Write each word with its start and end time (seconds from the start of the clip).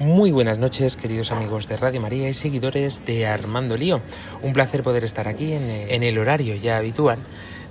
Muy 0.00 0.32
buenas 0.32 0.58
noches, 0.58 0.96
queridos 0.96 1.30
amigos 1.30 1.68
de 1.68 1.76
Radio 1.76 2.00
María 2.00 2.26
y 2.30 2.32
seguidores 2.32 3.04
de 3.04 3.26
Armando 3.26 3.76
Lío. 3.76 4.00
Un 4.42 4.54
placer 4.54 4.82
poder 4.82 5.04
estar 5.04 5.28
aquí 5.28 5.52
en, 5.52 5.64
en 5.68 6.02
el 6.02 6.16
horario 6.16 6.54
ya 6.54 6.78
habitual 6.78 7.18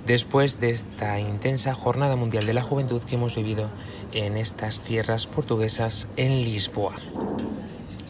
después 0.06 0.60
de 0.60 0.70
esta 0.70 1.18
intensa 1.18 1.74
Jornada 1.74 2.14
Mundial 2.14 2.46
de 2.46 2.54
la 2.54 2.62
Juventud 2.62 3.02
que 3.02 3.16
hemos 3.16 3.34
vivido 3.34 3.68
en 4.12 4.36
estas 4.36 4.82
tierras 4.82 5.26
portuguesas 5.26 6.06
en 6.16 6.44
Lisboa. 6.44 6.94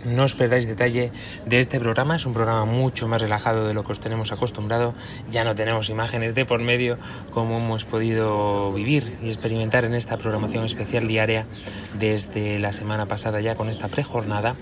No 0.04 0.24
os 0.24 0.34
perdáis 0.34 0.66
detalle 0.66 1.12
de 1.44 1.60
este 1.60 1.78
programa, 1.78 2.16
es 2.16 2.24
un 2.24 2.32
programa 2.32 2.64
mucho 2.64 3.06
más 3.06 3.20
relajado 3.20 3.68
de 3.68 3.74
lo 3.74 3.84
que 3.84 3.92
os 3.92 4.00
tenemos 4.00 4.32
acostumbrado, 4.32 4.94
ya 5.30 5.44
no 5.44 5.54
tenemos 5.54 5.90
imágenes 5.90 6.34
de 6.34 6.46
por 6.46 6.60
medio 6.60 6.96
como 7.32 7.58
hemos 7.58 7.84
podido 7.84 8.72
vivir 8.72 9.18
y 9.22 9.28
experimentar 9.28 9.84
en 9.84 9.94
esta 9.94 10.16
programación 10.16 10.64
especial 10.64 11.06
diaria 11.06 11.46
desde 11.98 12.58
la 12.58 12.72
semana 12.72 13.06
pasada 13.06 13.40
ya 13.40 13.54
con 13.54 13.68
esta 13.68 13.88
prejornada. 13.88 14.56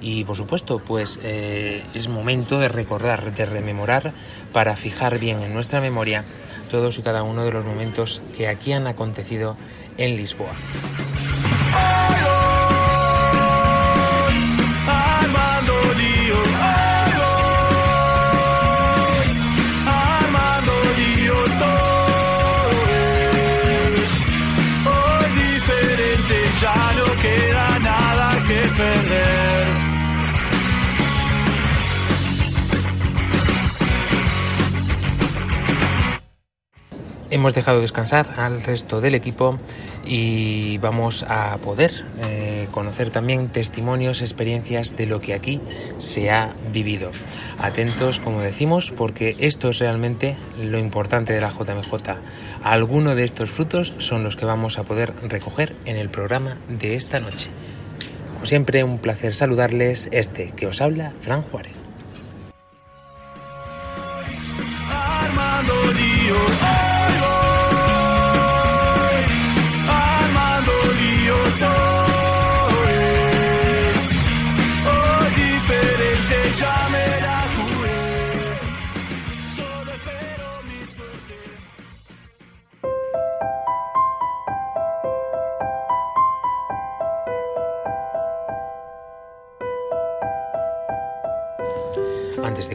Y 0.00 0.22
por 0.22 0.36
supuesto 0.36 0.78
pues 0.78 1.18
eh, 1.24 1.82
es 1.94 2.08
momento 2.08 2.60
de 2.60 2.68
recordar, 2.68 3.34
de 3.34 3.46
rememorar 3.46 4.12
para 4.52 4.76
fijar 4.76 5.18
bien 5.18 5.42
en 5.42 5.54
nuestra 5.54 5.80
memoria 5.80 6.24
todos 6.70 6.98
y 6.98 7.02
cada 7.02 7.24
uno 7.24 7.44
de 7.44 7.50
los 7.50 7.64
momentos 7.64 8.22
que 8.36 8.46
aquí 8.46 8.72
han 8.72 8.86
acontecido 8.86 9.56
en 9.96 10.14
Lisboa. 10.14 10.52
Hemos 37.30 37.52
dejado 37.52 37.80
descansar 37.80 38.34
al 38.38 38.62
resto 38.62 39.00
del 39.00 39.14
equipo 39.14 39.58
y 40.04 40.78
vamos 40.78 41.24
a 41.28 41.58
poder 41.58 41.92
eh, 42.24 42.68
conocer 42.70 43.10
también 43.10 43.48
testimonios, 43.48 44.22
experiencias 44.22 44.96
de 44.96 45.06
lo 45.06 45.20
que 45.20 45.34
aquí 45.34 45.60
se 45.98 46.30
ha 46.30 46.52
vivido. 46.72 47.10
Atentos, 47.58 48.18
como 48.18 48.40
decimos, 48.40 48.92
porque 48.96 49.36
esto 49.40 49.68
es 49.68 49.78
realmente 49.78 50.36
lo 50.58 50.78
importante 50.78 51.34
de 51.34 51.40
la 51.40 51.50
JMJ. 51.50 52.16
Algunos 52.62 53.14
de 53.14 53.24
estos 53.24 53.50
frutos 53.50 53.92
son 53.98 54.24
los 54.24 54.36
que 54.36 54.46
vamos 54.46 54.78
a 54.78 54.84
poder 54.84 55.12
recoger 55.22 55.76
en 55.84 55.96
el 55.96 56.08
programa 56.08 56.56
de 56.68 56.94
esta 56.94 57.20
noche. 57.20 57.50
Como 58.38 58.46
siempre, 58.46 58.84
un 58.84 58.98
placer 58.98 59.34
saludarles. 59.34 60.08
Este 60.12 60.52
que 60.52 60.68
os 60.68 60.80
habla, 60.80 61.12
Fran 61.22 61.42
Juárez. 61.42 61.72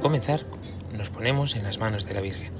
Comenzar, 0.03 0.41
nos 0.91 1.09
ponemos 1.09 1.55
en 1.55 1.63
las 1.63 1.79
manos 1.79 2.05
de 2.05 2.13
la 2.13 2.21
Virgen. 2.21 2.51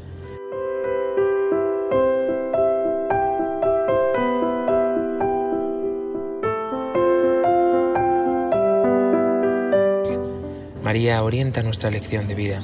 María 10.82 11.22
orienta 11.22 11.64
nuestra 11.64 11.92
lección 11.92 12.28
de 12.28 12.36
vida. 12.36 12.62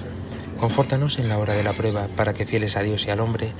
Confórtanos 0.59 1.19
en 1.19 1.27
la 1.27 1.37
hora 1.37 1.55
de 1.55 1.63
la 1.63 1.73
prueba 1.73 2.07
para 2.15 2.33
que 2.33 2.45
fieles 2.45 2.77
a 2.77 2.81
Dios 2.81 3.05
y 3.05 3.11
al 3.11 3.19
hombre, 3.19 3.51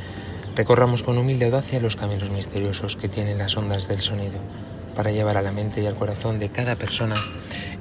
recorramos 0.55 1.03
con 1.03 1.17
humilde 1.17 1.45
audacia 1.45 1.81
los 1.81 1.97
caminos 1.97 2.29
misteriosos 2.29 2.95
que 2.95 3.09
tienen 3.09 3.39
las 3.39 3.57
ondas 3.57 3.89
del 3.89 3.99
sonido, 3.99 4.39
para 4.95 5.11
llevar 5.11 5.37
a 5.37 5.41
la 5.41 5.51
mente 5.51 5.81
y 5.81 5.85
al 5.85 5.95
corazón 5.95 6.39
de 6.39 6.49
cada 6.49 6.77
persona 6.77 7.15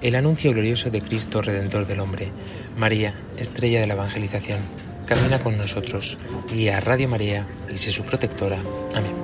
el 0.00 0.14
anuncio 0.14 0.52
glorioso 0.52 0.90
de 0.90 1.02
Cristo 1.02 1.42
Redentor 1.42 1.86
del 1.86 2.00
hombre. 2.00 2.30
María, 2.76 3.14
estrella 3.36 3.80
de 3.80 3.86
la 3.86 3.94
evangelización, 3.94 4.60
camina 5.06 5.40
con 5.40 5.56
nosotros, 5.56 6.18
guía 6.50 6.78
a 6.78 6.80
Radio 6.80 7.08
María 7.08 7.46
y 7.72 7.78
sé 7.78 7.90
su 7.90 8.02
protectora. 8.02 8.58
Amén. 8.94 9.14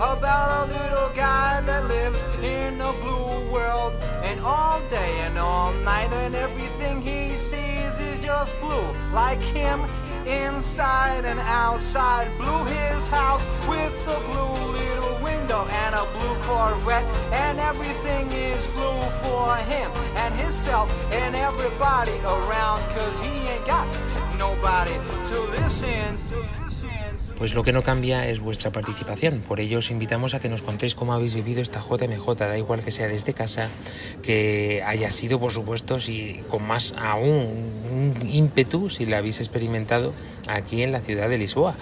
About 0.00 0.66
a 0.66 0.72
little 0.72 1.10
guy 1.14 1.60
that 1.66 1.86
lives 1.86 2.22
in 2.42 2.80
a 2.80 2.92
blue 2.94 3.52
world. 3.52 3.92
And 4.24 4.40
all 4.40 4.80
day 4.88 5.20
and 5.20 5.38
all 5.38 5.72
night, 5.84 6.10
and 6.12 6.34
he 7.02 7.36
sees 7.36 7.94
is 7.98 8.24
just 8.24 8.58
blue. 8.60 8.92
Like 9.12 9.40
him, 9.40 9.80
inside 10.26 11.24
and 11.24 11.40
outside. 11.40 12.28
Blue 12.38 12.64
his 12.64 13.06
house 13.08 13.44
with 13.68 13.92
a 14.08 14.20
blue 14.28 14.72
little 14.72 15.22
window 15.22 15.66
and 15.66 15.94
a 15.94 16.04
blue 16.12 16.36
Corvette. 16.42 17.04
And 17.32 17.58
everything 17.58 18.30
is 18.32 18.66
blue 18.68 19.02
for 19.22 19.56
him 19.56 19.90
and 20.16 20.34
himself 20.34 20.90
and 21.12 21.34
everybody 21.34 22.18
around. 22.20 22.80
Cause 22.94 23.18
he 23.18 23.48
ain't 23.48 23.66
got 23.66 23.86
nobody 24.38 24.94
to 25.30 25.40
listen. 25.52 26.16
To. 26.28 26.59
Pues 27.40 27.54
lo 27.54 27.62
que 27.62 27.72
no 27.72 27.82
cambia 27.82 28.28
es 28.28 28.38
vuestra 28.38 28.70
participación. 28.70 29.40
Por 29.40 29.60
ello 29.60 29.78
os 29.78 29.90
invitamos 29.90 30.34
a 30.34 30.40
que 30.40 30.50
nos 30.50 30.60
contéis 30.60 30.94
cómo 30.94 31.14
habéis 31.14 31.32
vivido 31.32 31.62
esta 31.62 31.80
JMJ. 31.80 32.36
Da 32.36 32.58
igual 32.58 32.84
que 32.84 32.90
sea 32.92 33.08
desde 33.08 33.32
casa, 33.32 33.70
que 34.22 34.82
haya 34.84 35.10
sido, 35.10 35.40
por 35.40 35.50
supuesto, 35.50 36.00
si 36.00 36.44
con 36.50 36.66
más 36.66 36.92
aún 36.98 37.72
un 37.90 38.28
ímpetu 38.28 38.90
si 38.90 39.06
la 39.06 39.16
habéis 39.16 39.40
experimentado 39.40 40.12
aquí 40.48 40.82
en 40.82 40.92
la 40.92 41.00
ciudad 41.00 41.30
de 41.30 41.38
Lisboa. 41.38 41.76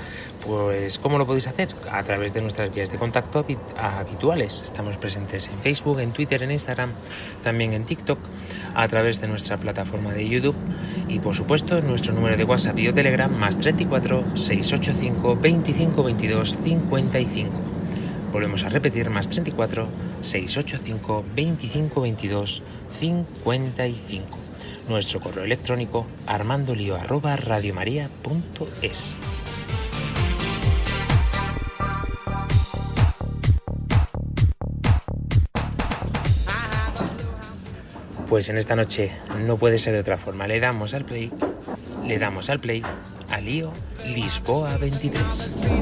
Pues 0.47 0.99
¿cómo 0.99 1.19
lo 1.19 1.27
podéis 1.27 1.47
hacer? 1.47 1.69
A 1.91 2.03
través 2.05 2.33
de 2.33 2.41
nuestras 2.41 2.73
vías 2.75 2.91
de 2.91 2.97
contacto 2.97 3.45
habit- 3.45 3.59
habituales. 3.77 4.63
Estamos 4.65 4.97
presentes 4.97 5.49
en 5.49 5.59
Facebook, 5.59 6.01
en 6.01 6.13
Twitter, 6.13 6.43
en 6.43 6.53
Instagram, 6.53 6.93
también 7.43 7.73
en 7.75 7.85
TikTok, 7.85 8.19
a 8.75 8.89
través 8.89 9.21
de 9.21 9.29
nuestra 9.29 9.57
plataforma 9.59 10.13
de 10.13 10.27
YouTube 10.29 10.55
y 11.09 11.19
por 11.19 11.35
supuesto 11.35 11.81
nuestro 11.83 12.13
número 12.15 12.37
de 12.37 12.45
WhatsApp 12.45 12.79
y 12.79 12.89
o 12.89 12.95
Telegram 12.95 13.31
más 13.31 13.59
34 13.59 14.37
685 14.37 15.37
25 15.37 16.03
22 16.03 16.59
55. 16.65 17.51
Volvemos 18.33 18.63
a 18.65 18.69
repetir 18.69 19.11
más 19.11 19.29
34 19.29 19.89
685 20.23 21.25
25 21.35 22.01
22 22.01 22.63
55. 22.93 24.39
Nuestro 24.89 25.21
correo 25.21 25.45
electrónico 25.45 26.07
armandolio 26.27 26.97
arroba. 26.97 27.37
Pues 38.29 38.49
en 38.49 38.59
esta 38.59 38.77
noche 38.77 39.13
no 39.39 39.57
puede 39.57 39.79
ser 39.79 39.95
de 39.95 40.01
otra 40.01 40.19
forma. 40.19 40.47
Le 40.47 40.61
damos 40.61 40.93
al 40.95 41.05
play, 41.05 41.33
le 42.05 42.19
damos 42.19 42.51
al 42.51 42.61
play 42.61 42.83
a 43.31 43.41
Lío 43.41 43.73
Lisboa 44.05 44.77
23. 44.77 45.79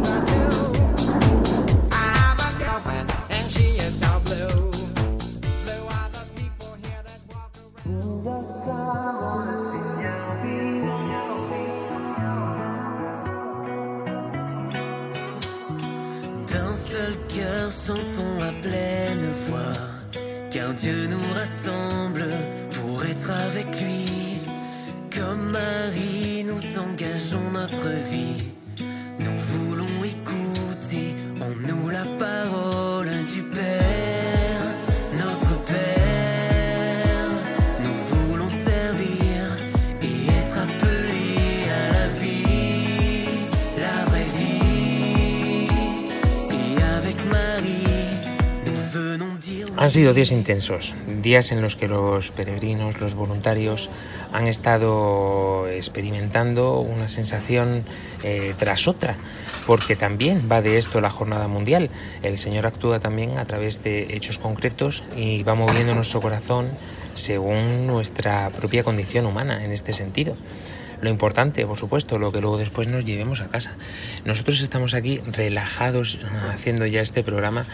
Car 20.66 20.74
Dieu 20.74 21.06
nous 21.06 21.32
rassemble 21.34 22.28
pour 22.70 23.04
être 23.04 23.30
avec 23.30 23.66
lui. 23.80 24.40
Comme 25.16 25.50
Marie, 25.50 25.86
Han 49.87 49.93
sido 49.93 50.15
días 50.15 50.33
intensos, 50.33 50.94
días 51.23 51.53
en 51.53 51.62
los 51.62 51.77
que 51.77 51.87
los 51.87 52.33
peregrinos, 52.33 53.00
los 53.00 53.15
voluntarios 53.15 53.88
han 54.33 54.49
estado 54.49 55.69
experimentando 55.69 56.81
una 56.81 57.09
sensación 57.09 57.85
eh, 58.25 58.55
tras 58.59 58.88
otra, 58.88 59.17
porque 59.65 59.94
también 59.94 60.49
va 60.50 60.61
de 60.61 60.79
esto 60.79 61.00
la 61.00 61.09
jornada 61.09 61.47
mundial. 61.47 61.88
El 62.25 62.37
Señor 62.37 62.67
actúa 62.67 62.99
también 62.99 63.38
a 63.38 63.44
través 63.44 63.85
de 63.85 64.17
hechos 64.17 64.38
concretos 64.38 65.05
y 65.15 65.44
va 65.44 65.55
moviendo 65.55 65.94
nuestro 65.94 66.21
corazón 66.21 66.71
según 67.15 67.87
nuestra 67.87 68.50
propia 68.50 68.83
condición 68.83 69.25
humana 69.25 69.65
en 69.65 69.71
este 69.71 69.93
sentido. 69.93 70.37
Lo 71.00 71.10
importante, 71.10 71.66
por 71.66 71.78
supuesto, 71.78 72.19
lo 72.19 72.32
que 72.32 72.40
luego 72.40 72.58
después 72.58 72.88
nos 72.88 73.04
llevemos 73.04 73.40
a 73.40 73.48
casa. 73.48 73.76
Nosotros 74.25 74.60
estamos 74.60 74.94
aquí 74.94 75.20
relajados 75.26 76.19
haciendo 76.52 76.87
ya 76.87 77.00
este 77.00 77.22
programa 77.22 77.64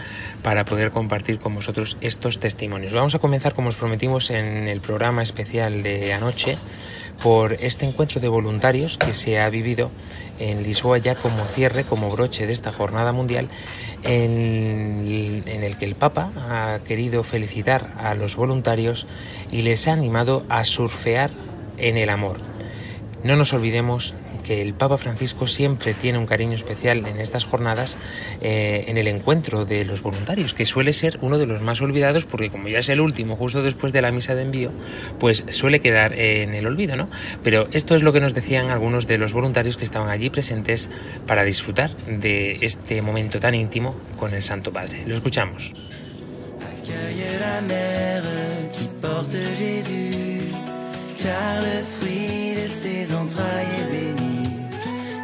para 0.41 0.65
poder 0.65 0.91
compartir 0.91 1.39
con 1.39 1.55
vosotros 1.55 1.97
estos 2.01 2.39
testimonios. 2.39 2.93
Vamos 2.93 3.15
a 3.15 3.19
comenzar, 3.19 3.53
como 3.53 3.69
os 3.69 3.77
prometimos 3.77 4.29
en 4.29 4.67
el 4.67 4.81
programa 4.81 5.23
especial 5.23 5.83
de 5.83 6.13
anoche, 6.13 6.57
por 7.21 7.53
este 7.53 7.85
encuentro 7.85 8.19
de 8.19 8.27
voluntarios 8.27 8.97
que 8.97 9.13
se 9.13 9.39
ha 9.39 9.49
vivido 9.49 9.91
en 10.39 10.63
Lisboa 10.63 10.97
ya 10.97 11.15
como 11.15 11.45
cierre, 11.45 11.83
como 11.83 12.09
broche 12.09 12.47
de 12.47 12.53
esta 12.53 12.71
jornada 12.71 13.11
mundial, 13.11 13.49
en, 14.03 15.43
en 15.45 15.63
el 15.63 15.77
que 15.77 15.85
el 15.85 15.95
Papa 15.95 16.31
ha 16.49 16.79
querido 16.83 17.23
felicitar 17.23 17.93
a 17.97 18.15
los 18.15 18.35
voluntarios 18.35 19.05
y 19.51 19.61
les 19.61 19.87
ha 19.87 19.93
animado 19.93 20.43
a 20.49 20.63
surfear 20.63 21.29
en 21.77 21.97
el 21.97 22.09
amor. 22.09 22.52
No 23.23 23.35
nos 23.37 23.53
olvidemos 23.53 24.13
que 24.43 24.61
el 24.61 24.73
Papa 24.73 24.97
Francisco 24.97 25.47
siempre 25.47 25.93
tiene 25.93 26.17
un 26.17 26.25
cariño 26.25 26.53
especial 26.53 27.05
en 27.05 27.19
estas 27.19 27.45
jornadas 27.45 27.97
eh, 28.41 28.83
en 28.87 28.97
el 28.97 29.07
encuentro 29.07 29.65
de 29.65 29.85
los 29.85 30.01
voluntarios, 30.01 30.53
que 30.53 30.65
suele 30.65 30.93
ser 30.93 31.17
uno 31.21 31.37
de 31.37 31.47
los 31.47 31.61
más 31.61 31.81
olvidados 31.81 32.25
porque 32.25 32.49
como 32.49 32.67
ya 32.67 32.79
es 32.79 32.89
el 32.89 32.99
último, 32.99 33.37
justo 33.37 33.63
después 33.63 33.93
de 33.93 34.01
la 34.01 34.11
misa 34.11 34.35
de 34.35 34.43
envío, 34.43 34.71
pues 35.19 35.45
suele 35.49 35.79
quedar 35.79 36.13
en 36.13 36.53
el 36.53 36.67
olvido, 36.67 36.97
¿no? 36.97 37.09
Pero 37.43 37.67
esto 37.71 37.95
es 37.95 38.03
lo 38.03 38.11
que 38.11 38.19
nos 38.19 38.33
decían 38.33 38.69
algunos 38.69 39.07
de 39.07 39.17
los 39.17 39.33
voluntarios 39.33 39.77
que 39.77 39.85
estaban 39.85 40.09
allí 40.09 40.29
presentes 40.29 40.89
para 41.25 41.43
disfrutar 41.43 41.95
de 42.05 42.59
este 42.61 43.01
momento 43.01 43.39
tan 43.39 43.55
íntimo 43.55 43.95
con 44.17 44.33
el 44.33 44.43
Santo 44.43 44.73
Padre. 44.73 45.03
Lo 45.07 45.15
escuchamos. 45.15 45.71
De 53.13 53.29
ses 53.29 53.35
entrailles 53.35 53.67
est 53.79 53.91
béni, 53.91 54.43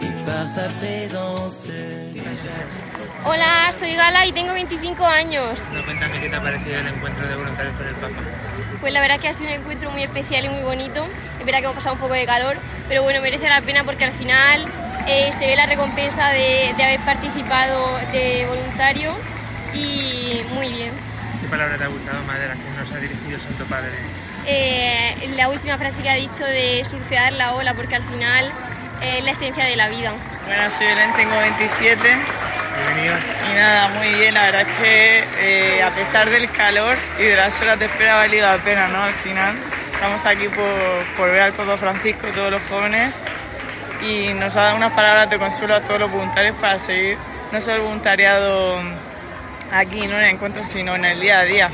et 0.01 0.25
par 0.25 0.47
sa 0.47 0.63
présence 0.63 1.65
déjà 2.13 2.55
Hola, 3.25 3.71
soy 3.71 3.95
Gala 3.95 4.25
y 4.25 4.31
tengo 4.31 4.53
25 4.53 5.01
años. 5.01 5.59
cuéntame 5.85 6.19
qué 6.21 6.29
te 6.29 6.35
ha 6.35 6.41
parecido 6.41 6.79
el 6.79 6.87
encuentro 6.87 7.27
de 7.27 7.35
voluntarios 7.35 7.75
con 7.75 7.87
el 7.87 7.95
Papa. 7.95 8.13
Pues 8.79 8.93
la 8.93 9.01
verdad 9.01 9.19
que 9.19 9.27
ha 9.27 9.33
sido 9.33 9.49
un 9.49 9.55
encuentro 9.55 9.91
muy 9.91 10.03
especial 10.03 10.45
y 10.45 10.49
muy 10.49 10.61
bonito. 10.61 11.05
Es 11.39 11.45
verdad 11.45 11.59
que 11.59 11.65
hemos 11.65 11.75
pasado 11.75 11.95
un 11.95 12.01
poco 12.01 12.13
de 12.13 12.25
calor, 12.25 12.57
pero 12.87 13.03
bueno, 13.03 13.21
merece 13.21 13.49
la 13.49 13.61
pena 13.61 13.83
porque 13.83 14.05
al 14.05 14.13
final 14.13 14.65
eh, 15.07 15.31
se 15.37 15.47
ve 15.47 15.55
la 15.55 15.65
recompensa 15.65 16.29
de, 16.29 16.73
de 16.77 16.83
haber 16.83 16.99
participado 17.01 17.97
de 18.13 18.45
voluntario 18.47 19.11
y 19.73 20.41
muy 20.53 20.69
bien. 20.69 20.91
¿Qué 21.41 21.47
palabra 21.47 21.77
te 21.77 21.83
ha 21.83 21.87
gustado 21.87 22.23
más 22.23 22.39
de 22.39 22.47
las 22.47 22.57
que 22.57 22.69
nos 22.69 22.91
ha 22.91 22.97
dirigido 22.97 23.35
el 23.35 23.41
Santo 23.41 23.65
Padre? 23.65 23.97
Eh, 24.51 25.29
la 25.35 25.47
última 25.47 25.77
frase 25.77 26.01
que 26.01 26.09
ha 26.09 26.15
dicho 26.15 26.43
de 26.43 26.83
surfear 26.83 27.33
la 27.33 27.53
ola, 27.53 27.75
porque 27.75 27.95
al 27.95 28.03
final 28.03 28.51
es 29.01 29.23
la 29.23 29.31
esencia 29.31 29.63
de 29.63 29.75
la 29.75 29.89
vida. 29.89 30.11
Bueno, 30.47 30.71
soy 30.71 30.87
Belén, 30.87 31.13
tengo 31.15 31.37
27 31.37 31.99
Bienvenido. 32.75 33.15
y 33.51 33.55
nada, 33.55 33.89
muy 33.89 34.11
bien. 34.15 34.33
La 34.33 34.45
verdad 34.45 34.61
es 34.61 34.77
que 34.79 35.23
eh, 35.39 35.83
a 35.83 35.91
pesar 35.91 36.29
del 36.31 36.49
calor 36.49 36.97
y 37.19 37.23
de 37.25 37.35
las 37.35 37.61
horas 37.61 37.77
de 37.77 37.85
espera 37.85 38.13
ha 38.15 38.17
valido 38.17 38.47
la 38.47 38.57
pena, 38.57 38.87
¿no? 38.87 39.03
Al 39.03 39.13
final 39.13 39.55
estamos 39.93 40.25
aquí 40.25 40.47
por, 40.47 41.03
por 41.15 41.31
ver 41.31 41.41
al 41.43 41.53
Papa 41.53 41.77
Francisco, 41.77 42.27
todos 42.33 42.49
los 42.49 42.61
jóvenes 42.69 43.15
y 44.01 44.33
nos 44.33 44.55
ha 44.55 44.61
dado 44.61 44.77
unas 44.77 44.93
palabras 44.93 45.29
de 45.29 45.37
consuelo 45.37 45.75
a 45.75 45.81
todos 45.81 45.99
los 45.99 46.11
voluntarios 46.11 46.55
para 46.59 46.79
seguir 46.79 47.17
no 47.51 47.61
solo 47.61 47.75
el 47.75 47.81
voluntariado 47.81 48.79
aquí, 49.71 50.07
no 50.07 50.17
en 50.17 50.23
el 50.23 50.29
encuentro, 50.31 50.63
sino 50.65 50.95
en 50.95 51.05
el 51.05 51.19
día 51.19 51.39
a 51.39 51.43
día, 51.43 51.69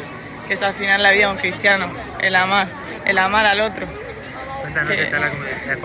que 0.47 0.53
es 0.53 0.61
al 0.61 0.73
final 0.73 1.01
la 1.01 1.11
vida 1.11 1.27
de 1.27 1.31
un 1.33 1.37
cristiano, 1.37 1.89
el 2.19 2.35
amar, 2.35 2.67
el 3.05 3.17
amar 3.17 3.45
al 3.45 3.61
otro. 3.61 3.87
Cuéntanos 4.61 4.93
qué 4.93 5.05
tal 5.05 5.21
la 5.21 5.29
convivencia 5.29 5.77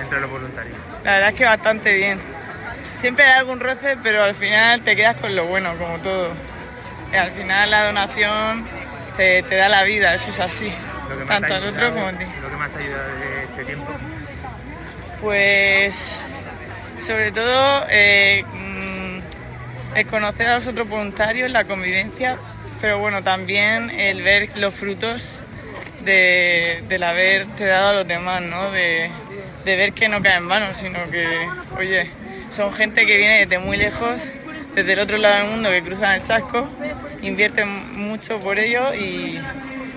entre 0.00 0.20
los 0.20 0.30
voluntarios. 0.30 0.76
La 1.04 1.12
verdad 1.12 1.28
es 1.30 1.34
que 1.34 1.44
bastante 1.44 1.94
bien. 1.94 2.20
Siempre 2.96 3.24
hay 3.24 3.38
algún 3.38 3.60
roce, 3.60 3.96
pero 4.02 4.22
al 4.22 4.34
final 4.34 4.82
te 4.82 4.96
quedas 4.96 5.16
con 5.16 5.34
lo 5.34 5.46
bueno, 5.46 5.76
como 5.76 5.98
todo. 5.98 6.30
Y 7.12 7.16
al 7.16 7.30
final 7.32 7.70
la 7.70 7.84
donación 7.84 8.66
te, 9.16 9.42
te 9.42 9.56
da 9.56 9.68
la 9.68 9.84
vida, 9.84 10.14
eso 10.14 10.30
es 10.30 10.40
así. 10.40 10.72
Tanto 11.28 11.54
al 11.54 11.64
otro 11.64 11.92
como 11.92 12.06
a 12.06 12.12
ti. 12.12 12.24
Lo 12.40 12.48
que 12.48 12.56
más 12.56 12.70
te 12.70 12.78
ha 12.78 12.82
ayudado 12.82 13.14
de 13.16 13.44
este 13.44 13.64
tiempo. 13.64 13.92
Pues 15.20 16.20
sobre 17.04 17.32
todo 17.32 17.84
eh, 17.88 18.44
mm, 18.52 19.96
el 19.96 20.06
conocer 20.06 20.48
a 20.48 20.54
los 20.56 20.66
otros 20.66 20.88
voluntarios, 20.88 21.50
la 21.50 21.64
convivencia, 21.64 22.38
pero 22.84 22.98
bueno, 22.98 23.24
también 23.24 23.88
el 23.88 24.22
ver 24.22 24.50
los 24.58 24.74
frutos 24.74 25.40
de, 26.04 26.84
del 26.86 27.02
haberte 27.02 27.64
dado 27.64 27.88
a 27.88 27.92
los 27.94 28.06
demás, 28.06 28.42
¿no? 28.42 28.70
De, 28.72 29.10
de 29.64 29.76
ver 29.76 29.94
que 29.94 30.06
no 30.06 30.20
cae 30.20 30.36
en 30.36 30.48
vano, 30.48 30.66
sino 30.74 30.98
que, 31.10 31.48
oye, 31.78 32.10
son 32.54 32.74
gente 32.74 33.06
que 33.06 33.16
viene 33.16 33.38
desde 33.38 33.58
muy 33.58 33.78
lejos, 33.78 34.20
desde 34.74 34.92
el 34.92 34.98
otro 34.98 35.16
lado 35.16 35.36
del 35.36 35.46
mundo, 35.46 35.70
que 35.70 35.82
cruzan 35.82 36.16
el 36.16 36.26
chasco, 36.26 36.68
invierten 37.22 37.96
mucho 37.98 38.38
por 38.38 38.58
ello 38.58 38.92
y 38.94 39.40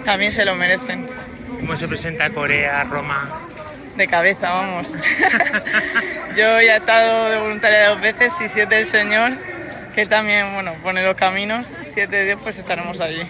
también 0.06 0.32
se 0.32 0.46
lo 0.46 0.56
merecen. 0.56 1.08
¿Cómo 1.60 1.76
se 1.76 1.90
presenta 1.90 2.30
Corea, 2.30 2.86
Roma? 2.86 3.42
De 3.98 4.08
cabeza, 4.08 4.50
vamos. 4.50 4.88
Yo 6.38 6.62
ya 6.62 6.76
he 6.76 6.78
estado 6.78 7.32
de 7.32 7.38
voluntaria 7.38 7.90
dos 7.90 8.00
veces 8.00 8.32
y 8.40 8.48
siete 8.48 8.76
del 8.76 8.88
Señor, 8.88 9.34
que 9.98 10.04
Él 10.04 10.10
también, 10.10 10.54
bueno, 10.54 10.76
pone 10.84 11.04
los 11.04 11.16
caminos. 11.16 11.66
Siete 11.92 12.18
de 12.18 12.26
Dios, 12.26 12.40
pues 12.44 12.56
estaremos 12.56 13.00
allí. 13.00 13.24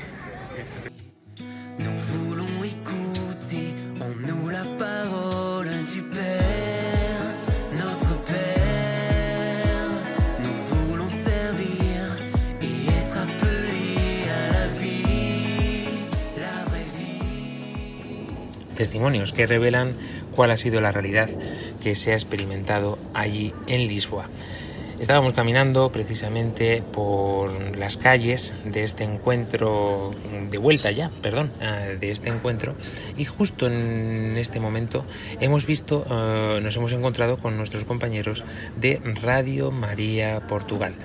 Testimonios 18.75 19.31
que 19.31 19.47
revelan 19.47 19.95
cuál 20.35 20.51
ha 20.51 20.57
sido 20.57 20.81
la 20.81 20.91
realidad 20.91 21.29
que 21.81 21.95
se 21.95 22.11
ha 22.11 22.15
experimentado 22.15 22.99
allí 23.13 23.53
en 23.67 23.87
Lisboa. 23.87 24.29
Estábamos 24.99 25.33
caminando 25.33 25.91
precisamente 25.91 26.81
por 26.81 27.77
las 27.77 27.97
calles 27.97 28.53
de 28.65 28.83
este 28.83 29.03
encuentro, 29.03 30.11
de 30.49 30.57
vuelta 30.57 30.89
ya, 30.89 31.11
perdón, 31.21 31.51
eh, 31.61 31.97
de 31.99 32.09
este 32.09 32.29
encuentro, 32.29 32.73
y 33.15 33.23
justo 33.25 33.67
en 33.67 34.37
este 34.37 34.59
momento 34.59 35.05
hemos 35.39 35.67
visto, 35.67 36.03
eh, 36.09 36.59
nos 36.63 36.75
hemos 36.75 36.91
encontrado 36.93 37.37
con 37.37 37.57
nuestros 37.57 37.83
compañeros 37.83 38.43
de 38.75 38.99
Radio 39.21 39.69
María 39.69 40.39
Portugal. 40.47 40.95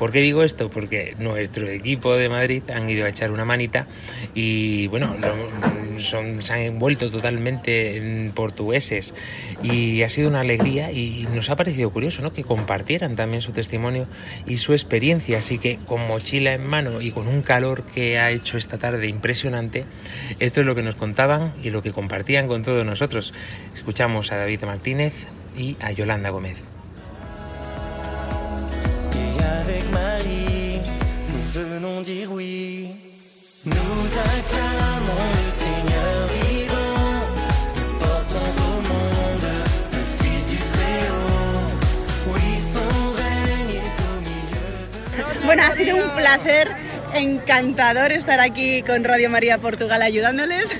¿Por 0.00 0.12
qué 0.12 0.22
digo 0.22 0.42
esto? 0.42 0.70
Porque 0.70 1.14
nuestro 1.18 1.68
equipo 1.68 2.16
de 2.16 2.30
Madrid 2.30 2.62
han 2.74 2.88
ido 2.88 3.04
a 3.04 3.10
echar 3.10 3.30
una 3.32 3.44
manita 3.44 3.86
y 4.32 4.86
bueno, 4.86 5.14
se 5.98 6.16
han 6.16 6.60
envuelto 6.60 7.10
totalmente 7.10 7.98
en 7.98 8.32
portugueses 8.34 9.12
y 9.62 10.00
ha 10.00 10.08
sido 10.08 10.30
una 10.30 10.40
alegría 10.40 10.90
y 10.90 11.28
nos 11.34 11.50
ha 11.50 11.56
parecido 11.56 11.90
curioso 11.90 12.22
¿no? 12.22 12.32
que 12.32 12.44
compartieran 12.44 13.14
también 13.14 13.42
su 13.42 13.52
testimonio 13.52 14.06
y 14.46 14.56
su 14.56 14.72
experiencia. 14.72 15.40
Así 15.40 15.58
que 15.58 15.76
con 15.86 16.08
mochila 16.08 16.54
en 16.54 16.66
mano 16.66 17.02
y 17.02 17.10
con 17.10 17.28
un 17.28 17.42
calor 17.42 17.82
que 17.82 18.18
ha 18.18 18.30
hecho 18.30 18.56
esta 18.56 18.78
tarde 18.78 19.06
impresionante, 19.06 19.84
esto 20.38 20.60
es 20.60 20.66
lo 20.66 20.74
que 20.74 20.82
nos 20.82 20.94
contaban 20.94 21.52
y 21.62 21.68
lo 21.68 21.82
que 21.82 21.92
compartían 21.92 22.48
con 22.48 22.62
todos 22.62 22.86
nosotros. 22.86 23.34
Escuchamos 23.74 24.32
a 24.32 24.38
David 24.38 24.62
Martínez 24.62 25.26
y 25.54 25.76
a 25.78 25.92
Yolanda 25.92 26.30
Gómez. 26.30 26.69
Marie, 29.92 30.80
venons 31.52 32.00
dire 32.00 32.32
oui. 32.32 32.90
Nous 33.64 33.72
acclamons 33.74 35.26
le 35.38 35.50
Seigneur 35.62 36.18
vivant. 36.40 37.20
Nous 37.76 37.98
portons 37.98 38.50
au 38.68 38.74
monde 38.90 39.48
le 39.92 40.02
Fils 40.18 40.44
du 40.50 40.56
Très-Haut. 40.56 41.68
Oui, 42.32 42.48
son 42.72 42.90
règne 43.20 43.74
est 43.82 43.98
au 44.08 44.14
milieu 44.28 45.40
de 45.40 45.46
Bueno, 45.46 45.62
ha 45.62 45.72
sido 45.72 45.96
un 45.96 46.10
placer 46.16 46.64
encantador 47.14 48.12
estar 48.12 48.40
aquí 48.40 48.82
con 48.82 49.04
Radio 49.04 49.30
María 49.30 49.58
Portugal 49.58 50.02
ayudándoles. 50.02 50.70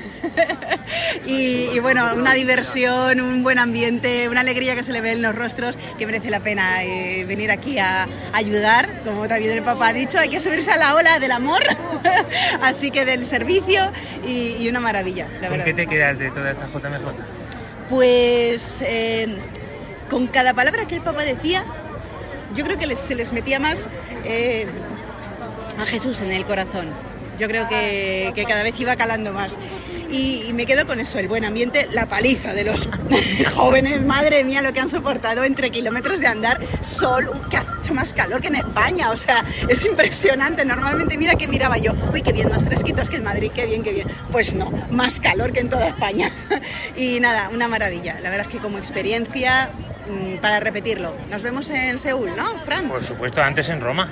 y, 1.26 1.68
y 1.72 1.78
bueno, 1.80 2.10
una 2.14 2.34
diversión, 2.34 3.20
un 3.20 3.42
buen 3.42 3.58
ambiente, 3.58 4.28
una 4.28 4.40
alegría 4.40 4.74
que 4.74 4.82
se 4.82 4.92
le 4.92 5.00
ve 5.00 5.12
en 5.12 5.22
los 5.22 5.34
rostros 5.34 5.78
que 5.98 6.06
merece 6.06 6.30
la 6.30 6.40
pena 6.40 6.84
eh, 6.84 7.24
venir 7.26 7.50
aquí 7.50 7.78
a 7.78 8.08
ayudar. 8.32 9.02
Como 9.04 9.26
también 9.28 9.52
el 9.52 9.62
Papa 9.62 9.88
ha 9.88 9.92
dicho, 9.92 10.18
hay 10.18 10.28
que 10.28 10.40
subirse 10.40 10.70
a 10.70 10.76
la 10.76 10.94
ola 10.94 11.18
del 11.18 11.32
amor, 11.32 11.62
así 12.62 12.90
que 12.90 13.04
del 13.04 13.26
servicio 13.26 13.90
y, 14.26 14.56
y 14.60 14.68
una 14.68 14.80
maravilla. 14.80 15.26
La 15.40 15.48
¿Con 15.48 15.58
verdad. 15.58 15.64
qué 15.64 15.74
te 15.74 15.86
quedas 15.86 16.18
de 16.18 16.30
toda 16.30 16.50
esta 16.50 16.66
JMJ? 16.66 17.10
Pues 17.88 18.78
eh, 18.82 19.26
con 20.08 20.26
cada 20.28 20.54
palabra 20.54 20.86
que 20.86 20.94
el 20.96 21.00
Papa 21.02 21.22
decía, 21.24 21.64
yo 22.54 22.64
creo 22.64 22.78
que 22.78 22.86
les- 22.86 22.98
se 23.00 23.14
les 23.14 23.32
metía 23.32 23.58
más 23.58 23.86
eh, 24.24 24.66
a 25.78 25.86
Jesús 25.86 26.20
en 26.20 26.32
el 26.32 26.44
corazón. 26.44 26.88
Yo 27.38 27.48
creo 27.48 27.66
que, 27.68 28.32
que 28.34 28.44
cada 28.44 28.62
vez 28.62 28.78
iba 28.78 28.96
calando 28.96 29.32
más. 29.32 29.58
Y, 30.10 30.52
me 30.54 30.66
quedo 30.66 30.86
con 30.86 30.98
eso, 30.98 31.18
el 31.18 31.28
buen 31.28 31.44
ambiente, 31.44 31.86
la 31.92 32.06
paliza 32.06 32.52
de 32.52 32.64
los 32.64 32.88
jóvenes, 33.54 34.04
madre 34.04 34.42
mía, 34.42 34.60
lo 34.60 34.72
que 34.72 34.80
han 34.80 34.88
soportado 34.88 35.44
entre 35.44 35.70
kilómetros 35.70 36.18
de 36.18 36.26
andar, 36.26 36.58
sol, 36.80 37.30
que 37.48 37.56
ha 37.56 37.64
hecho 37.78 37.94
más 37.94 38.12
calor 38.12 38.40
que 38.40 38.48
en 38.48 38.56
España, 38.56 39.10
o 39.12 39.16
sea, 39.16 39.44
es 39.68 39.84
impresionante. 39.86 40.64
Normalmente 40.64 41.16
mira 41.16 41.36
que 41.36 41.46
miraba 41.46 41.78
yo, 41.78 41.92
uy, 42.12 42.22
qué 42.22 42.32
bien, 42.32 42.50
más 42.50 42.64
fresquitos 42.64 43.08
que 43.08 43.16
en 43.16 43.24
Madrid, 43.24 43.52
qué 43.54 43.66
bien, 43.66 43.84
qué 43.84 43.92
bien. 43.92 44.08
Pues 44.32 44.54
no, 44.54 44.70
más 44.90 45.20
calor 45.20 45.52
que 45.52 45.60
en 45.60 45.70
toda 45.70 45.88
España. 45.88 46.30
Y 46.96 47.20
nada, 47.20 47.48
una 47.50 47.68
maravilla. 47.68 48.18
La 48.20 48.30
verdad 48.30 48.46
es 48.46 48.52
que 48.52 48.58
como 48.58 48.76
experiencia, 48.76 49.70
mm, 50.08 50.38
para 50.38 50.60
repetirlo. 50.60 51.14
Nos 51.30 51.40
vemos 51.40 51.70
en 51.70 51.98
Seúl, 51.98 52.30
¿no, 52.36 52.58
Fran? 52.64 52.88
Por 52.88 53.02
supuesto, 53.02 53.40
antes 53.40 53.68
en 53.68 53.80
Roma. 53.80 54.08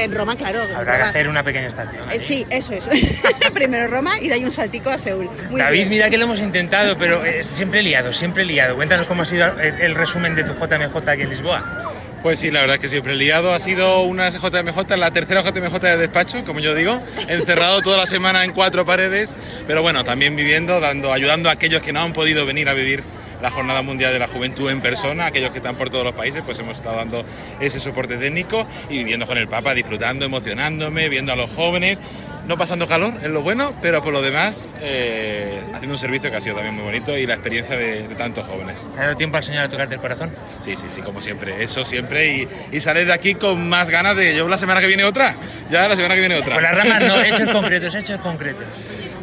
En 0.00 0.14
Roma, 0.14 0.36
claro. 0.36 0.60
Habrá 0.74 0.96
que 0.96 1.02
hacer 1.04 1.28
una 1.28 1.42
pequeña 1.42 1.68
estación. 1.68 2.10
Eh, 2.10 2.18
sí, 2.20 2.46
eso 2.50 2.72
es. 2.74 2.88
Primero 3.52 3.88
Roma 3.88 4.18
y 4.20 4.28
de 4.28 4.34
ahí 4.34 4.44
un 4.44 4.52
saltico 4.52 4.90
a 4.90 4.98
Seúl. 4.98 5.28
Muy 5.50 5.60
David, 5.60 5.76
bien. 5.78 5.88
mira 5.88 6.10
que 6.10 6.16
lo 6.18 6.24
hemos 6.24 6.38
intentado, 6.38 6.96
pero 6.96 7.24
eh, 7.24 7.44
siempre 7.52 7.82
liado, 7.82 8.12
siempre 8.12 8.44
liado. 8.44 8.76
Cuéntanos 8.76 9.06
cómo 9.06 9.22
ha 9.22 9.26
sido 9.26 9.46
el, 9.60 9.80
el 9.80 9.94
resumen 9.94 10.34
de 10.34 10.44
tu 10.44 10.54
JMJ 10.54 10.96
aquí 11.08 11.22
en 11.22 11.30
Lisboa. 11.30 11.92
Pues 12.22 12.38
sí, 12.38 12.52
la 12.52 12.60
verdad 12.60 12.76
es 12.76 12.80
que 12.82 12.88
siempre 12.88 13.16
liado. 13.16 13.52
Ha 13.52 13.58
sido 13.58 14.02
una 14.02 14.30
JMJ, 14.30 14.96
la 14.96 15.10
tercera 15.10 15.42
JMJ 15.42 15.78
de 15.80 15.96
despacho, 15.96 16.44
como 16.44 16.60
yo 16.60 16.72
digo, 16.74 17.02
encerrado 17.28 17.82
toda 17.82 17.98
la 17.98 18.06
semana 18.06 18.44
en 18.44 18.52
cuatro 18.52 18.86
paredes, 18.86 19.34
pero 19.66 19.82
bueno, 19.82 20.04
también 20.04 20.36
viviendo, 20.36 20.78
dando, 20.80 21.12
ayudando 21.12 21.48
a 21.48 21.52
aquellos 21.52 21.82
que 21.82 21.92
no 21.92 22.00
han 22.00 22.12
podido 22.12 22.46
venir 22.46 22.68
a 22.68 22.74
vivir 22.74 23.02
la 23.42 23.50
Jornada 23.50 23.82
Mundial 23.82 24.12
de 24.12 24.20
la 24.20 24.28
Juventud 24.28 24.70
en 24.70 24.80
persona, 24.80 25.26
aquellos 25.26 25.50
que 25.50 25.58
están 25.58 25.76
por 25.76 25.90
todos 25.90 26.04
los 26.04 26.14
países, 26.14 26.42
pues 26.44 26.58
hemos 26.60 26.76
estado 26.76 26.96
dando 26.96 27.24
ese 27.60 27.80
soporte 27.80 28.16
técnico 28.16 28.66
y 28.88 28.98
viviendo 28.98 29.26
con 29.26 29.36
el 29.36 29.48
Papa, 29.48 29.74
disfrutando, 29.74 30.24
emocionándome, 30.24 31.08
viendo 31.08 31.32
a 31.32 31.36
los 31.36 31.50
jóvenes, 31.50 32.00
no 32.46 32.56
pasando 32.56 32.86
calor, 32.88 33.14
es 33.22 33.30
lo 33.30 33.42
bueno, 33.42 33.72
pero 33.82 34.02
por 34.02 34.12
lo 34.12 34.22
demás, 34.22 34.70
eh, 34.80 35.60
haciendo 35.74 35.94
un 35.94 35.98
servicio 35.98 36.30
que 36.30 36.36
ha 36.36 36.40
sido 36.40 36.54
también 36.56 36.74
muy 36.74 36.84
bonito 36.84 37.16
y 37.16 37.26
la 37.26 37.34
experiencia 37.34 37.76
de, 37.76 38.06
de 38.08 38.14
tantos 38.14 38.46
jóvenes. 38.46 38.88
¿Ha 38.96 39.02
dado 39.02 39.16
tiempo 39.16 39.36
al 39.36 39.42
Señor 39.42 39.64
a 39.64 39.68
tocarte 39.68 39.94
el 39.94 40.00
corazón? 40.00 40.32
Sí, 40.60 40.76
sí, 40.76 40.86
sí, 40.88 41.02
como 41.02 41.20
siempre, 41.20 41.62
eso 41.62 41.84
siempre. 41.84 42.32
Y, 42.32 42.48
y 42.72 42.80
sales 42.80 43.06
de 43.06 43.12
aquí 43.12 43.34
con 43.34 43.68
más 43.68 43.90
ganas 43.90 44.16
de. 44.16 44.36
Yo 44.36 44.48
la 44.48 44.58
semana 44.58 44.80
que 44.80 44.86
viene 44.86 45.04
otra. 45.04 45.36
Ya 45.70 45.88
la 45.88 45.96
semana 45.96 46.14
que 46.14 46.20
viene 46.20 46.36
otra. 46.36 46.54
Por 46.54 46.62
las 46.62 46.76
ramas 46.76 47.02
no, 47.02 47.20
hechos 47.22 47.52
concretos, 47.52 47.94
hechos 47.94 48.20
concretos. 48.20 48.64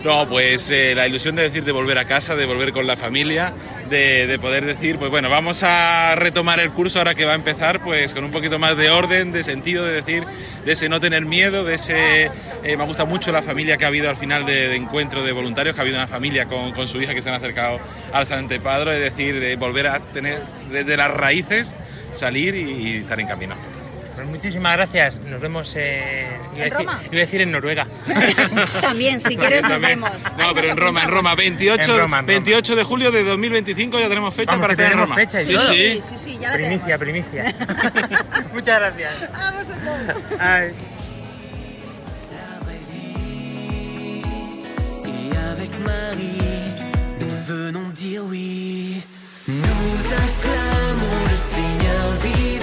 No, 0.03 0.29
pues 0.29 0.69
eh, 0.69 0.93
la 0.95 1.07
ilusión 1.07 1.35
de 1.35 1.43
decir 1.43 1.65
de 1.65 1.73
volver 1.73 1.97
a 1.97 2.05
casa, 2.05 2.35
de 2.37 2.45
volver 2.45 2.71
con 2.71 2.87
la 2.87 2.95
familia, 2.95 3.51
de, 3.89 4.27
de 4.27 4.39
poder 4.39 4.65
decir, 4.65 4.97
pues 4.97 5.11
bueno, 5.11 5.29
vamos 5.29 5.63
a 5.63 6.15
retomar 6.15 6.59
el 6.59 6.71
curso 6.71 6.99
ahora 6.99 7.15
que 7.15 7.25
va 7.25 7.33
a 7.33 7.35
empezar, 7.35 7.81
pues 7.83 8.13
con 8.13 8.23
un 8.23 8.31
poquito 8.31 8.59
más 8.59 8.77
de 8.77 8.89
orden, 8.89 9.31
de 9.31 9.43
sentido, 9.43 9.85
de 9.85 9.93
decir, 9.93 10.23
de 10.65 10.71
ese 10.71 10.89
no 10.89 10.99
tener 10.99 11.25
miedo, 11.25 11.63
de 11.63 11.75
ese... 11.75 12.25
eh, 12.63 12.77
me 12.77 12.85
gusta 12.85 13.05
mucho 13.05 13.31
la 13.31 13.41
familia 13.41 13.77
que 13.77 13.85
ha 13.85 13.87
habido 13.87 14.09
al 14.09 14.17
final 14.17 14.45
de, 14.45 14.75
encuentro 14.75 15.23
de 15.23 15.31
voluntarios, 15.31 15.75
que 15.75 15.81
ha 15.81 15.83
habido 15.83 15.97
una 15.97 16.07
familia 16.07 16.45
con, 16.45 16.87
su 16.87 17.01
hija 17.01 17.13
que 17.13 17.21
se 17.21 17.29
han 17.29 17.35
acercado 17.35 17.79
al 18.13 18.25
Santo 18.25 18.59
Padre, 18.61 18.93
es 18.93 19.15
decir, 19.15 19.39
de 19.39 19.55
volver 19.55 19.87
a 19.87 19.99
tener 19.99 20.41
desde 20.71 20.97
las 20.97 21.11
raíces, 21.11 21.75
salir 22.11 22.55
y 22.55 22.97
estar 22.97 23.19
en 23.19 23.27
camino. 23.27 23.78
Pues 24.19 24.31
muchísimas 24.31 24.73
gracias. 24.75 25.15
Nos 25.15 25.39
vemos 25.39 25.73
eh, 25.77 26.27
iba, 26.53 26.65
a 26.65 26.67
¿En 26.67 26.69
decir, 26.69 26.77
Roma? 26.87 26.99
iba 27.05 27.15
a 27.15 27.19
decir 27.19 27.41
en 27.41 27.51
Noruega. 27.51 27.87
También, 28.81 29.21
si 29.21 29.37
quieres, 29.37 29.63
nos 29.63 29.79
vemos. 29.79 30.11
No, 30.37 30.53
pero 30.53 30.67
en 30.67 30.77
Roma, 30.77 31.03
en 31.03 31.09
Roma, 31.09 31.35
28, 31.35 31.81
En 31.81 31.87
Roma, 31.87 31.95
en 31.95 32.01
Roma. 32.01 32.21
28 32.23 32.75
de 32.75 32.83
julio 32.83 33.11
de 33.11 33.23
2025 33.23 33.97
ya 33.97 34.09
tenemos 34.09 34.33
fecha 34.33 34.51
Vamos, 34.57 34.63
para 34.67 34.73
estar 34.73 34.91
en 34.91 34.99
Roma. 34.99 35.15
fecha 35.15 35.41
y 35.41 35.45
sí, 35.45 35.53
todo. 35.53 35.67
sí. 35.67 35.99
Sí, 36.01 36.17
sí, 36.17 36.37
ya 36.41 36.49
la 36.49 36.55
primicia, 36.55 36.97
tenemos. 36.97 37.25
primicia. 37.29 37.55
Muchas 38.53 38.79
gracias. 38.79 39.31
Vamos 39.31 39.63
a 39.69 39.77
todos. 39.77 40.39
Ay. 40.41 40.71
Avec 45.51 45.71
Marie, 45.79 46.37
nous 47.21 47.45
venons 47.47 47.89
dire 47.95 48.21
oui. 48.29 49.01
Nous 49.47 50.13
acclamons 50.13 51.23
le 51.25 51.37
Seigneur 51.55 52.05
vivant. 52.23 52.58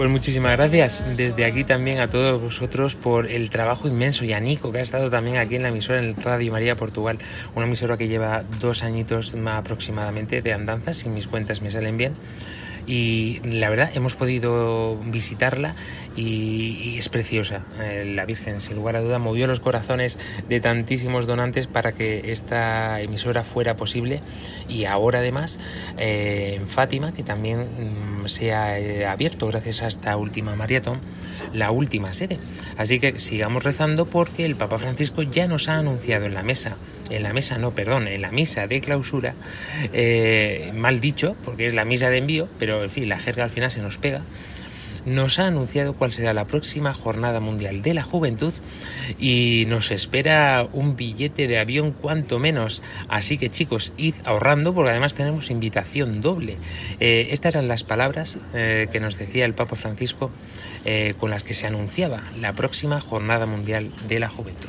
Pues 0.00 0.08
muchísimas 0.08 0.52
gracias 0.52 1.04
desde 1.14 1.44
aquí 1.44 1.62
también 1.62 2.00
a 2.00 2.08
todos 2.08 2.40
vosotros 2.40 2.94
por 2.94 3.26
el 3.26 3.50
trabajo 3.50 3.86
inmenso 3.86 4.24
y 4.24 4.32
a 4.32 4.40
Nico 4.40 4.72
que 4.72 4.78
ha 4.78 4.80
estado 4.80 5.10
también 5.10 5.36
aquí 5.36 5.56
en 5.56 5.62
la 5.62 5.68
emisora 5.68 5.98
en 5.98 6.16
Radio 6.16 6.52
María 6.52 6.74
Portugal, 6.74 7.18
una 7.54 7.66
emisora 7.66 7.98
que 7.98 8.08
lleva 8.08 8.42
dos 8.58 8.82
añitos 8.82 9.36
aproximadamente 9.46 10.40
de 10.40 10.54
andanza, 10.54 10.94
si 10.94 11.10
mis 11.10 11.26
cuentas 11.26 11.60
me 11.60 11.70
salen 11.70 11.98
bien. 11.98 12.14
Y 12.86 13.40
la 13.44 13.68
verdad 13.70 13.90
hemos 13.94 14.14
podido 14.14 14.96
visitarla 15.04 15.74
y, 16.16 16.96
es 16.98 17.08
preciosa. 17.08 17.64
Eh, 17.80 18.12
la 18.14 18.24
Virgen, 18.24 18.60
sin 18.60 18.76
lugar 18.76 18.96
a 18.96 19.00
duda, 19.00 19.18
movió 19.18 19.46
los 19.46 19.60
corazones 19.60 20.18
de 20.48 20.60
tantísimos 20.60 21.26
donantes 21.26 21.66
para 21.66 21.92
que 21.92 22.32
esta 22.32 23.00
emisora 23.00 23.44
fuera 23.44 23.76
posible 23.76 24.20
y 24.68 24.84
ahora 24.84 25.20
además 25.20 25.58
eh, 25.96 26.56
en 26.56 26.68
Fátima, 26.68 27.12
que 27.12 27.22
también 27.22 28.22
mm, 28.22 28.28
se 28.28 28.52
ha 28.52 28.78
eh, 28.78 29.06
abierto 29.06 29.46
gracias 29.46 29.82
a 29.82 29.86
esta 29.86 30.16
última 30.16 30.54
maratón, 30.56 31.00
la 31.52 31.70
última 31.70 32.12
sede. 32.12 32.38
Así 32.76 33.00
que 33.00 33.18
sigamos 33.18 33.64
rezando 33.64 34.06
porque 34.06 34.44
el 34.44 34.56
Papa 34.56 34.78
Francisco 34.78 35.22
ya 35.22 35.46
nos 35.46 35.68
ha 35.68 35.76
anunciado 35.76 36.26
en 36.26 36.34
la 36.34 36.42
mesa, 36.42 36.76
en 37.10 37.22
la 37.22 37.32
mesa 37.32 37.58
no, 37.58 37.72
perdón, 37.72 38.08
en 38.08 38.22
la 38.22 38.30
misa 38.30 38.66
de 38.66 38.80
clausura, 38.80 39.34
eh, 39.92 40.72
mal 40.74 41.00
dicho, 41.00 41.36
porque 41.44 41.66
es 41.66 41.74
la 41.74 41.84
misa 41.84 42.10
de 42.10 42.18
envío, 42.18 42.48
pero 42.58 42.82
en 42.84 42.90
fin, 42.90 43.08
la 43.08 43.18
jerga 43.18 43.44
al 43.44 43.50
final 43.50 43.70
se 43.70 43.80
nos 43.80 43.98
pega 43.98 44.22
nos 45.04 45.38
ha 45.38 45.46
anunciado 45.46 45.94
cuál 45.94 46.12
será 46.12 46.34
la 46.34 46.46
próxima 46.46 46.92
Jornada 46.92 47.40
Mundial 47.40 47.82
de 47.82 47.94
la 47.94 48.02
Juventud 48.02 48.52
y 49.18 49.64
nos 49.68 49.90
espera 49.90 50.68
un 50.72 50.96
billete 50.96 51.48
de 51.48 51.58
avión 51.58 51.92
cuanto 51.92 52.38
menos. 52.38 52.82
Así 53.08 53.38
que 53.38 53.50
chicos, 53.50 53.92
id 53.96 54.14
ahorrando 54.24 54.74
porque 54.74 54.90
además 54.90 55.14
tenemos 55.14 55.50
invitación 55.50 56.20
doble. 56.20 56.58
Eh, 57.00 57.28
estas 57.30 57.54
eran 57.54 57.68
las 57.68 57.84
palabras 57.84 58.38
eh, 58.54 58.88
que 58.92 59.00
nos 59.00 59.16
decía 59.18 59.44
el 59.44 59.54
Papa 59.54 59.76
Francisco 59.76 60.30
eh, 60.84 61.14
con 61.18 61.30
las 61.30 61.42
que 61.42 61.54
se 61.54 61.66
anunciaba 61.66 62.22
la 62.36 62.52
próxima 62.54 63.00
Jornada 63.00 63.46
Mundial 63.46 63.92
de 64.08 64.20
la 64.20 64.28
Juventud. 64.28 64.68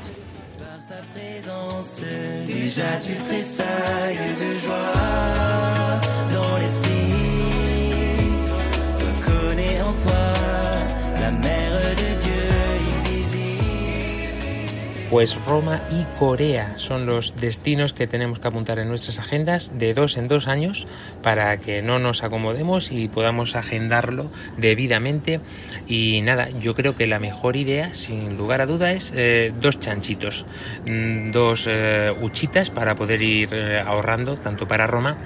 Pues 15.11 15.35
Roma 15.45 15.81
y 15.91 16.05
Corea 16.17 16.75
son 16.77 17.05
los 17.05 17.35
destinos 17.35 17.91
que 17.91 18.07
tenemos 18.07 18.39
que 18.39 18.47
apuntar 18.47 18.79
en 18.79 18.87
nuestras 18.87 19.19
agendas 19.19 19.77
de 19.77 19.93
dos 19.93 20.15
en 20.15 20.29
dos 20.29 20.47
años 20.47 20.87
para 21.21 21.57
que 21.57 21.81
no 21.81 21.99
nos 21.99 22.23
acomodemos 22.23 22.93
y 22.93 23.09
podamos 23.09 23.57
agendarlo 23.57 24.31
debidamente. 24.55 25.41
Y 25.85 26.21
nada, 26.21 26.49
yo 26.49 26.75
creo 26.75 26.95
que 26.95 27.07
la 27.07 27.19
mejor 27.19 27.57
idea, 27.57 27.93
sin 27.93 28.37
lugar 28.37 28.61
a 28.61 28.65
duda, 28.65 28.93
es 28.93 29.11
eh, 29.13 29.51
dos 29.59 29.81
chanchitos, 29.81 30.45
mm, 30.89 31.31
dos 31.31 31.67
eh, 31.69 32.13
huchitas 32.21 32.69
para 32.69 32.95
poder 32.95 33.21
ir 33.21 33.49
eh, 33.53 33.81
ahorrando 33.81 34.37
tanto 34.37 34.65
para 34.65 34.87
Roma 34.87 35.17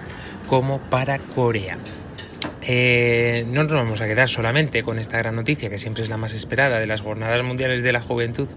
como 0.49 0.79
para 0.79 1.19
Corea. 1.19 1.77
Eh, 2.67 3.45
no 3.47 3.63
nos 3.63 3.73
vamos 3.73 4.01
a 4.01 4.07
quedar 4.07 4.27
solamente 4.27 4.81
con 4.81 4.97
esta 4.97 5.19
gran 5.19 5.35
noticia, 5.35 5.69
que 5.69 5.77
siempre 5.77 6.03
es 6.03 6.09
la 6.09 6.17
más 6.17 6.33
esperada 6.33 6.79
de 6.79 6.87
las 6.87 7.01
Jornadas 7.01 7.43
Mundiales 7.43 7.83
de 7.83 7.93
la 7.93 8.01
Juventud, 8.01 8.47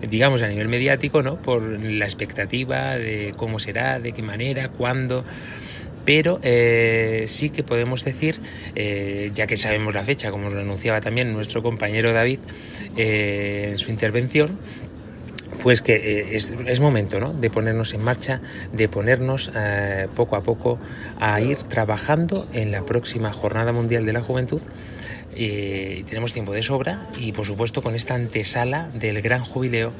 digamos 0.00 0.42
a 0.42 0.48
nivel 0.48 0.66
mediático, 0.66 1.22
¿no? 1.22 1.40
por 1.40 1.62
la 1.62 2.04
expectativa 2.04 2.96
de 2.98 3.34
cómo 3.36 3.60
será, 3.60 4.00
de 4.00 4.12
qué 4.12 4.22
manera, 4.22 4.68
cuándo. 4.68 5.24
Pero 6.04 6.40
eh, 6.42 7.26
sí 7.28 7.50
que 7.50 7.62
podemos 7.62 8.04
decir, 8.04 8.40
eh, 8.74 9.30
ya 9.32 9.46
que 9.46 9.56
sabemos 9.56 9.94
la 9.94 10.02
fecha, 10.02 10.32
como 10.32 10.50
lo 10.50 10.60
anunciaba 10.60 11.00
también 11.00 11.32
nuestro 11.32 11.62
compañero 11.62 12.12
David 12.12 12.40
en 12.96 13.78
su 13.78 13.92
intervención, 13.92 14.58
pues 15.62 15.80
que 15.82 15.94
eh, 15.94 16.36
es, 16.36 16.80
momento 16.80 17.20
¿no? 17.20 17.32
de 17.32 17.50
ponernos 17.50 17.94
en 17.94 18.02
marcha, 18.02 18.40
de 18.72 18.88
ponernos 18.88 19.50
eh, 19.54 20.08
poco 20.14 20.36
a 20.36 20.42
poco 20.42 20.78
a 21.20 21.40
ir 21.40 21.58
trabajando 21.58 22.46
en 22.52 22.72
la 22.72 22.82
próxima 22.82 23.32
Jornada 23.32 23.72
Mundial 23.72 24.04
de 24.04 24.12
la 24.12 24.22
Juventud. 24.22 24.60
Eh, 25.34 26.04
tenemos 26.08 26.32
tiempo 26.32 26.52
de 26.52 26.62
sobra 26.62 27.06
y 27.16 27.32
por 27.32 27.46
supuesto 27.46 27.80
con 27.80 27.94
esta 27.94 28.14
antesala 28.14 28.90
del 28.94 29.22
gran 29.22 29.42
jubileo 29.42 29.92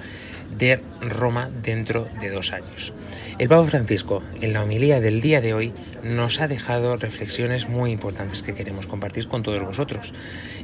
de 0.59 0.81
Roma 1.01 1.49
dentro 1.63 2.09
de 2.21 2.31
dos 2.31 2.53
años. 2.53 2.93
El 3.39 3.49
Papa 3.49 3.67
Francisco, 3.67 4.23
en 4.41 4.53
la 4.53 4.63
homilía 4.63 5.01
del 5.01 5.23
día 5.23 5.41
de 5.41 5.55
hoy, 5.55 5.73
nos 6.03 6.41
ha 6.41 6.49
dejado 6.49 6.97
reflexiones 6.97 7.67
muy 7.67 7.91
importantes 7.91 8.43
que 8.43 8.55
queremos 8.55 8.87
compartir 8.87 9.27
con 9.27 9.43
todos 9.43 9.63
vosotros. 9.63 10.13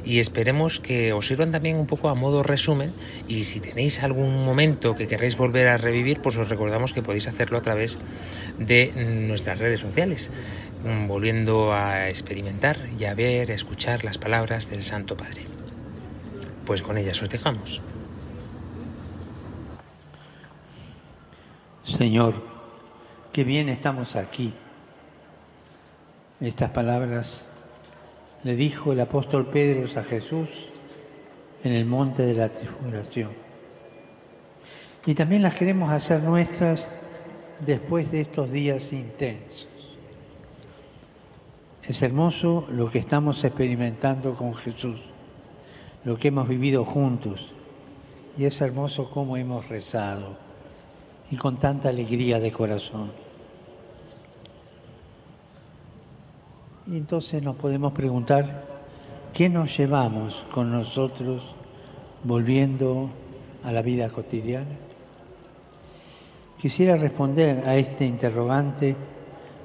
Y 0.05 0.19
esperemos 0.19 0.79
que 0.79 1.11
os 1.11 1.25
sirvan 1.25 1.51
también 1.51 1.77
un 1.77 1.87
poco 1.87 2.09
a 2.09 2.15
modo 2.15 2.43
resumen. 2.43 2.93
Y 3.27 3.45
si 3.45 3.59
tenéis 3.59 4.03
algún 4.03 4.45
momento 4.45 4.95
que 4.95 5.07
queréis 5.07 5.35
volver 5.35 5.67
a 5.67 5.77
revivir, 5.77 6.19
pues 6.21 6.37
os 6.37 6.47
recordamos 6.47 6.93
que 6.93 7.01
podéis 7.01 7.27
hacerlo 7.27 7.57
a 7.57 7.61
través 7.61 7.97
de 8.59 8.91
nuestras 9.27 9.57
redes 9.57 9.79
sociales, 9.79 10.29
mm, 10.85 11.07
volviendo 11.07 11.73
a 11.73 12.07
experimentar 12.09 12.77
y 12.99 13.05
a 13.05 13.15
ver, 13.15 13.51
a 13.51 13.55
escuchar 13.55 14.03
las 14.03 14.19
palabras 14.19 14.69
del 14.69 14.83
Santo 14.83 15.17
Padre. 15.17 15.45
Pues 16.65 16.83
con 16.83 16.99
ellas 16.99 17.21
os 17.23 17.29
dejamos. 17.29 17.81
Señor, 21.83 22.58
qué 23.31 23.43
bien 23.43 23.69
estamos 23.69 24.15
aquí. 24.15 24.53
Estas 26.41 26.71
palabras 26.71 27.43
le 28.43 28.55
dijo 28.55 28.93
el 28.93 29.01
apóstol 29.01 29.47
Pedro 29.47 29.85
a 29.99 30.03
Jesús 30.03 30.49
en 31.63 31.73
el 31.73 31.85
monte 31.85 32.25
de 32.25 32.33
la 32.33 32.49
transfiguración. 32.49 33.31
Y 35.05 35.13
también 35.13 35.41
las 35.41 35.55
queremos 35.55 35.91
hacer 35.91 36.23
nuestras 36.23 36.91
después 37.65 38.11
de 38.11 38.21
estos 38.21 38.51
días 38.51 38.93
intensos. 38.93 39.67
Es 41.83 42.01
hermoso 42.01 42.67
lo 42.71 42.89
que 42.91 42.99
estamos 42.99 43.43
experimentando 43.43 44.35
con 44.35 44.53
Jesús, 44.53 45.09
lo 46.03 46.17
que 46.17 46.29
hemos 46.29 46.47
vivido 46.47 46.85
juntos. 46.85 47.51
Y 48.37 48.45
es 48.45 48.61
hermoso 48.61 49.09
cómo 49.09 49.35
hemos 49.37 49.67
rezado 49.67 50.48
y 51.31 51.35
con 51.35 51.57
tanta 51.57 51.89
alegría 51.89 52.39
de 52.39 52.51
corazón. 52.51 53.11
Y 56.87 56.97
entonces 56.97 57.43
nos 57.43 57.55
podemos 57.55 57.93
preguntar, 57.93 58.65
¿qué 59.33 59.47
nos 59.47 59.77
llevamos 59.77 60.43
con 60.51 60.71
nosotros 60.71 61.55
volviendo 62.23 63.09
a 63.63 63.71
la 63.71 63.83
vida 63.83 64.09
cotidiana? 64.09 64.77
Quisiera 66.59 66.97
responder 66.97 67.67
a 67.67 67.77
este 67.77 68.05
interrogante 68.05 68.95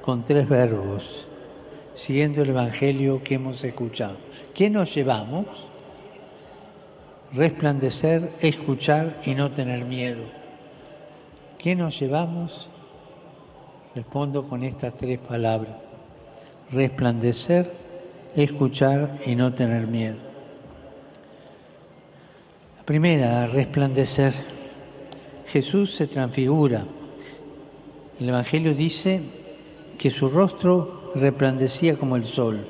con 0.02 0.25
tres 0.25 0.49
verbos, 0.49 1.26
siguiendo 1.94 2.42
el 2.42 2.50
Evangelio 2.50 3.23
que 3.25 3.37
hemos 3.37 3.64
escuchado. 3.64 4.16
¿Qué 4.52 4.68
nos 4.68 4.94
llevamos? 4.94 5.47
Resplandecer, 7.33 8.30
escuchar 8.40 9.18
y 9.24 9.35
no 9.35 9.50
tener 9.50 9.87
miedo. 9.87 10.43
¿Qué 11.64 11.74
nos 11.74 11.98
llevamos? 11.98 12.68
Respondo 13.94 14.46
con 14.46 14.62
estas 14.64 14.98
tres 14.98 15.18
palabras. 15.18 15.79
Resplandecer, 16.70 17.72
escuchar 18.37 19.20
y 19.24 19.35
no 19.35 19.55
tener 19.55 19.87
miedo. 19.87 20.18
La 22.77 22.85
primera, 22.85 23.46
resplandecer. 23.46 24.35
Jesús 25.46 25.94
se 25.94 26.07
transfigura. 26.07 26.85
El 28.20 28.29
Evangelio 28.29 28.74
dice 28.74 29.22
que 29.98 30.11
su 30.11 30.29
rostro 30.29 31.12
resplandecía 31.14 31.96
como 31.96 32.16
el 32.16 32.27
sol. 32.27 32.62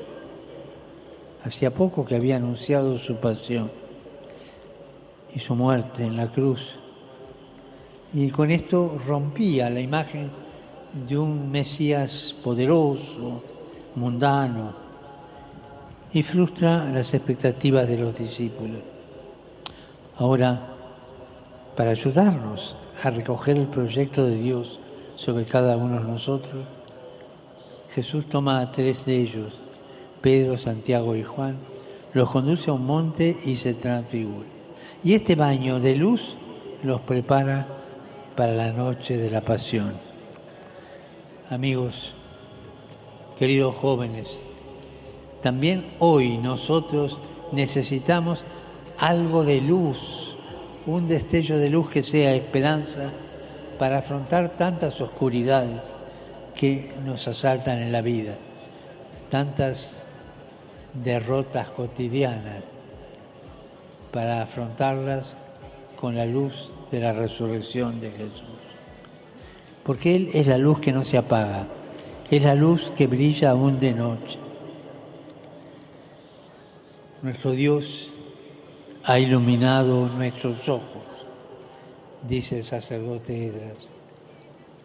Hacía 1.43 1.75
poco 1.75 2.05
que 2.05 2.15
había 2.15 2.37
anunciado 2.37 2.97
su 2.97 3.17
pasión 3.17 3.73
y 5.35 5.41
su 5.41 5.57
muerte 5.57 6.05
en 6.05 6.17
la 6.17 6.29
cruz. 6.29 6.79
Y 8.15 8.31
con 8.31 8.53
esto 8.53 8.97
rompía 9.05 9.69
la 9.69 9.81
imagen 9.81 10.31
de 11.09 11.19
un 11.19 11.51
Mesías 11.51 12.33
poderoso, 12.45 13.43
mundano, 13.97 14.73
y 16.13 16.23
frustra 16.23 16.89
las 16.93 17.13
expectativas 17.13 17.89
de 17.89 17.99
los 17.99 18.17
discípulos. 18.17 18.79
Ahora, 20.17 20.69
para 21.77 21.91
ayudarnos 21.91 22.77
a 23.03 23.11
recoger 23.11 23.59
el 23.59 23.67
proyecto 23.67 24.25
de 24.25 24.37
Dios 24.37 24.79
sobre 25.17 25.45
cada 25.45 25.77
uno 25.77 25.99
de 25.99 26.07
nosotros, 26.07 26.65
Jesús 27.93 28.27
toma 28.27 28.61
a 28.61 28.71
tres 28.71 29.05
de 29.07 29.17
ellos, 29.17 29.55
Pedro, 30.21 30.57
Santiago 30.57 31.17
y 31.17 31.25
Juan, 31.25 31.57
los 32.13 32.31
conduce 32.31 32.71
a 32.71 32.75
un 32.75 32.87
monte 32.87 33.37
y 33.45 33.57
se 33.57 33.75
transfigura. 33.75 34.47
Y 35.03 35.15
este 35.15 35.35
baño 35.35 35.81
de 35.81 35.97
luz 35.97 36.37
los 36.85 37.01
prepara 37.01 37.67
para 38.37 38.53
la 38.53 38.73
noche 38.73 39.17
de 39.17 39.31
la 39.31 39.41
pasión. 39.41 39.93
Amigos, 41.51 42.15
queridos 43.39 43.75
jóvenes, 43.77 44.43
también 45.43 45.93
hoy 45.99 46.39
nosotros 46.39 47.19
necesitamos 47.53 48.45
algo 48.99 49.45
de 49.45 49.61
luz, 49.61 50.37
un 50.87 51.07
destello 51.07 51.59
de 51.59 51.71
luz 51.71 51.91
que 51.91 52.03
sea 52.03 52.35
esperanza 52.35 53.13
para 53.79 53.99
afrontar 53.99 54.57
tantas 54.57 55.01
oscuridades 55.01 55.81
que 56.55 56.93
nos 57.05 57.27
asaltan 57.29 57.79
en 57.79 57.93
la 57.93 58.01
vida, 58.01 58.37
tantas 59.31 60.05
derrotas 60.93 61.71
cotidianas, 61.71 62.63
para 64.13 64.43
afrontarlas 64.43 65.37
con 65.97 66.15
la 66.15 66.25
luz 66.25 66.71
de 66.95 67.01
la 67.01 67.13
resurrección 67.13 68.01
de 68.01 68.11
Jesús. 68.13 68.45
Porque 69.83 70.15
Él 70.15 70.31
es 70.33 70.47
la 70.47 70.59
luz 70.59 70.79
que 70.79 70.93
no 70.93 71.05
se 71.05 71.19
apaga, 71.19 71.67
es 72.31 72.43
la 72.43 72.55
luz 72.55 72.93
que 72.97 73.07
brilla 73.07 73.51
aún 73.51 73.81
de 73.81 73.93
noche. 73.93 74.39
Nuestro 77.23 77.51
Dios 77.51 78.11
ha 79.05 79.19
iluminado 79.19 80.09
nuestros 80.09 80.69
ojos, 80.69 81.03
dice 82.27 82.59
el 82.59 82.65
sacerdote 82.65 83.47
Edras. 83.47 83.91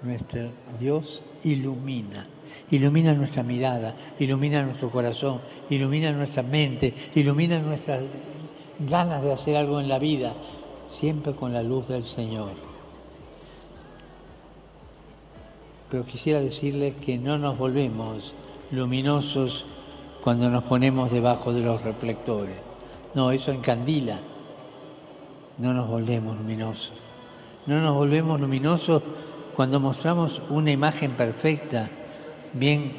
Nuestro 0.01 0.49
Dios 0.79 1.21
ilumina, 1.43 2.25
ilumina 2.71 3.13
nuestra 3.13 3.43
mirada, 3.43 3.93
ilumina 4.17 4.63
nuestro 4.63 4.89
corazón, 4.89 5.41
ilumina 5.69 6.11
nuestra 6.11 6.41
mente, 6.41 6.93
ilumina 7.15 7.59
nuestras 7.59 8.01
ganas 8.79 9.21
de 9.21 9.33
hacer 9.33 9.57
algo 9.57 9.81
en 9.81 9.89
la 9.89 9.99
vida, 9.99 10.33
siempre 10.89 11.33
con 11.33 11.53
la 11.53 11.61
luz 11.61 11.87
del 11.87 12.03
Señor. 12.03 12.49
Pero 15.89 16.05
quisiera 16.05 16.41
decirles 16.41 16.95
que 16.95 17.17
no 17.17 17.37
nos 17.37 17.57
volvemos 17.57 18.33
luminosos 18.71 19.65
cuando 20.23 20.49
nos 20.49 20.63
ponemos 20.63 21.11
debajo 21.11 21.53
de 21.53 21.61
los 21.61 21.81
reflectores. 21.83 22.55
No, 23.13 23.31
eso 23.31 23.51
encandila. 23.51 24.19
No 25.57 25.73
nos 25.73 25.87
volvemos 25.87 26.37
luminosos. 26.37 26.91
No 27.65 27.81
nos 27.81 27.95
volvemos 27.95 28.39
luminosos 28.39 29.03
cuando 29.55 29.79
mostramos 29.79 30.41
una 30.49 30.71
imagen 30.71 31.11
perfecta, 31.11 31.89
bien 32.53 32.91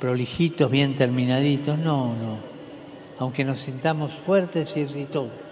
prolijitos, 0.00 0.70
bien 0.70 0.96
terminaditos. 0.96 1.78
No, 1.78 2.14
no. 2.14 2.38
Aunque 3.18 3.44
nos 3.44 3.58
sintamos 3.58 4.12
fuertes 4.12 4.76
y 4.76 4.80
exitosos 4.80 5.47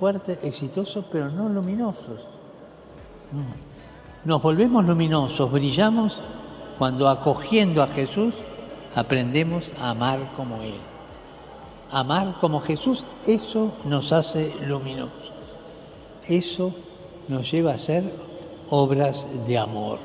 fuertes, 0.00 0.42
exitosos, 0.42 1.04
pero 1.12 1.30
no 1.30 1.50
luminosos. 1.50 2.26
No. 3.30 3.70
Nos 4.24 4.42
volvemos 4.42 4.84
luminosos, 4.86 5.52
brillamos 5.52 6.20
cuando 6.78 7.08
acogiendo 7.08 7.82
a 7.82 7.86
Jesús 7.86 8.34
aprendemos 8.94 9.72
a 9.78 9.90
amar 9.90 10.32
como 10.36 10.62
Él. 10.62 10.78
Amar 11.90 12.34
como 12.40 12.60
Jesús, 12.60 13.04
eso 13.26 13.72
nos 13.84 14.12
hace 14.12 14.54
luminosos. 14.66 15.32
Eso 16.26 16.74
nos 17.28 17.50
lleva 17.50 17.72
a 17.72 17.74
hacer 17.74 18.02
obras 18.70 19.26
de 19.46 19.58
amor. 19.58 19.98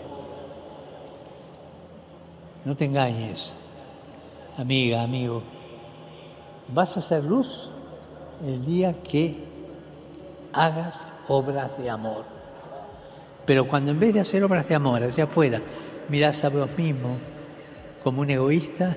No 2.66 2.76
te 2.76 2.86
engañes. 2.86 3.54
amiga, 4.58 5.04
amigo, 5.04 5.44
vas 6.74 6.96
a 6.96 7.00
hacer 7.00 7.24
luz 7.24 7.70
el 8.46 8.66
día 8.66 9.02
que 9.04 9.55
hagas 10.56 11.06
obras 11.28 11.78
de 11.78 11.90
amor. 11.90 12.24
Pero 13.46 13.68
cuando 13.68 13.92
en 13.92 14.00
vez 14.00 14.14
de 14.14 14.22
hacer 14.22 14.44
obras 14.44 14.68
de 14.68 14.76
amor 14.76 15.04
hacia 15.04 15.26
afuera, 15.26 15.62
mirás 16.10 16.44
a 16.44 16.50
vos 16.50 16.70
mismo 16.78 17.18
como 18.04 18.22
un 18.22 18.30
egoísta, 18.30 18.96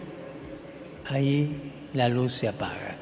ahí 1.09 1.73
la 1.95 2.09
luz 2.09 2.33
se 2.33 2.49
apaga. 2.49 2.97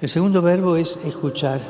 El 0.00 0.08
segundo 0.08 0.42
verbo 0.42 0.76
es 0.76 0.98
escuchar. 1.04 1.60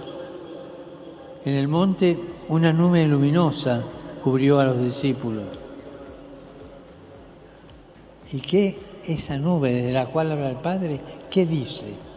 En 1.45 1.55
el 1.55 1.69
monte 1.69 2.19
una 2.49 2.73
nube 2.73 3.07
luminosa 3.07 3.83
cubrió 4.23 4.59
a 4.59 4.65
los 4.65 4.81
discípulos. 4.81 5.45
¿Y 8.33 8.41
qué 8.41 8.79
esa 9.07 9.37
nube 9.37 9.83
de 9.83 9.93
la 9.93 10.07
cual 10.07 10.33
habla 10.33 10.51
el 10.51 10.57
Padre? 10.57 11.01
¿Qué 11.31 11.45
dice? 11.45 12.12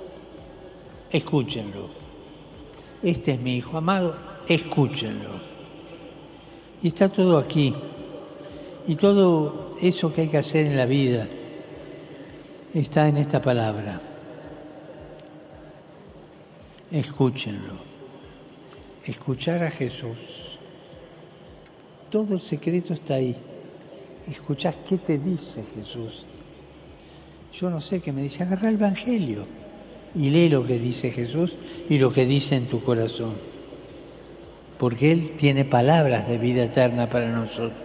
Escúchenlo. 1.11 1.87
Este 3.03 3.33
es 3.33 3.39
mi 3.39 3.57
Hijo 3.57 3.77
amado, 3.77 4.15
escúchenlo. 4.47 5.29
Y 6.81 6.89
está 6.89 7.09
todo 7.09 7.37
aquí. 7.37 7.73
Y 8.87 8.95
todo 8.95 9.75
eso 9.81 10.13
que 10.13 10.21
hay 10.21 10.27
que 10.29 10.37
hacer 10.37 10.67
en 10.67 10.77
la 10.77 10.85
vida 10.85 11.27
está 12.73 13.07
en 13.07 13.17
esta 13.17 13.41
palabra. 13.41 14.01
Escúchenlo. 16.91 17.73
Escuchar 19.03 19.63
a 19.63 19.71
Jesús. 19.71 20.57
Todo 22.09 22.35
el 22.35 22.39
secreto 22.39 22.93
está 22.93 23.15
ahí. 23.15 23.35
Escuchar 24.27 24.75
qué 24.87 24.97
te 24.97 25.17
dice 25.19 25.63
Jesús. 25.75 26.25
Yo 27.53 27.69
no 27.69 27.81
sé 27.81 28.01
qué 28.01 28.11
me 28.11 28.23
dice. 28.23 28.43
Agarra 28.43 28.69
el 28.69 28.75
Evangelio 28.75 29.64
y 30.15 30.30
lee 30.30 30.49
lo 30.49 30.65
que 30.65 30.80
dice 30.80 31.12
Jesús 31.12 31.56
y 31.89 31.97
lo 31.97 32.13
que 32.13 32.25
dice 32.25 32.56
en 32.56 32.65
tu 32.65 32.82
corazón. 32.82 33.34
Porque 34.78 35.12
Él 35.12 35.32
tiene 35.32 35.65
palabras 35.65 36.28
de 36.28 36.38
vida 36.38 36.63
eterna 36.63 37.10
para 37.10 37.30
nosotros. 37.30 37.80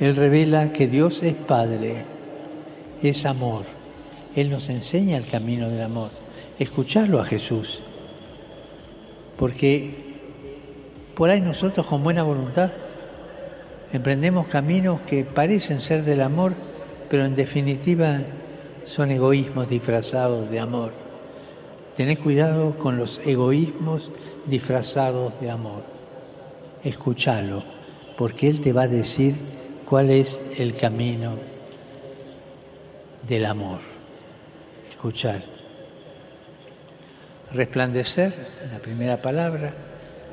Él 0.00 0.16
revela 0.16 0.72
que 0.72 0.86
Dios 0.86 1.22
es 1.22 1.34
Padre, 1.34 2.04
es 3.02 3.24
amor. 3.26 3.64
Él 4.34 4.50
nos 4.50 4.68
enseña 4.68 5.16
el 5.16 5.26
camino 5.26 5.68
del 5.68 5.82
amor. 5.82 6.10
Escucharlo 6.58 7.20
a 7.20 7.24
Jesús. 7.24 7.80
Porque 9.38 9.94
por 11.14 11.30
ahí 11.30 11.40
nosotros 11.40 11.86
con 11.86 12.02
buena 12.02 12.22
voluntad 12.22 12.72
emprendemos 13.92 14.48
caminos 14.48 15.00
que 15.02 15.24
parecen 15.24 15.78
ser 15.78 16.04
del 16.04 16.22
amor, 16.22 16.52
pero 17.08 17.24
en 17.24 17.36
definitiva 17.36 18.20
son 18.82 19.12
egoísmos 19.12 19.68
disfrazados 19.68 20.50
de 20.50 20.58
amor. 20.58 21.03
Tened 21.96 22.18
cuidado 22.18 22.76
con 22.76 22.96
los 22.96 23.20
egoísmos 23.24 24.10
disfrazados 24.46 25.40
de 25.40 25.50
amor. 25.50 25.82
Escúchalo, 26.82 27.62
porque 28.18 28.48
Él 28.48 28.60
te 28.60 28.72
va 28.72 28.82
a 28.82 28.88
decir 28.88 29.34
cuál 29.88 30.10
es 30.10 30.40
el 30.58 30.76
camino 30.76 31.36
del 33.28 33.46
amor. 33.46 33.80
Escuchar. 34.90 35.42
Resplandecer, 37.52 38.34
la 38.72 38.78
primera 38.80 39.22
palabra, 39.22 39.72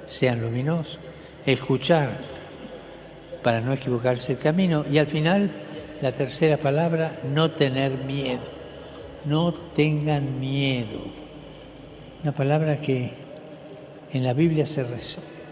sean 0.05 0.41
luminosos. 0.41 0.97
Escuchar 1.45 2.17
para 3.43 3.61
no 3.61 3.73
equivocarse 3.73 4.33
el 4.33 4.39
camino. 4.39 4.83
Y 4.89 4.97
al 4.97 5.07
final, 5.07 5.51
la 6.01 6.11
tercera 6.11 6.57
palabra, 6.57 7.19
no 7.33 7.51
tener 7.51 7.91
miedo. 7.97 8.41
No 9.25 9.53
tengan 9.53 10.39
miedo. 10.39 10.99
Una 12.23 12.31
palabra 12.31 12.79
que 12.79 13.11
en 14.13 14.23
la 14.23 14.33
Biblia 14.33 14.65
se, 14.65 14.85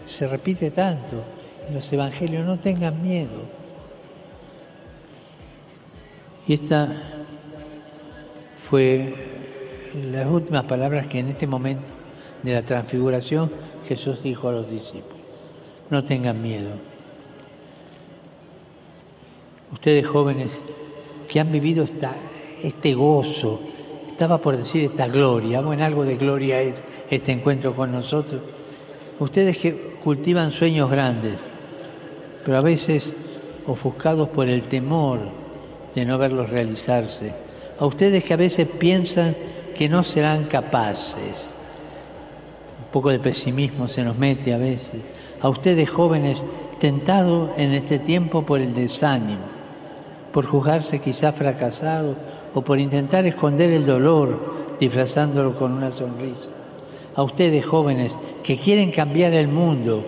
se 0.06 0.28
repite 0.28 0.70
tanto, 0.70 1.24
en 1.66 1.74
los 1.74 1.92
evangelios, 1.92 2.46
no 2.46 2.58
tengan 2.58 3.02
miedo. 3.02 3.42
Y 6.46 6.54
esta 6.54 6.92
fue 8.58 9.12
las 10.12 10.26
últimas 10.26 10.64
palabras 10.64 11.06
que 11.06 11.18
en 11.18 11.28
este 11.28 11.46
momento 11.46 11.86
de 12.42 12.52
la 12.52 12.62
transfiguración 12.62 13.50
Jesús 13.88 14.22
dijo 14.22 14.48
a 14.48 14.52
los 14.52 14.70
discípulos. 14.70 15.18
No 15.90 16.04
tengan 16.04 16.40
miedo. 16.40 16.70
Ustedes 19.72 20.06
jóvenes 20.06 20.50
que 21.28 21.40
han 21.40 21.50
vivido 21.50 21.84
esta, 21.84 22.14
este 22.62 22.94
gozo, 22.94 23.60
estaba 24.20 24.36
por 24.36 24.54
decir 24.54 24.84
esta 24.84 25.08
gloria, 25.08 25.62
bueno, 25.62 25.82
algo 25.82 26.04
de 26.04 26.16
gloria 26.16 26.60
es 26.60 26.84
este 27.08 27.32
encuentro 27.32 27.74
con 27.74 27.90
nosotros. 27.90 28.42
Ustedes 29.18 29.56
que 29.56 29.74
cultivan 30.04 30.50
sueños 30.50 30.90
grandes, 30.90 31.48
pero 32.44 32.58
a 32.58 32.60
veces 32.60 33.14
ofuscados 33.66 34.28
por 34.28 34.46
el 34.46 34.64
temor 34.64 35.20
de 35.94 36.04
no 36.04 36.18
verlos 36.18 36.50
realizarse. 36.50 37.32
A 37.78 37.86
ustedes 37.86 38.22
que 38.22 38.34
a 38.34 38.36
veces 38.36 38.68
piensan 38.68 39.34
que 39.74 39.88
no 39.88 40.04
serán 40.04 40.44
capaces. 40.44 41.50
Un 42.84 42.92
poco 42.92 43.08
de 43.08 43.20
pesimismo 43.20 43.88
se 43.88 44.04
nos 44.04 44.18
mete 44.18 44.52
a 44.52 44.58
veces. 44.58 45.00
A 45.40 45.48
ustedes 45.48 45.88
jóvenes 45.88 46.44
tentados 46.78 47.52
en 47.56 47.72
este 47.72 47.98
tiempo 47.98 48.44
por 48.44 48.60
el 48.60 48.74
desánimo, 48.74 49.46
por 50.30 50.44
juzgarse 50.44 50.98
quizá 50.98 51.32
fracasados 51.32 52.18
o 52.54 52.62
por 52.62 52.78
intentar 52.78 53.26
esconder 53.26 53.70
el 53.70 53.86
dolor 53.86 54.76
disfrazándolo 54.80 55.56
con 55.56 55.72
una 55.72 55.90
sonrisa. 55.90 56.50
A 57.14 57.22
ustedes 57.22 57.64
jóvenes 57.66 58.18
que 58.42 58.56
quieren 58.56 58.90
cambiar 58.90 59.32
el 59.34 59.48
mundo, 59.48 60.04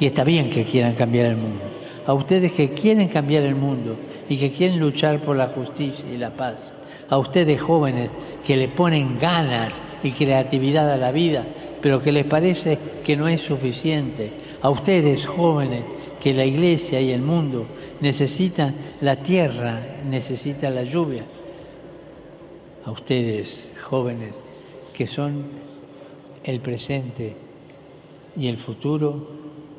y 0.00 0.06
está 0.06 0.24
bien 0.24 0.50
que 0.50 0.64
quieran 0.64 0.94
cambiar 0.94 1.26
el 1.26 1.36
mundo, 1.36 1.62
a 2.06 2.14
ustedes 2.14 2.52
que 2.52 2.70
quieren 2.70 3.08
cambiar 3.08 3.44
el 3.44 3.54
mundo 3.54 3.96
y 4.28 4.36
que 4.38 4.50
quieren 4.50 4.80
luchar 4.80 5.20
por 5.20 5.36
la 5.36 5.48
justicia 5.48 6.06
y 6.12 6.16
la 6.16 6.30
paz, 6.30 6.72
a 7.08 7.18
ustedes 7.18 7.60
jóvenes 7.60 8.08
que 8.46 8.56
le 8.56 8.68
ponen 8.68 9.18
ganas 9.18 9.82
y 10.02 10.10
creatividad 10.10 10.90
a 10.90 10.96
la 10.96 11.12
vida, 11.12 11.44
pero 11.82 12.02
que 12.02 12.12
les 12.12 12.24
parece 12.24 12.78
que 13.04 13.16
no 13.16 13.28
es 13.28 13.42
suficiente, 13.42 14.30
a 14.62 14.70
ustedes 14.70 15.26
jóvenes 15.26 15.84
que 16.22 16.32
la 16.32 16.46
iglesia 16.46 17.00
y 17.00 17.12
el 17.12 17.20
mundo 17.20 17.66
necesitan 18.00 18.74
la 19.02 19.16
tierra, 19.16 19.78
necesitan 20.08 20.74
la 20.74 20.82
lluvia, 20.82 21.22
a 22.86 22.90
ustedes 22.90 23.72
jóvenes 23.82 24.34
que 24.92 25.06
son 25.06 25.44
el 26.44 26.60
presente 26.60 27.36
y 28.36 28.48
el 28.48 28.58
futuro, 28.58 29.28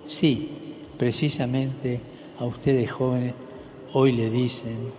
sí, 0.07 0.49
precisamente 0.97 2.01
a 2.39 2.45
ustedes 2.45 2.91
jóvenes 2.91 3.33
hoy 3.93 4.11
le 4.11 4.29
dicen, 4.29 4.91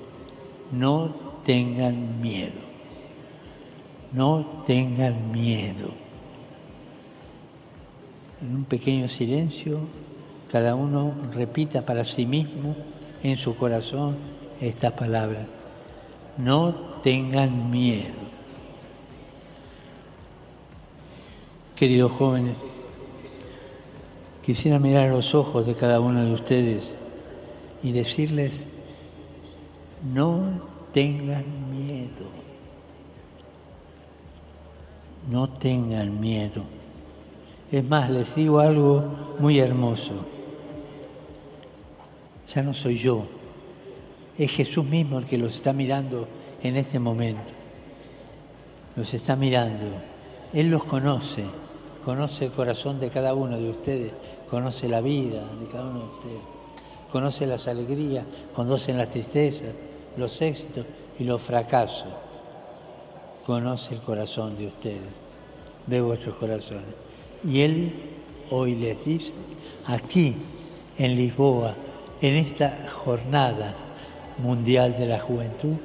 no 0.73 1.15
tengan 1.45 2.21
miedo, 2.21 2.61
no 4.13 4.63
tengan 4.67 5.31
miedo. 5.33 5.91
En 8.41 8.55
un 8.55 8.65
pequeño 8.65 9.09
silencio, 9.09 9.81
cada 10.51 10.75
uno 10.75 11.13
repita 11.35 11.85
para 11.85 12.05
sí 12.05 12.27
mismo 12.27 12.77
en 13.23 13.37
su 13.37 13.57
corazón 13.57 14.17
estas 14.61 14.93
palabras, 14.93 15.47
no 16.39 16.86
tengan 17.07 17.71
miedo. 17.71 18.19
Queridos 21.77 22.11
jóvenes, 22.11 22.57
quisiera 24.45 24.81
mirar 24.81 25.11
a 25.11 25.13
los 25.13 25.33
ojos 25.33 25.69
de 25.69 25.77
cada 25.77 26.01
uno 26.01 26.25
de 26.25 26.33
ustedes 26.33 26.97
y 27.85 27.93
decirles, 27.93 28.67
no 30.13 30.61
tengan 30.93 31.45
miedo, 31.71 32.27
no 35.31 35.49
tengan 35.49 36.19
miedo. 36.19 36.65
Es 37.71 37.89
más, 37.89 38.11
les 38.11 38.35
digo 38.35 38.59
algo 38.59 39.37
muy 39.39 39.61
hermoso. 39.61 40.27
Ya 42.53 42.63
no 42.63 42.75
soy 42.75 42.97
yo, 42.97 43.27
es 44.37 44.51
Jesús 44.51 44.85
mismo 44.85 45.21
el 45.21 45.27
que 45.27 45.39
los 45.39 45.55
está 45.55 45.73
mirando 45.73 46.27
en 46.63 46.77
este 46.77 46.99
momento. 46.99 47.43
Los 48.97 49.13
está 49.15 49.37
mirando. 49.37 49.87
Él 50.53 50.71
los 50.71 50.85
conoce, 50.85 51.45
conoce 52.05 52.47
el 52.47 52.53
corazón 52.53 53.01
de 53.01 53.11
cada 53.11 53.35
uno 53.35 53.59
de 53.59 53.69
ustedes, 53.69 54.13
conoce 54.49 54.89
la 54.89 55.01
vida 55.01 55.43
de 55.61 55.67
cada 55.71 55.89
uno 55.89 55.99
de 56.01 56.07
ustedes, 56.07 56.43
conoce 57.13 57.47
las 57.47 57.69
alegrías, 57.69 58.25
conoce 58.55 58.95
las 58.95 59.11
tristezas, 59.11 59.75
los 60.17 60.41
éxitos 60.41 60.87
y 61.19 61.25
los 61.25 61.43
fracasos. 61.43 62.09
Conoce 63.45 63.95
el 63.95 64.01
corazón 64.01 64.57
de 64.57 64.67
ustedes, 64.67 65.03
ve 65.87 66.01
vuestros 66.01 66.37
corazones. 66.37 66.95
Y 67.45 67.61
Él 67.61 67.93
hoy 68.51 68.75
les 68.75 69.05
dice, 69.05 69.35
aquí 69.87 70.37
en 70.99 71.17
Lisboa, 71.17 71.75
en 72.21 72.35
esta 72.37 72.89
jornada 72.89 73.75
Mundial 74.39 74.97
de 74.99 75.07
la 75.07 75.19
Juventud, 75.19 75.77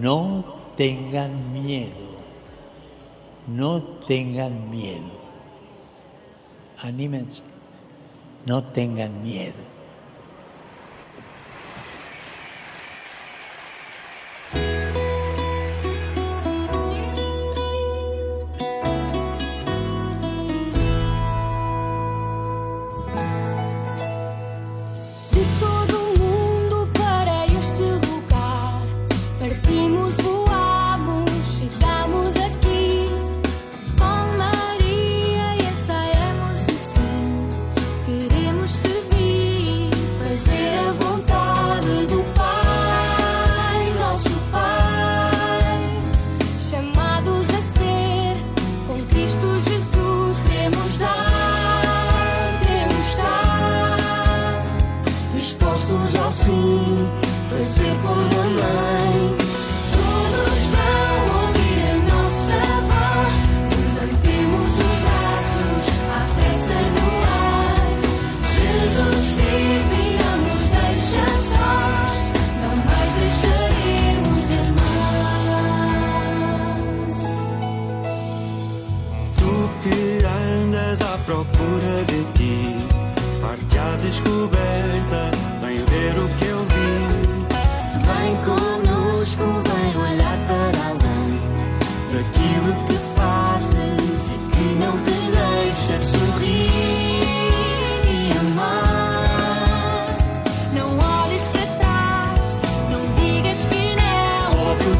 no 0.00 0.44
tengan 0.76 1.52
miedo, 1.52 2.08
no 3.46 3.82
tengan 3.82 4.70
miedo. 4.70 5.20
Anímense, 6.78 7.42
no 8.46 8.64
tengan 8.64 9.22
miedo. 9.22 9.71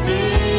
You. 0.05 0.52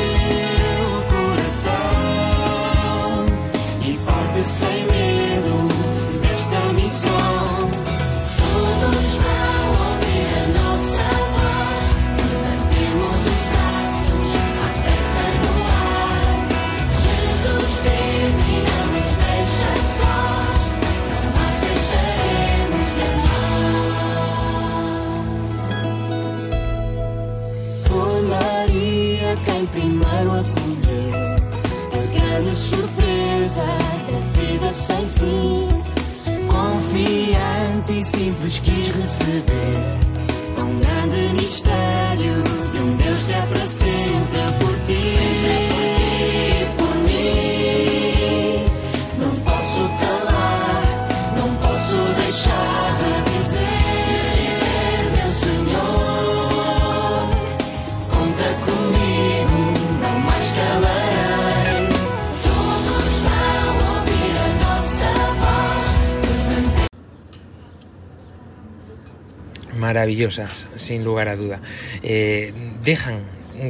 Maravillosas, 70.04 70.68
sin 70.74 71.02
lugar 71.02 71.28
a 71.28 71.36
duda. 71.36 71.60
Eh, 72.02 72.52
dejan 72.84 73.20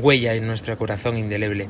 huella 0.02 0.34
en 0.34 0.46
nuestro 0.48 0.76
corazón 0.76 1.16
indeleble 1.16 1.68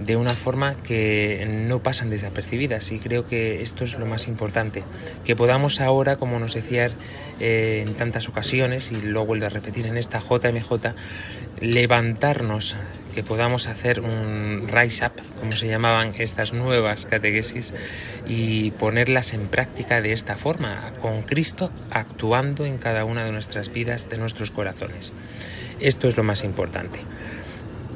de 0.00 0.16
una 0.16 0.30
forma 0.30 0.74
que 0.82 1.46
no 1.48 1.80
pasan 1.80 2.10
desapercibidas 2.10 2.90
y 2.90 2.98
creo 2.98 3.28
que 3.28 3.62
esto 3.62 3.84
es 3.84 3.96
lo 3.96 4.06
más 4.06 4.26
importante, 4.26 4.82
que 5.24 5.36
podamos 5.36 5.80
ahora, 5.80 6.16
como 6.16 6.40
nos 6.40 6.54
decías 6.54 6.94
eh, 7.38 7.84
en 7.86 7.94
tantas 7.94 8.28
ocasiones 8.28 8.90
y 8.90 9.00
lo 9.00 9.24
vuelvo 9.26 9.46
a 9.46 9.50
repetir 9.50 9.86
en 9.86 9.96
esta 9.96 10.18
JMJ, 10.18 10.94
levantarnos, 11.60 12.76
que 13.10 13.22
podamos 13.22 13.66
hacer 13.66 14.00
un 14.00 14.68
rise 14.68 15.06
up, 15.06 15.12
como 15.38 15.52
se 15.52 15.68
llamaban 15.68 16.14
estas 16.18 16.52
nuevas 16.52 17.06
catequesis, 17.06 17.74
y 18.26 18.70
ponerlas 18.72 19.32
en 19.32 19.48
práctica 19.48 20.00
de 20.00 20.12
esta 20.12 20.36
forma, 20.36 20.92
con 21.00 21.22
Cristo 21.22 21.70
actuando 21.90 22.64
en 22.64 22.78
cada 22.78 23.04
una 23.04 23.24
de 23.24 23.32
nuestras 23.32 23.72
vidas, 23.72 24.08
de 24.08 24.18
nuestros 24.18 24.50
corazones. 24.50 25.12
Esto 25.80 26.08
es 26.08 26.16
lo 26.16 26.22
más 26.22 26.44
importante. 26.44 27.00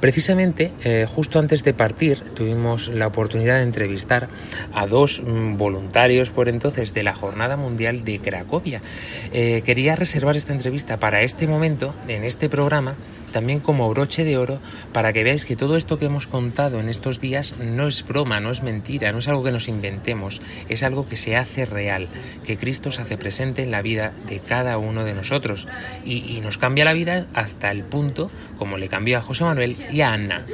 Precisamente, 0.01 0.71
eh, 0.85 1.07
justo 1.09 1.39
antes 1.39 1.65
de 1.65 1.73
partir, 1.73 2.21
tuvimos 2.35 2.89
la 2.89 3.07
oportunidad 3.07 3.57
de 3.57 3.63
entrevistar 3.63 4.29
a 4.75 4.87
dos 4.87 5.23
voluntarios 5.25 6.29
por 6.29 6.51
entonces 6.51 6.93
de 6.93 7.03
la 7.03 7.15
Jornada 7.15 7.57
Mundial 7.57 8.05
de 8.05 8.19
Cracovia. 8.19 8.83
Eh, 9.33 9.63
quería 9.65 9.97
reservar 9.97 10.37
esta 10.37 10.53
entrevista 10.53 10.99
para 10.99 11.23
este 11.23 11.47
momento, 11.47 11.95
en 12.07 12.25
este 12.25 12.51
programa, 12.51 12.97
también 13.35 13.59
como 13.59 13.91
broche 13.91 14.25
de 14.25 14.39
oro, 14.39 14.61
para 14.93 15.13
que 15.13 15.25
veáis 15.25 15.45
que 15.45 15.57
todo 15.57 15.77
esto 15.77 15.99
que 15.99 16.05
hemos 16.05 16.29
contado 16.29 16.79
en 16.79 16.89
estos 16.89 17.19
días 17.19 17.57
no 17.59 17.89
es 17.89 18.07
broma, 18.07 18.39
no 18.39 18.53
es 18.53 18.63
mentira, 18.63 19.11
no 19.11 19.19
es 19.19 19.27
algo 19.27 19.43
que 19.43 19.51
nos 19.51 19.67
inventemos, 19.67 20.41
es 20.69 20.85
algo 20.85 21.09
que 21.09 21.17
se 21.17 21.37
hace 21.37 21.67
real, 21.67 22.07
que 22.45 22.57
Cristo 22.57 22.93
se 22.93 23.03
hace 23.03 23.19
presente 23.19 23.65
en 23.65 23.73
la 23.73 23.83
vida 23.83 24.13
de 24.29 24.39
cada 24.39 24.79
uno 24.79 25.03
de 25.05 25.15
nosotros 25.15 25.67
y, 26.05 26.41
nos 26.45 26.59
cambia 26.59 26.85
la 26.85 26.93
vida 26.93 27.27
hasta 27.35 27.73
el 27.73 27.83
punto, 27.83 28.31
como 28.57 28.79
le 28.79 28.89
cambió 28.89 29.19
a 29.19 29.23
José 29.23 29.45
Manuel 29.45 29.79
y 29.91 30.03
a 30.03 30.13
Ana. 30.13 30.45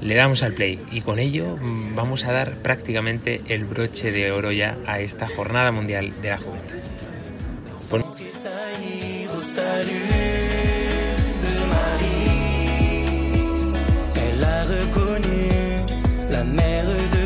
Le 0.00 0.14
damos 0.14 0.44
al 0.44 0.52
play 0.52 0.78
y 0.92 1.00
con 1.00 1.18
ello 1.18 1.56
mm, 1.56 1.96
vamos 1.96 2.24
a 2.26 2.32
dar 2.32 2.58
prácticamente 2.58 3.40
el 3.48 3.64
broche 3.64 4.12
de 4.12 4.30
oro 4.30 4.52
ya 4.52 4.76
a 4.86 5.00
esta 5.00 5.26
Jornada 5.26 5.72
Mundial 5.72 6.12
de 6.22 6.28
la 6.28 6.38
Juventud. 6.38 6.76
Elle 14.44 14.50
a 14.50 14.62
reconnu 14.64 15.48
la 16.30 16.44
mère 16.44 16.84
de 16.84 17.23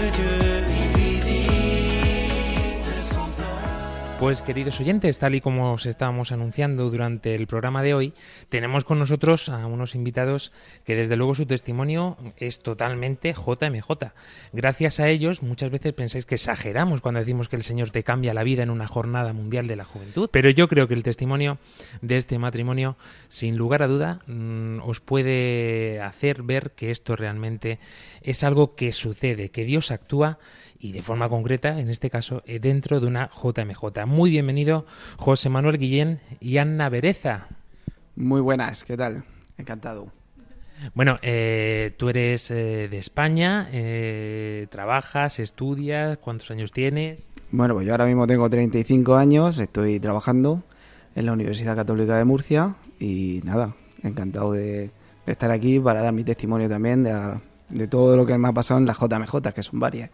Pues 4.19 4.43
queridos 4.43 4.81
oyentes, 4.81 5.21
tal 5.21 5.37
y 5.37 5.41
como 5.41 5.73
os 5.75 5.87
estábamos 5.87 6.33
anunciando 6.33 6.91
durante 6.91 7.37
el 7.37 7.47
programa 7.47 7.85
de 7.85 7.95
hoy, 7.95 8.15
tenemos 8.49 8.83
con 8.83 8.99
nosotros 8.99 9.49
a 9.49 9.65
unos 9.69 9.95
invitados 9.95 10.51
que 10.85 10.97
desde 10.97 11.17
luego 11.17 11.37
su 11.37 11.47
testimonio 11.47 12.17
es 12.37 12.59
totalmente 12.59 13.33
JMJ. 13.33 13.89
Gracias 14.53 14.99
a 14.99 15.09
ellos 15.09 15.45
muchas 15.45 15.71
veces 15.71 15.93
pensáis 15.93 16.27
que 16.27 16.35
exageramos 16.35 17.01
cuando 17.01 17.21
decimos 17.21 17.49
que 17.49 17.55
el 17.55 17.63
Señor 17.63 17.91
te 17.91 18.03
cambia 18.03 18.35
la 18.35 18.43
vida 18.43 18.65
en 18.65 18.71
una 18.71 18.89
jornada 18.89 19.33
mundial 19.33 19.69
de 19.69 19.77
la 19.77 19.85
juventud, 19.85 20.29
pero 20.33 20.51
yo 20.51 20.67
creo 20.67 20.89
que 20.89 20.95
el 20.95 21.05
testimonio 21.05 21.59
de 22.03 22.17
este 22.17 22.41
matrimonio, 22.41 22.97
sin 23.29 23.57
lugar 23.57 23.85
a 23.85 23.87
duda, 23.87 24.19
mm, 24.27 24.81
os 24.81 24.99
puede 24.99 26.01
hacer 26.01 26.43
ver 26.43 26.73
que 26.73 26.91
esto 26.91 27.15
realmente 27.15 27.79
es 28.23 28.43
algo 28.43 28.75
que 28.75 28.91
sucede, 28.91 29.51
que 29.51 29.65
Dios 29.65 29.93
actúa 29.93 30.41
y 30.79 30.93
de 30.93 31.03
forma 31.03 31.29
concreta, 31.29 31.79
en 31.79 31.91
este 31.91 32.11
caso, 32.11 32.43
eh, 32.47 32.61
dentro 32.61 33.01
de 33.01 33.07
una 33.07 33.31
JMJ. 33.31 34.07
Muy 34.07 34.31
bienvenido 34.31 34.87
José 35.17 35.49
Manuel 35.49 35.79
Guillén 35.79 36.21
y 36.41 36.59
Anna 36.59 36.89
Bereza. 36.89 37.49
Muy 38.17 38.41
buenas, 38.41 38.85
¿qué 38.85 38.97
tal? 38.97 39.25
Encantado. 39.57 40.13
Bueno, 40.95 41.19
eh, 41.23 41.93
tú 41.97 42.09
eres 42.09 42.51
eh, 42.51 42.89
de 42.89 42.99
España, 42.99 43.69
eh, 43.73 44.67
trabajas, 44.71 45.39
estudias, 45.39 46.19
¿cuántos 46.19 46.51
años 46.51 46.73
tienes? 46.73 47.31
Bueno, 47.51 47.75
pues 47.75 47.87
yo 47.87 47.93
ahora 47.93 48.07
mismo 48.07 48.27
tengo 48.27 48.49
35 48.49 49.17
años, 49.17 49.59
estoy 49.59 49.99
trabajando 49.99 50.63
en 51.15 51.27
la 51.27 51.33
Universidad 51.33 51.75
Católica 51.75 52.17
de 52.17 52.25
Murcia 52.25 52.77
y 53.01 53.41
nada, 53.45 53.75
encantado 54.03 54.53
de, 54.53 54.91
de 55.27 55.33
estar 55.33 55.51
aquí 55.51 55.81
para 55.81 56.03
dar 56.03 56.13
mi 56.13 56.25
testimonio 56.25 56.69
también 56.69 57.03
de, 57.03 57.41
de 57.71 57.89
todo 57.89 58.17
lo 58.17 58.25
que 58.25 58.39
me 58.39 58.49
ha 58.49 58.53
pasado 58.53 58.79
en 58.79 58.87
las 58.87 58.99
JMJ, 58.99 59.53
que 59.55 59.63
son 59.63 59.81
varias. 59.81 60.11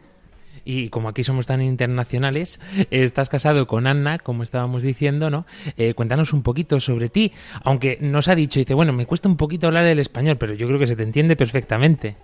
Y 0.65 0.89
como 0.89 1.09
aquí 1.09 1.25
somos 1.25 1.47
tan 1.47 1.61
internacionales, 1.63 2.61
estás 2.91 3.29
casado 3.29 3.67
con 3.67 3.87
Anna, 3.87 4.19
como 4.19 4.43
estábamos 4.43 4.83
diciendo, 4.83 5.31
¿no? 5.31 5.47
Eh, 5.77 5.95
cuéntanos 5.95 6.33
un 6.33 6.43
poquito 6.43 6.81
sobre 6.81 7.09
ti. 7.09 7.33
Aunque 7.63 7.99
nos 8.01 8.29
ha 8.29 8.35
dicho, 8.35 8.59
dice, 8.59 8.75
bueno, 8.75 8.93
me 8.93 9.07
cuesta 9.07 9.29
un 9.29 9.37
poquito 9.37 9.67
hablar 9.67 9.85
el 9.85 9.99
español, 9.99 10.37
pero 10.39 10.55
yo 10.55 10.67
creo 10.67 10.79
que 10.79 10.87
se 10.87 10.97
te 10.97 11.03
entiende 11.03 11.37
perfectamente. 11.37 12.17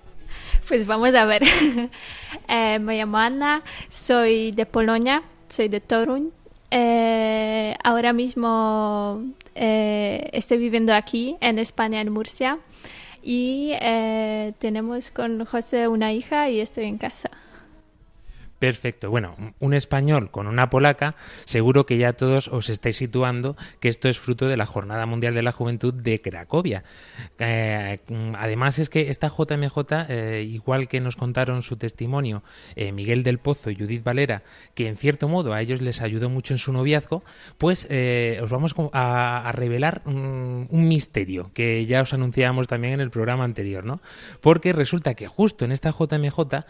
Pues 0.69 0.87
vamos 0.87 1.15
a 1.15 1.25
ver. 1.25 1.43
Eh, 2.53 2.81
me 2.81 2.97
llamo 2.97 3.17
Anna, 3.17 3.63
soy 3.89 4.51
de 4.51 4.67
Polonia, 4.67 5.23
soy 5.49 5.69
de 5.69 5.81
Torun. 5.81 6.33
Eh, 6.73 7.77
ahora 7.85 8.13
mismo 8.13 9.23
estoy 9.55 10.59
viviendo 10.59 10.93
aquí, 10.93 11.37
en 11.41 11.61
España, 11.61 12.01
en 12.01 12.11
Murcia. 12.11 12.59
Y 13.23 13.73
eh, 13.81 14.53
tenemos 14.59 15.11
con 15.11 15.45
José 15.45 15.89
una 15.89 16.13
hija 16.13 16.49
y 16.49 16.61
estoy 16.61 16.85
en 16.85 16.99
casa. 16.99 17.31
Perfecto. 18.61 19.09
Bueno, 19.09 19.37
un 19.59 19.73
español 19.73 20.31
con 20.31 20.47
una 20.47 20.69
polaca, 20.69 21.17
seguro 21.47 21.87
que 21.87 21.97
ya 21.97 22.13
todos 22.13 22.49
os 22.49 22.69
estáis 22.69 22.99
situando 22.99 23.57
que 23.81 23.89
esto 23.89 24.11
es 24.11 24.19
fruto 24.19 24.49
de 24.49 24.59
la 24.59 24.67
Jornada 24.67 25.07
Mundial 25.07 25.35
de 25.35 25.43
la 25.43 25.51
Juventud 25.51 25.95
de 25.95 26.21
Cracovia. 26.21 26.85
Eh, 27.39 28.01
además 28.37 28.79
es 28.79 28.91
que 28.91 29.09
esta 29.09 29.29
JMJ, 29.29 29.79
eh, 30.11 30.47
igual 30.47 30.89
que 30.89 31.01
nos 31.01 31.17
contaron 31.17 31.63
su 31.63 31.79
testimonio 31.79 32.43
eh, 32.77 32.93
Miguel 32.93 33.23
del 33.23 33.39
Pozo 33.39 33.71
y 33.71 33.77
Judith 33.77 34.05
Valera, 34.05 34.43
que 34.75 34.89
en 34.89 34.99
cierto 34.99 35.27
modo 35.27 35.55
a 35.55 35.63
ellos 35.63 35.81
les 35.81 36.03
ayudó 36.03 36.29
mucho 36.29 36.53
en 36.53 36.59
su 36.59 36.75
noviazgo, 36.75 37.25
pues 37.57 37.89
os 38.43 38.51
vamos 38.51 38.75
a, 38.93 39.51
revelar 39.55 40.03
un, 40.05 40.67
un 40.69 40.87
misterio 40.87 41.51
que 41.55 41.87
ya 41.87 42.03
os 42.03 42.13
anunciábamos 42.13 42.69
también 42.69 42.93
en 42.93 43.01
el 43.01 43.11
programa 43.11 43.45
anterior, 43.45 43.87
¿no? 43.87 44.03
Porque 44.43 44.75
resulta 44.75 45.15
que 45.15 45.29
justo 45.29 45.65
en 45.65 45.73
esta 45.73 45.93
JMJ 45.93 46.67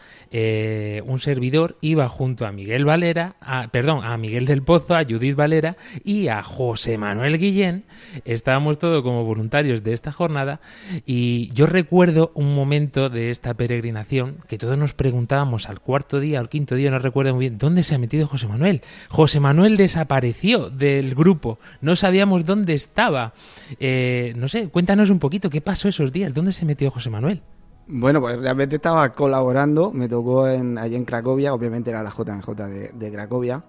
un 1.04 1.18
servidor 1.18 1.78
iba 1.80 2.08
junto 2.08 2.46
a 2.46 2.52
Miguel 2.52 2.84
Valera, 2.84 3.36
a, 3.40 3.68
perdón, 3.68 4.04
a 4.04 4.16
Miguel 4.16 4.46
del 4.46 4.62
Pozo, 4.62 4.94
a 4.94 5.04
Judith 5.04 5.36
Valera 5.36 5.76
y 6.04 6.28
a 6.28 6.42
José 6.42 6.98
Manuel 6.98 7.38
Guillén. 7.38 7.84
Estábamos 8.24 8.78
todos 8.78 9.02
como 9.02 9.24
voluntarios 9.24 9.82
de 9.82 9.92
esta 9.92 10.12
jornada 10.12 10.60
y 11.06 11.52
yo 11.52 11.66
recuerdo 11.66 12.32
un 12.34 12.54
momento 12.54 13.08
de 13.08 13.30
esta 13.30 13.54
peregrinación 13.54 14.36
que 14.48 14.58
todos 14.58 14.76
nos 14.78 14.94
preguntábamos 14.94 15.68
al 15.68 15.80
cuarto 15.80 16.20
día, 16.20 16.40
al 16.40 16.48
quinto 16.48 16.74
día, 16.74 16.90
no 16.90 16.98
recuerdo 16.98 17.34
muy 17.34 17.48
bien, 17.48 17.58
¿dónde 17.58 17.84
se 17.84 17.94
ha 17.94 17.98
metido 17.98 18.26
José 18.26 18.46
Manuel? 18.46 18.82
José 19.08 19.40
Manuel 19.40 19.76
desapareció 19.76 20.70
del 20.70 21.14
grupo, 21.14 21.58
no 21.80 21.96
sabíamos 21.96 22.44
dónde 22.44 22.74
estaba. 22.74 23.34
Eh, 23.78 24.34
no 24.36 24.48
sé, 24.48 24.68
cuéntanos 24.68 25.10
un 25.10 25.18
poquito 25.18 25.50
qué 25.50 25.60
pasó 25.60 25.88
esos 25.88 26.12
días, 26.12 26.34
¿dónde 26.34 26.52
se 26.52 26.64
metió 26.64 26.90
José 26.90 27.10
Manuel? 27.10 27.42
Bueno, 27.92 28.20
pues 28.20 28.38
realmente 28.38 28.76
estaba 28.76 29.08
colaborando, 29.12 29.90
me 29.90 30.08
tocó 30.08 30.46
en, 30.46 30.78
allí 30.78 30.94
en 30.94 31.04
Cracovia, 31.04 31.52
obviamente 31.52 31.90
era 31.90 32.04
la 32.04 32.10
JMJ 32.10 32.54
de, 32.94 33.10
Cracovia, 33.10 33.64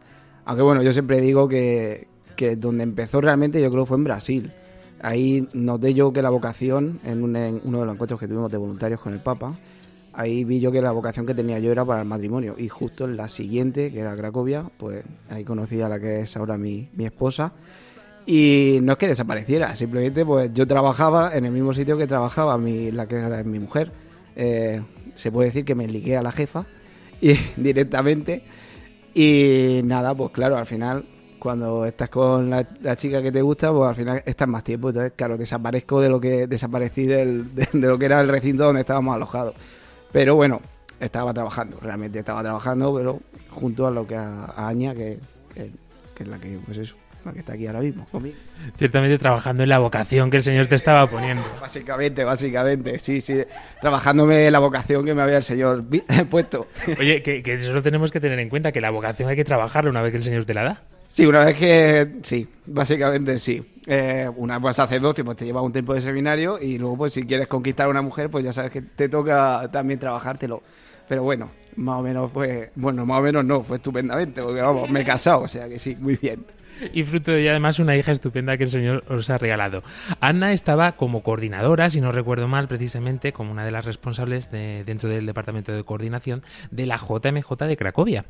aunque 0.46 0.62
bueno, 0.62 0.84
yo 0.84 0.94
siempre 0.94 1.20
digo 1.22 1.48
que, 1.48 2.08
donde 2.58 2.84
empezó 2.84 3.20
realmente 3.20 3.60
yo 3.60 3.72
creo 3.72 3.88
fue 3.88 3.98
en 3.98 4.04
Brasil. 4.04 4.52
Ahí 5.02 5.48
noté 5.54 5.96
yo 5.96 6.14
que 6.14 6.22
la 6.22 6.30
vocación, 6.30 7.00
en, 7.04 7.36
en 7.36 7.62
uno 7.64 7.80
de 7.80 7.86
los 7.86 7.96
encuentros 7.96 8.20
que 8.20 8.28
tuvimos 8.28 8.52
de 8.52 8.58
voluntarios 8.58 9.02
con 9.02 9.14
el 9.14 9.22
Papa, 9.22 9.58
ahí 10.14 10.44
vi 10.44 10.60
yo 10.60 10.72
que 10.72 10.84
la 10.84 10.92
vocación 10.92 11.26
que 11.26 11.34
tenía 11.34 11.58
yo 11.58 11.72
era 11.72 11.84
para 11.84 12.02
el 12.02 12.08
matrimonio. 12.08 12.54
Y 12.60 12.68
justo 12.68 13.06
en 13.06 13.18
la 13.18 13.28
siguiente, 13.28 13.92
que 13.92 14.02
era 14.02 14.14
Cracovia, 14.14 14.66
pues 14.78 15.04
ahí 15.32 15.44
conocí 15.44 15.82
a 15.82 15.90
la 15.90 16.00
que 16.00 16.20
es 16.22 16.38
ahora 16.38 16.60
mi, 16.60 16.90
mi 16.94 17.06
esposa. 17.06 17.54
Y 18.28 18.78
no 18.84 18.92
es 18.92 18.98
que 19.00 19.08
desapareciera, 19.08 19.76
simplemente 19.76 20.24
pues 20.24 20.54
yo 20.54 20.68
trabajaba 20.68 21.36
en 21.36 21.46
el 21.46 21.52
mismo 21.52 21.74
sitio 21.74 21.98
que 21.98 22.06
trabajaba 22.06 22.56
mi, 22.60 22.92
la 22.92 23.08
que 23.08 23.16
era 23.16 23.44
mi 23.44 23.58
mujer. 23.58 23.92
Eh, 24.36 24.82
se 25.16 25.32
puede 25.32 25.50
decir 25.50 25.66
que 25.66 25.76
me 25.76 25.88
ligué 25.88 26.18
a 26.18 26.24
la 26.24 26.32
jefa 26.32 26.66
y, 27.20 27.34
directamente. 27.58 28.44
Y 29.14 29.82
nada, 29.84 30.16
pues 30.16 30.32
claro, 30.32 30.58
al 30.58 30.66
final, 30.66 31.06
cuando 31.38 31.86
estás 31.86 32.10
con 32.10 32.50
la, 32.50 32.66
chica 32.96 33.22
que 33.22 33.32
te 33.32 33.42
gusta, 33.42 33.72
pues 33.72 33.90
al 33.90 33.96
final 33.96 34.24
estás 34.26 34.48
más 34.48 34.64
tiempo. 34.64 34.90
Entonces, 34.90 35.14
claro, 35.16 35.38
desaparezco 35.38 36.02
de 36.02 36.10
lo 36.10 36.20
que 36.20 36.48
desaparecí 36.48 37.06
del, 37.06 37.54
de, 37.56 37.68
lo 37.74 37.98
que 37.98 38.06
era 38.06 38.22
el 38.22 38.28
recinto 38.28 38.66
donde 38.66 38.82
estábamos 38.82 39.16
alojados. 39.16 39.56
Pero 40.12 40.36
bueno, 40.36 40.62
estaba 41.00 41.34
trabajando, 41.34 41.78
realmente 41.82 42.20
estaba 42.20 42.44
trabajando, 42.44 42.94
pero 42.96 43.20
junto 43.50 43.88
a 43.88 43.92
lo 43.92 44.06
que 44.06 44.16
a, 44.16 44.46
a 44.46 44.68
Aña, 44.68 44.94
que, 44.94 45.20
que, 45.54 45.72
que 46.16 46.24
es 46.24 46.30
la 46.30 46.38
que, 46.38 46.60
pues 46.66 46.78
eso, 46.78 46.96
la 47.26 47.34
que 47.34 47.40
está 47.40 47.54
aquí 47.54 47.68
ahora 47.68 47.80
mismo 47.80 48.06
conmigo. 48.12 48.36
Ciertamente 48.78 49.18
trabajando 49.18 49.64
en 49.64 49.70
la 49.70 49.80
vocación 49.80 50.30
que 50.30 50.38
el 50.38 50.44
Señor 50.44 50.68
te 50.68 50.76
estaba 50.76 51.08
poniendo. 51.08 51.44
Básicamente, 51.62 52.24
básicamente, 52.24 53.00
sí, 53.00 53.22
sí. 53.22 53.42
Trabajándome 53.80 54.48
en 54.48 54.54
la 54.54 54.60
vocación 54.60 55.06
que 55.06 55.14
me 55.14 55.22
había 55.22 55.38
el 55.38 55.44
Señor 55.44 55.84
puesto. 56.30 56.68
Oye, 57.00 57.22
que, 57.22 57.44
que 57.44 57.54
eso 57.54 57.74
lo 57.74 57.82
tenemos 57.82 58.12
que 58.12 58.20
tener 58.20 58.40
en 58.40 58.50
cuenta, 58.50 58.72
que 58.72 58.82
la 58.82 58.90
vocación 58.90 59.30
hay 59.30 59.36
que 59.36 59.44
trabajarla 59.44 59.90
una 59.90 60.02
vez 60.02 60.12
que 60.12 60.18
el 60.18 60.24
Señor 60.24 60.46
te 60.46 60.54
la 60.54 60.64
da. 60.64 60.82
Sí, 61.12 61.26
una 61.26 61.44
vez 61.44 61.58
que. 61.58 62.20
Sí, 62.24 62.48
básicamente 62.66 63.38
sí. 63.38 63.62
Eh, 63.86 64.30
una 64.38 64.60
vez 64.60 64.78
sacerdocio, 64.78 65.26
pues 65.26 65.36
te 65.36 65.44
lleva 65.44 65.62
un 65.62 65.74
tiempo 65.74 65.94
de 65.94 66.02
seminario 66.02 66.58
y 66.58 66.78
luego, 66.78 66.98
pues 66.98 67.14
si 67.14 67.24
quieres 67.24 67.48
conquistar 67.48 67.88
a 67.88 67.90
una 67.90 68.02
mujer, 68.02 68.30
pues 68.30 68.46
ya 68.46 68.54
sabes 68.54 68.72
que 68.72 68.82
te 68.82 69.10
toca 69.10 69.70
también 69.74 70.00
trabajártelo. 70.00 70.62
Pero 71.10 71.24
bueno, 71.24 71.52
más 71.76 72.00
o 72.00 72.02
menos 72.02 72.32
pues. 72.32 72.70
Bueno, 72.76 73.06
más 73.06 73.20
o 73.20 73.22
menos 73.24 73.44
no, 73.44 73.62
fue 73.62 73.76
estupendamente, 73.76 74.42
porque 74.42 74.62
vamos, 74.62 74.90
me 74.90 75.02
he 75.02 75.04
casado, 75.04 75.42
o 75.42 75.48
sea 75.50 75.68
que 75.68 75.80
sí, 75.80 75.98
muy 76.00 76.16
bien. 76.16 76.46
Y 76.94 77.04
fruto 77.04 77.32
de 77.32 77.42
ella, 77.42 77.52
además, 77.52 77.80
una 77.80 77.96
hija 77.96 78.12
estupenda 78.12 78.58
que 78.58 78.66
el 78.66 78.70
Señor 78.70 79.04
os 79.10 79.30
ha 79.30 79.38
regalado. 79.38 79.84
Anna 80.20 80.54
estaba 80.54 80.94
como 80.94 81.24
coordinadora, 81.24 81.90
si 81.90 82.02
no 82.02 82.12
recuerdo 82.12 82.48
mal, 82.48 82.68
precisamente 82.68 83.34
como 83.34 83.52
una 83.52 83.66
de 83.66 83.72
las 83.72 83.86
responsables 83.86 84.52
de, 84.52 84.84
dentro 84.84 85.10
del 85.10 85.26
departamento 85.26 85.72
de 85.72 85.84
coordinación 85.84 86.42
de 86.72 86.86
la 86.86 86.98
JMJ 86.98 87.52
de 87.68 87.78
Cracovia. 87.78 88.26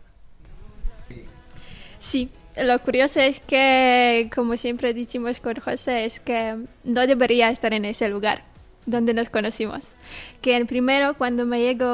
Sí, 1.99 2.31
lo 2.57 2.79
curioso 2.79 3.21
es 3.21 3.39
que, 3.39 4.29
como 4.33 4.57
siempre 4.57 4.93
decimos 4.93 5.39
con 5.39 5.55
José, 5.55 6.05
es 6.05 6.19
que 6.19 6.57
no 6.83 7.07
debería 7.07 7.49
estar 7.49 7.73
en 7.73 7.85
ese 7.85 8.09
lugar 8.09 8.43
donde 8.85 9.13
nos 9.13 9.29
conocimos. 9.29 9.93
Que 10.41 10.57
en 10.57 10.67
primero, 10.67 11.13
cuando 11.15 11.45
me 11.45 11.61
llego 11.61 11.85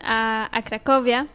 a, 0.00 0.48
a, 0.52 0.62
Cracovia, 0.62 1.26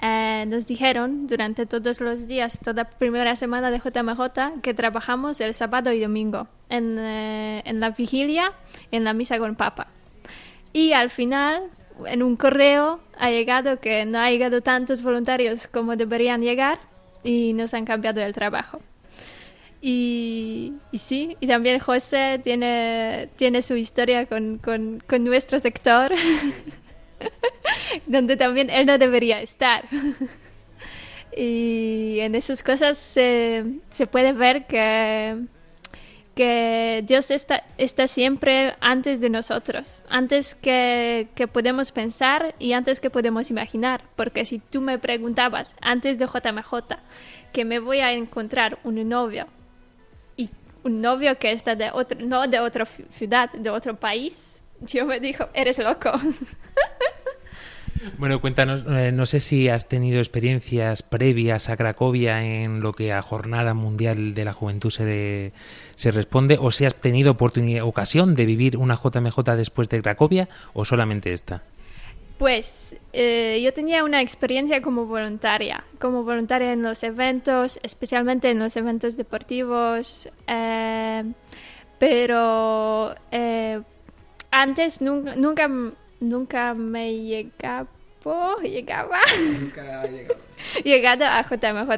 eh, 0.00 0.44
nos 0.46 0.66
dijeron 0.66 1.26
durante 1.26 1.66
todos 1.66 2.00
los 2.00 2.26
días, 2.26 2.58
toda 2.62 2.84
primera 2.84 3.34
semana 3.36 3.70
de 3.70 3.78
JMJ, 3.78 4.60
que 4.62 4.74
trabajamos 4.74 5.40
el 5.40 5.54
sábado 5.54 5.92
y 5.92 6.00
domingo 6.00 6.48
en, 6.68 6.98
eh, 6.98 7.62
en 7.64 7.80
la 7.80 7.90
vigilia, 7.90 8.52
en 8.90 9.04
la 9.04 9.14
misa 9.14 9.38
con 9.38 9.54
Papa. 9.54 9.88
Y 10.72 10.92
al 10.92 11.08
final, 11.08 11.64
en 12.04 12.22
un 12.22 12.36
correo, 12.36 13.00
ha 13.18 13.30
llegado 13.30 13.80
que 13.80 14.04
no 14.04 14.18
ha 14.18 14.30
llegado 14.30 14.60
tantos 14.60 15.02
voluntarios 15.02 15.66
como 15.66 15.96
deberían 15.96 16.42
llegar 16.42 16.78
y 17.24 17.54
nos 17.54 17.72
han 17.72 17.86
cambiado 17.86 18.20
el 18.20 18.34
trabajo. 18.34 18.80
Y, 19.80 20.74
y, 20.90 20.98
sí, 20.98 21.36
y 21.40 21.46
también 21.46 21.78
José 21.78 22.40
tiene, 22.42 23.28
tiene 23.36 23.62
su 23.62 23.76
historia 23.76 24.26
con, 24.26 24.58
con, 24.58 25.00
con 25.06 25.24
nuestro 25.24 25.58
sector, 25.60 26.12
donde 28.06 28.36
también 28.36 28.70
él 28.70 28.86
no 28.86 28.98
debería 28.98 29.40
estar. 29.40 29.84
y 31.36 32.18
en 32.20 32.34
esas 32.34 32.62
cosas 32.62 32.98
se, 32.98 33.80
puede 34.10 34.32
ver 34.32 34.66
que, 34.66 35.44
que 36.34 37.02
Dios 37.06 37.30
está, 37.30 37.64
está 37.78 38.08
siempre 38.08 38.74
antes 38.80 39.20
de 39.20 39.30
nosotros, 39.30 40.02
antes 40.08 40.54
que, 40.54 41.28
que 41.34 41.48
podemos 41.48 41.92
pensar 41.92 42.54
y 42.58 42.72
antes 42.72 43.00
que 43.00 43.10
podemos 43.10 43.50
imaginar. 43.50 44.02
Porque 44.16 44.44
si 44.44 44.58
tú 44.58 44.80
me 44.80 44.98
preguntabas 44.98 45.74
antes 45.80 46.18
de 46.18 46.26
JMJ 46.26 46.96
que 47.52 47.64
me 47.64 47.78
voy 47.78 48.00
a 48.00 48.12
encontrar 48.12 48.78
un 48.84 49.08
novio 49.08 49.46
y 50.36 50.50
un 50.82 51.00
novio 51.00 51.38
que 51.38 51.52
está 51.52 51.74
de 51.74 51.90
otro, 51.90 52.18
no 52.20 52.46
de 52.46 52.60
otra 52.60 52.84
ciudad, 52.84 53.50
de 53.52 53.70
otro 53.70 53.96
país, 53.96 54.60
yo 54.80 55.06
me 55.06 55.20
dijo, 55.20 55.48
eres 55.54 55.78
loco. 55.78 56.12
Bueno, 58.18 58.40
cuéntanos, 58.40 58.84
eh, 58.88 59.12
no 59.12 59.26
sé 59.26 59.40
si 59.40 59.68
has 59.68 59.88
tenido 59.88 60.18
experiencias 60.18 61.02
previas 61.02 61.68
a 61.68 61.76
Cracovia 61.76 62.44
en 62.44 62.80
lo 62.80 62.92
que 62.92 63.12
a 63.12 63.22
Jornada 63.22 63.74
Mundial 63.74 64.34
de 64.34 64.44
la 64.44 64.52
Juventud 64.52 64.90
se, 64.90 65.52
se 65.94 66.10
responde, 66.10 66.58
o 66.60 66.70
si 66.70 66.84
has 66.84 66.94
tenido 66.94 67.32
oportunidad, 67.32 67.84
ocasión 67.84 68.34
de 68.34 68.46
vivir 68.46 68.76
una 68.76 68.96
JMJ 68.96 69.38
después 69.56 69.88
de 69.88 70.02
Cracovia, 70.02 70.48
o 70.72 70.84
solamente 70.84 71.32
esta. 71.32 71.62
Pues 72.38 72.96
eh, 73.12 73.60
yo 73.64 73.72
tenía 73.72 74.04
una 74.04 74.20
experiencia 74.20 74.82
como 74.82 75.06
voluntaria, 75.06 75.84
como 75.98 76.22
voluntaria 76.22 76.72
en 76.72 76.82
los 76.82 77.02
eventos, 77.02 77.80
especialmente 77.82 78.50
en 78.50 78.58
los 78.58 78.76
eventos 78.76 79.16
deportivos, 79.16 80.28
eh, 80.46 81.24
pero 81.98 83.14
antes 84.50 85.00
nunca, 85.00 85.34
nunca, 85.36 85.68
nunca 86.20 86.74
me 86.74 87.14
llegaba, 87.14 87.86
llegaba, 88.62 89.20
llegado 90.84 91.24
a 91.26 91.42
JMJ, 91.42 91.90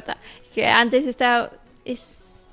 que 0.53 0.67
antes 0.67 1.05
estaba... 1.05 1.51
Es, 1.85 2.43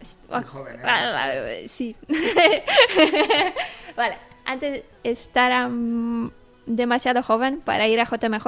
es- 0.00 0.18
joven, 0.46 0.74
¿eh? 0.76 0.82
ah, 0.84 1.24
ah, 1.24 1.68
sí. 1.68 1.94
vale, 3.96 4.16
antes 4.44 4.82
estaba 5.04 5.68
mm, 5.68 6.30
demasiado 6.66 7.22
joven 7.22 7.60
para 7.60 7.86
ir 7.88 8.00
a 8.00 8.04
JMJ, 8.04 8.46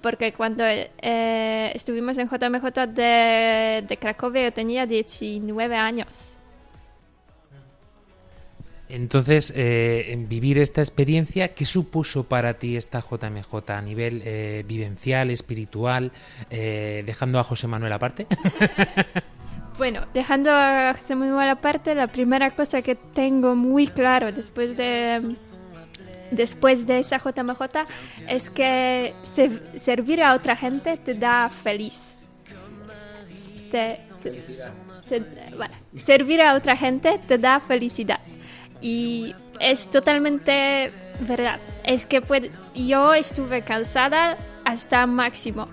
porque 0.00 0.32
cuando 0.32 0.64
eh, 0.66 1.72
estuvimos 1.74 2.16
en 2.18 2.28
JMJ 2.28 2.86
de, 2.88 3.84
de 3.86 3.96
Cracovia 3.98 4.44
yo 4.44 4.52
tenía 4.52 4.86
19 4.86 5.76
años. 5.76 6.38
Entonces, 8.94 9.52
eh, 9.56 10.06
en 10.12 10.28
vivir 10.28 10.58
esta 10.58 10.80
experiencia, 10.80 11.48
¿qué 11.54 11.66
supuso 11.66 12.24
para 12.24 12.54
ti 12.54 12.76
esta 12.76 13.00
JMJ 13.00 13.70
a 13.70 13.82
nivel 13.82 14.22
eh, 14.24 14.64
vivencial, 14.66 15.30
espiritual, 15.30 16.12
eh, 16.50 17.02
dejando 17.04 17.38
a 17.40 17.44
José 17.44 17.66
Manuel 17.66 17.92
aparte? 17.92 18.26
Bueno, 19.76 20.06
dejando 20.14 20.52
a 20.52 20.94
José 20.96 21.16
Manuel 21.16 21.48
aparte, 21.48 21.96
la 21.96 22.06
primera 22.06 22.52
cosa 22.52 22.80
que 22.80 22.94
tengo 22.94 23.56
muy 23.56 23.88
claro 23.88 24.30
después 24.30 24.76
de 24.76 25.34
después 26.30 26.86
de 26.86 27.00
esa 27.00 27.18
JMJ 27.18 27.60
es 28.28 28.50
que 28.50 29.14
se- 29.24 29.76
servir 29.76 30.22
a 30.22 30.34
otra 30.34 30.54
gente 30.54 30.96
te 30.96 31.14
da 31.14 31.50
feliz. 31.50 32.14
Te- 33.72 33.98
te- 34.22 34.30
te- 35.08 35.56
vale. 35.56 35.74
Servir 35.96 36.40
a 36.40 36.54
otra 36.54 36.76
gente 36.76 37.18
te 37.26 37.36
da 37.36 37.58
felicidad. 37.58 38.20
Y 38.84 39.34
es 39.60 39.86
totalmente 39.90 40.90
verdad. 41.20 41.58
Es 41.84 42.04
que 42.04 42.20
puede- 42.20 42.50
yo 42.74 43.14
estuve 43.14 43.62
cansada 43.62 44.36
hasta 44.66 45.06
máximo. 45.06 45.68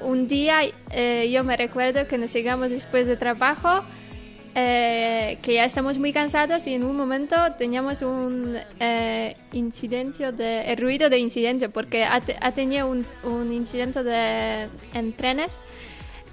Un 0.00 0.28
día 0.28 0.60
eh, 0.90 1.28
yo 1.32 1.42
me 1.42 1.56
recuerdo 1.56 2.06
que 2.06 2.18
nos 2.18 2.32
llegamos 2.32 2.70
después 2.70 3.04
de 3.06 3.16
trabajo, 3.16 3.82
eh, 4.54 5.38
que 5.42 5.54
ya 5.54 5.64
estamos 5.64 5.98
muy 5.98 6.12
cansados 6.12 6.66
y 6.68 6.74
en 6.74 6.84
un 6.84 6.96
momento 6.96 7.34
teníamos 7.58 8.02
un 8.02 8.56
eh, 8.78 9.34
incidencio 9.52 10.30
de 10.30 10.70
el 10.70 10.76
ruido 10.76 11.08
de 11.10 11.18
incidencia 11.18 11.68
porque 11.68 12.04
ha, 12.04 12.20
ha 12.40 12.52
tenido 12.52 12.88
un, 12.88 13.04
un 13.24 13.52
incidente 13.52 14.04
de, 14.04 14.68
en 14.94 15.12
trenes 15.14 15.52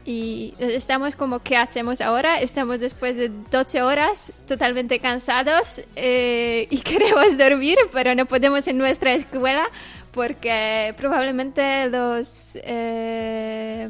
y 0.05 0.53
estamos 0.59 1.15
como, 1.15 1.39
¿qué 1.39 1.57
hacemos 1.57 2.01
ahora? 2.01 2.39
Estamos 2.39 2.79
después 2.79 3.15
de 3.15 3.29
12 3.51 3.81
horas 3.81 4.31
totalmente 4.47 4.99
cansados 4.99 5.81
eh, 5.95 6.67
y 6.69 6.77
queremos 6.81 7.37
dormir, 7.37 7.77
pero 7.91 8.15
no 8.15 8.25
podemos 8.25 8.67
en 8.67 8.77
nuestra 8.77 9.13
escuela 9.13 9.67
porque 10.11 10.93
probablemente 10.97 11.87
los 11.89 12.57
eh, 12.63 13.89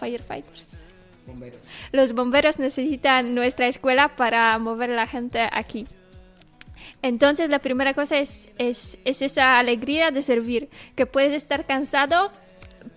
firefighters, 0.00 0.66
los 1.92 2.12
bomberos 2.12 2.58
necesitan 2.58 3.34
nuestra 3.34 3.66
escuela 3.68 4.16
para 4.16 4.58
mover 4.58 4.90
a 4.90 4.94
la 4.94 5.06
gente 5.06 5.48
aquí. 5.52 5.86
Entonces 7.02 7.50
la 7.50 7.58
primera 7.58 7.94
cosa 7.94 8.18
es, 8.18 8.48
es, 8.58 8.98
es 9.04 9.22
esa 9.22 9.58
alegría 9.58 10.10
de 10.10 10.22
servir, 10.22 10.70
que 10.96 11.06
puedes 11.06 11.32
estar 11.32 11.66
cansado, 11.66 12.32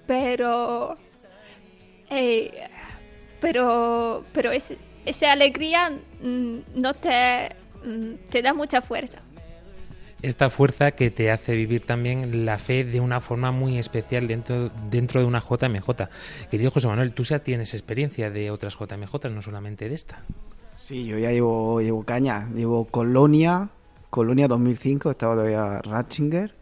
pero 0.08 0.98
eh, 2.10 2.52
pero 3.40 4.24
pero 4.34 4.52
es- 4.52 4.76
esa 5.06 5.32
alegría 5.32 5.90
mm, 6.22 6.56
no 6.76 6.94
te, 6.94 7.50
mm, 7.86 8.14
te 8.30 8.42
da 8.42 8.54
mucha 8.54 8.82
fuerza. 8.82 9.20
Esta 10.22 10.50
fuerza 10.50 10.92
que 10.92 11.12
te 11.12 11.32
hace 11.32 11.56
vivir 11.56 11.86
también 11.86 12.46
la 12.46 12.58
fe 12.58 12.84
de 12.84 13.00
una 13.00 13.22
forma 13.22 13.54
muy 13.54 13.78
especial 13.78 14.28
dentro, 14.28 14.70
dentro 14.90 15.22
de 15.22 15.26
una 15.26 15.40
JMJ. 15.40 16.10
Querido 16.52 16.72
José 16.72 16.88
Manuel, 16.90 17.14
tú 17.14 17.24
ya 17.24 17.40
tienes 17.40 17.74
experiencia 17.74 18.30
de 18.30 18.52
otras 18.52 18.76
JMJ, 18.78 19.30
no 19.30 19.42
solamente 19.42 19.88
de 19.88 19.96
esta. 19.96 20.22
Sí, 20.76 21.06
yo 21.06 21.18
ya 21.18 21.32
llevo, 21.32 21.80
llevo 21.80 22.04
caña. 22.04 22.50
Llevo 22.54 22.84
Colonia, 22.84 23.70
Colonia 24.10 24.50
2005, 24.50 25.10
estaba 25.12 25.36
todavía 25.36 25.82
Ratzinger, 25.84 26.54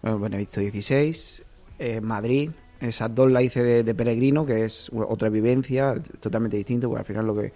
bueno, 0.00 0.18
Benedicto 0.20 0.60
16, 0.60 1.42
eh, 1.78 2.00
Madrid. 2.00 2.52
Esas 2.84 3.14
dos 3.14 3.30
las 3.30 3.42
hice 3.42 3.62
de, 3.82 3.94
peregrino, 3.94 4.44
que 4.46 4.64
es 4.64 4.90
otra 4.94 5.28
vivencia 5.28 5.94
totalmente 6.20 6.56
distinta, 6.56 6.86
porque 6.86 7.00
al 7.00 7.06
final 7.06 7.26
lo 7.26 7.34
que, 7.34 7.52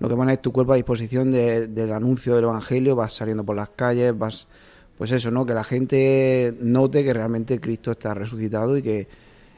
lo 0.00 0.08
que 0.08 0.16
pone 0.16 0.32
es 0.32 0.40
tu 0.42 0.52
cuerpo 0.52 0.72
a 0.72 0.76
disposición 0.76 1.30
de- 1.30 1.66
del 1.68 1.92
anuncio 1.92 2.34
del 2.34 2.44
Evangelio, 2.44 2.96
vas 2.96 3.12
saliendo 3.14 3.44
por 3.44 3.56
las 3.56 3.68
calles, 3.70 4.16
vas, 4.16 4.46
pues 4.98 5.10
eso, 5.12 5.30
¿no? 5.30 5.44
Que 5.46 5.54
la 5.54 5.64
gente 5.64 6.54
note 6.60 7.04
que 7.04 7.12
realmente 7.12 7.60
Cristo 7.60 7.92
está 7.92 8.14
resucitado 8.14 8.76
y 8.76 8.82
que, 8.82 9.06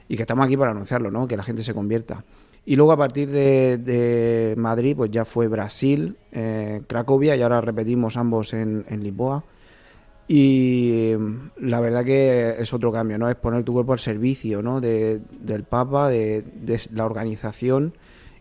y 0.09 0.17
que 0.17 0.23
estamos 0.23 0.45
aquí 0.47 0.57
para 0.57 0.71
anunciarlo, 0.73 1.11
¿no? 1.11 1.27
Que 1.27 1.37
la 1.37 1.43
gente 1.43 1.63
se 1.63 1.73
convierta. 1.75 2.25
Y 2.67 2.77
luego 2.77 2.93
a 2.93 2.97
partir 2.97 3.29
de, 3.31 3.77
de 3.79 4.55
Madrid, 4.57 4.97
pues 4.97 5.11
ya 5.11 5.25
fue 5.27 5.49
Brasil, 5.49 6.17
eh, 6.33 6.81
Cracovia 6.87 7.37
y 7.37 7.43
ahora 7.43 7.61
repetimos 7.61 8.17
ambos 8.17 8.55
en, 8.55 8.87
en 8.89 9.03
Lisboa. 9.03 9.45
Y 10.27 11.13
mm, 11.19 11.51
la 11.67 11.81
verdad 11.81 12.05
que 12.05 12.55
es 12.59 12.73
otro 12.73 12.91
cambio, 12.91 13.19
¿no? 13.19 13.29
Es 13.29 13.37
poner 13.37 13.63
tu 13.65 13.73
cuerpo 13.73 13.93
al 13.93 13.99
servicio, 13.99 14.63
¿no? 14.63 14.81
De, 14.81 15.21
del 15.41 15.65
Papa, 15.65 16.09
de, 16.09 16.43
de 16.43 16.81
la 16.93 17.05
organización 17.05 17.95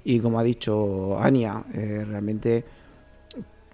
y 0.06 0.20
como 0.20 0.40
ha 0.40 0.44
dicho 0.44 1.18
Ania, 1.20 1.64
eh, 1.74 2.06
realmente 2.08 2.64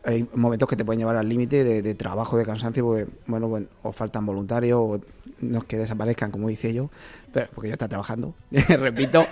hay 0.03 0.27
momentos 0.33 0.69
que 0.69 0.75
te 0.75 0.85
pueden 0.85 0.99
llevar 0.99 1.17
al 1.17 1.27
límite 1.27 1.63
de, 1.63 1.81
de 1.81 1.95
trabajo, 1.95 2.37
de 2.37 2.45
cansancio, 2.45 2.85
porque, 2.85 3.07
bueno, 3.27 3.47
bueno, 3.47 3.67
o 3.83 3.91
faltan 3.91 4.25
voluntarios 4.25 4.79
o 4.79 5.01
no 5.41 5.57
es 5.59 5.63
que 5.65 5.77
desaparezcan, 5.77 6.31
como 6.31 6.47
dice 6.47 6.73
yo, 6.73 6.89
pero 7.33 7.47
porque 7.53 7.69
yo 7.69 7.73
está 7.73 7.87
trabajando, 7.87 8.33
repito. 8.69 9.25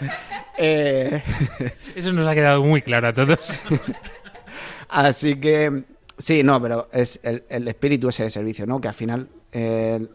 eh, 0.57 1.21
Eso 1.95 2.11
nos 2.13 2.27
ha 2.27 2.33
quedado 2.35 2.63
muy 2.63 2.81
claro 2.81 3.07
a 3.07 3.13
todos. 3.13 3.57
Así 4.89 5.39
que, 5.39 5.83
sí, 6.17 6.43
no, 6.43 6.61
pero 6.61 6.87
es 6.91 7.19
el, 7.23 7.43
el 7.49 7.67
espíritu 7.67 8.09
ese 8.09 8.23
de 8.23 8.29
servicio, 8.29 8.65
¿no? 8.65 8.79
Que 8.81 8.87
al 8.87 8.93
final 8.93 9.27
eh, 9.51 10.05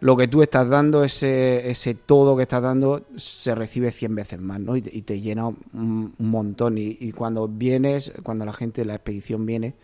lo 0.00 0.16
que 0.16 0.28
tú 0.28 0.42
estás 0.42 0.68
dando, 0.68 1.04
ese, 1.04 1.68
ese 1.70 1.94
todo 1.94 2.36
que 2.36 2.42
estás 2.42 2.62
dando, 2.62 3.02
se 3.16 3.54
recibe 3.54 3.92
100 3.92 4.14
veces 4.14 4.40
más, 4.40 4.60
¿no? 4.60 4.76
Y 4.76 4.82
te, 4.82 5.20
llena 5.20 5.46
un, 5.48 6.14
montón. 6.18 6.78
Y, 6.78 6.96
y 7.00 7.12
cuando 7.12 7.46
vienes, 7.48 8.12
cuando 8.22 8.44
la 8.44 8.52
gente, 8.52 8.84
la 8.84 8.94
expedición 8.94 9.44
viene, 9.44 9.74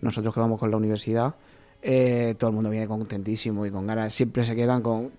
nosotros 0.00 0.32
que 0.32 0.40
vamos 0.40 0.60
con 0.60 0.70
la 0.70 0.76
universidad, 0.76 1.34
eh, 1.82 2.34
todo 2.38 2.50
el 2.50 2.54
mundo 2.54 2.70
viene 2.70 2.86
contentísimo 2.86 3.66
y 3.66 3.70
con 3.70 3.86
ganas. 3.86 4.14
Siempre 4.14 4.44
se 4.44 4.54
quedan 4.54 4.82
con, 4.82 5.10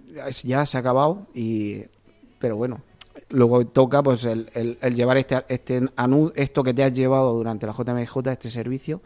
ya 0.44 0.66
se 0.66 0.78
ha 0.78 0.80
acabado, 0.80 1.28
y 1.34 1.82
pero 2.40 2.56
bueno. 2.56 2.82
Luego 3.32 3.66
toca 3.68 4.02
pues 4.02 4.24
el, 4.24 4.50
el- 4.54 4.78
el 4.82 4.96
llevar 4.96 5.18
este, 5.18 5.44
este 5.50 5.82
esto 6.36 6.64
que 6.64 6.74
te 6.74 6.84
has 6.84 6.94
llevado 6.94 7.34
durante 7.34 7.68
la 7.68 7.74
JMJ, 7.74 8.18
este 8.32 8.50
servicio, 8.50 9.02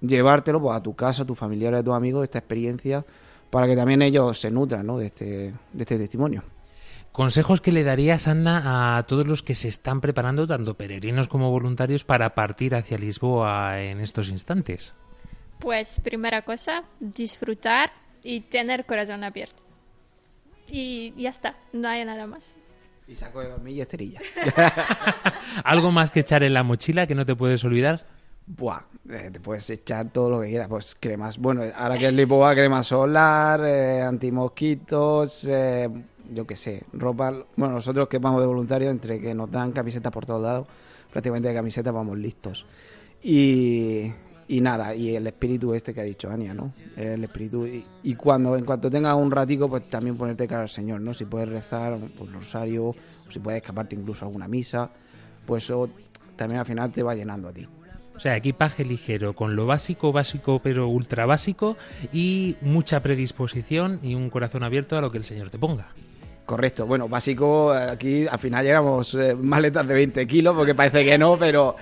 llevártelo 0.00 0.60
pues, 0.60 0.76
a 0.76 0.82
tu 0.82 0.94
casa, 0.94 1.22
a 1.22 1.26
tus 1.26 1.38
familiares, 1.38 1.80
a 1.80 1.84
tus 1.84 1.94
amigos, 1.94 2.24
esta 2.24 2.38
experiencia, 2.38 3.04
para 3.50 3.66
que 3.66 3.76
también 3.76 4.02
ellos 4.02 4.38
se 4.38 4.50
nutran 4.50 4.86
¿no? 4.86 4.98
de, 4.98 5.06
este, 5.06 5.24
de 5.72 5.80
este 5.82 5.98
testimonio. 5.98 6.42
Consejos 7.12 7.60
que 7.60 7.72
le 7.72 7.82
darías, 7.82 8.28
Anna, 8.28 8.96
a 8.96 9.02
todos 9.02 9.26
los 9.26 9.42
que 9.42 9.56
se 9.56 9.68
están 9.68 10.00
preparando, 10.00 10.46
tanto 10.46 10.74
peregrinos 10.74 11.26
como 11.26 11.50
voluntarios, 11.50 12.04
para 12.04 12.34
partir 12.34 12.74
hacia 12.74 12.98
Lisboa 12.98 13.80
en 13.80 14.00
estos 14.00 14.28
instantes. 14.28 14.94
Pues 15.58 16.00
primera 16.00 16.42
cosa, 16.42 16.84
disfrutar 17.00 17.90
y 18.22 18.42
tener 18.42 18.86
corazón 18.86 19.24
abierto. 19.24 19.60
Y 20.68 21.12
ya 21.20 21.30
está, 21.30 21.56
no 21.72 21.88
hay 21.88 22.04
nada 22.04 22.28
más. 22.28 22.54
Y 23.08 23.16
saco 23.16 23.40
de 23.40 23.48
dormir 23.48 23.76
y 23.76 23.80
esterilla. 23.80 24.20
¿Algo 25.64 25.90
más 25.90 26.12
que 26.12 26.20
echar 26.20 26.44
en 26.44 26.54
la 26.54 26.62
mochila 26.62 27.08
que 27.08 27.16
no 27.16 27.26
te 27.26 27.34
puedes 27.34 27.64
olvidar? 27.64 28.06
Buah, 28.46 28.80
eh, 29.08 29.30
te 29.32 29.38
puedes 29.40 29.70
echar 29.70 30.10
todo 30.10 30.28
lo 30.30 30.40
que 30.40 30.48
quieras, 30.48 30.68
pues 30.68 30.96
cremas. 30.98 31.38
Bueno, 31.38 31.62
ahora 31.76 31.96
que 31.96 32.08
es 32.08 32.12
Lisboa, 32.12 32.52
crema 32.54 32.82
solar, 32.82 33.60
eh, 33.64 34.02
antimosquitos, 34.02 35.44
eh, 35.44 35.88
yo 36.32 36.46
qué 36.46 36.56
sé, 36.56 36.82
ropa. 36.92 37.32
Bueno, 37.56 37.74
nosotros 37.74 38.08
que 38.08 38.18
vamos 38.18 38.40
de 38.40 38.46
voluntarios, 38.46 38.90
entre 38.90 39.20
que 39.20 39.34
nos 39.34 39.50
dan 39.50 39.70
camisetas 39.70 40.12
por 40.12 40.26
todos 40.26 40.42
lados, 40.42 40.66
prácticamente 41.12 41.48
de 41.48 41.54
camisetas 41.54 41.94
vamos 41.94 42.18
listos. 42.18 42.66
Y, 43.22 44.12
y 44.48 44.60
nada, 44.60 44.96
y 44.96 45.14
el 45.14 45.26
espíritu 45.28 45.72
este 45.74 45.94
que 45.94 46.00
ha 46.00 46.04
dicho 46.04 46.28
Ania, 46.28 46.52
¿no? 46.52 46.72
El 46.96 47.22
espíritu. 47.22 47.66
Y, 47.66 47.84
y 48.02 48.14
cuando, 48.16 48.56
en 48.56 48.64
cuanto 48.64 48.90
tengas 48.90 49.14
un 49.14 49.30
ratico, 49.30 49.68
pues 49.68 49.88
también 49.88 50.16
ponerte 50.16 50.48
cara 50.48 50.62
al 50.62 50.68
Señor, 50.68 51.00
¿no? 51.00 51.14
Si 51.14 51.24
puedes 51.24 51.48
rezar 51.48 51.92
un 51.92 52.32
rosario, 52.32 52.86
o 52.86 53.30
si 53.30 53.38
puedes 53.38 53.62
escaparte 53.62 53.94
incluso 53.94 54.24
a 54.24 54.28
alguna 54.28 54.48
misa, 54.48 54.90
pues 55.46 55.64
eso 55.64 55.88
también 56.34 56.58
al 56.58 56.66
final 56.66 56.90
te 56.90 57.02
va 57.04 57.14
llenando 57.14 57.48
a 57.48 57.52
ti. 57.52 57.68
O 58.20 58.22
sea, 58.22 58.36
equipaje 58.36 58.84
ligero, 58.84 59.32
con 59.32 59.56
lo 59.56 59.64
básico, 59.64 60.12
básico, 60.12 60.60
pero 60.62 60.88
ultra 60.88 61.24
básico, 61.24 61.78
y 62.12 62.54
mucha 62.60 63.00
predisposición 63.00 63.98
y 64.02 64.14
un 64.14 64.28
corazón 64.28 64.62
abierto 64.62 64.98
a 64.98 65.00
lo 65.00 65.10
que 65.10 65.16
el 65.16 65.24
Señor 65.24 65.48
te 65.48 65.58
ponga. 65.58 65.88
Correcto. 66.44 66.84
Bueno, 66.84 67.08
básico, 67.08 67.72
aquí 67.72 68.26
al 68.26 68.38
final 68.38 68.62
llegamos 68.62 69.14
eh, 69.14 69.34
maletas 69.34 69.88
de 69.88 69.94
20 69.94 70.26
kilos, 70.26 70.54
porque 70.54 70.74
parece 70.74 71.02
que 71.02 71.16
no, 71.16 71.38
pero 71.38 71.76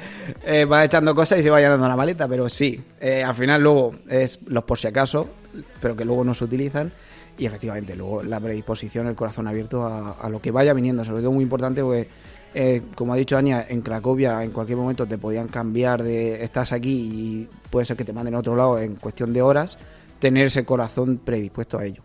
eh, 0.45 0.65
va 0.65 0.85
echando 0.85 1.13
cosas 1.13 1.41
y 1.41 1.43
se 1.43 1.51
va 1.51 1.59
llenando 1.59 1.89
la 1.89 1.97
maleta, 1.97 2.29
pero 2.29 2.49
sí. 2.49 2.81
eh, 3.01 3.25
al 3.25 3.35
final 3.35 3.61
luego 3.61 3.97
es 4.09 4.39
los 4.47 4.63
por 4.63 4.79
si 4.79 4.87
acaso, 4.87 5.29
pero 5.83 5.97
que 5.97 6.05
luego 6.05 6.23
no 6.23 6.35
se 6.35 6.45
utilizan. 6.45 6.93
Y 7.37 7.47
efectivamente, 7.47 7.97
luego 7.97 8.23
la 8.23 8.39
predisposición, 8.39 9.09
el 9.09 9.17
corazón 9.17 9.49
abierto 9.49 9.85
a, 9.85 10.13
a 10.13 10.29
lo 10.29 10.41
que 10.41 10.53
vaya 10.53 10.73
viniendo, 10.73 11.03
sobre 11.03 11.21
todo 11.21 11.33
muy 11.33 11.43
importante, 11.43 11.83
porque 11.83 12.07
eh, 12.55 12.83
como 12.95 13.13
ha 13.13 13.17
dicho 13.17 13.37
Ania, 13.37 13.67
en 13.69 13.83
Cracovia 13.83 14.43
en 14.43 14.51
cualquier 14.51 14.79
momento 14.79 15.07
te 15.07 15.19
podían 15.19 15.49
cambiar 15.49 16.03
de 16.03 16.43
estás 16.43 16.73
aquí 16.73 16.91
y 16.91 17.49
puede 17.71 17.85
ser 17.85 17.97
que 17.97 18.05
te 18.05 18.13
manden 18.13 18.35
a 18.35 18.39
otro 18.39 18.57
lado 18.57 18.79
en 18.79 18.97
cuestión 18.97 19.33
de 19.33 19.43
horas, 19.43 19.79
tener 20.19 20.47
ese 20.47 20.65
corazón 20.65 21.19
predispuesto 21.19 21.79
a 21.79 21.85
ello. 21.85 22.03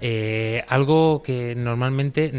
Eh, 0.00 0.64
algo 0.68 1.22
que 1.22 1.54
normalmente 1.56 2.30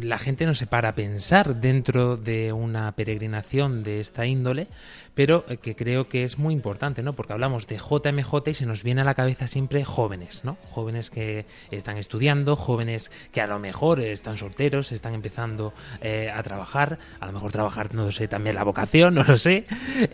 la 0.00 0.18
gente 0.18 0.46
no 0.46 0.54
se 0.54 0.66
para 0.66 0.90
a 0.90 0.94
pensar 0.94 1.60
dentro 1.60 2.16
de 2.16 2.52
una 2.52 2.92
peregrinación 2.92 3.82
de 3.82 4.00
esta 4.00 4.26
índole, 4.26 4.68
pero 5.14 5.44
eh, 5.48 5.56
que 5.58 5.76
creo 5.76 6.08
que 6.08 6.24
es 6.24 6.38
muy 6.38 6.54
importante, 6.54 7.02
¿no? 7.02 7.12
Porque 7.12 7.32
hablamos 7.32 7.66
de 7.66 7.78
JMJ 7.78 8.48
y 8.48 8.54
se 8.54 8.66
nos 8.66 8.82
viene 8.82 9.02
a 9.02 9.04
la 9.04 9.14
cabeza 9.14 9.48
siempre 9.48 9.84
jóvenes, 9.84 10.44
¿no? 10.44 10.56
Jóvenes 10.70 11.10
que 11.10 11.46
están 11.70 11.96
estudiando, 11.96 12.56
jóvenes 12.56 13.10
que 13.32 13.40
a 13.40 13.46
lo 13.46 13.58
mejor 13.58 14.00
están 14.00 14.36
solteros, 14.36 14.92
están 14.92 15.14
empezando 15.14 15.72
eh, 16.02 16.30
a 16.34 16.42
trabajar, 16.42 16.98
a 17.20 17.26
lo 17.26 17.32
mejor 17.32 17.52
trabajar, 17.52 17.94
no 17.94 18.10
sé, 18.12 18.28
también 18.28 18.56
la 18.56 18.64
vocación, 18.64 19.14
no 19.16 19.24
lo 19.24 19.38
sé, 19.38 19.64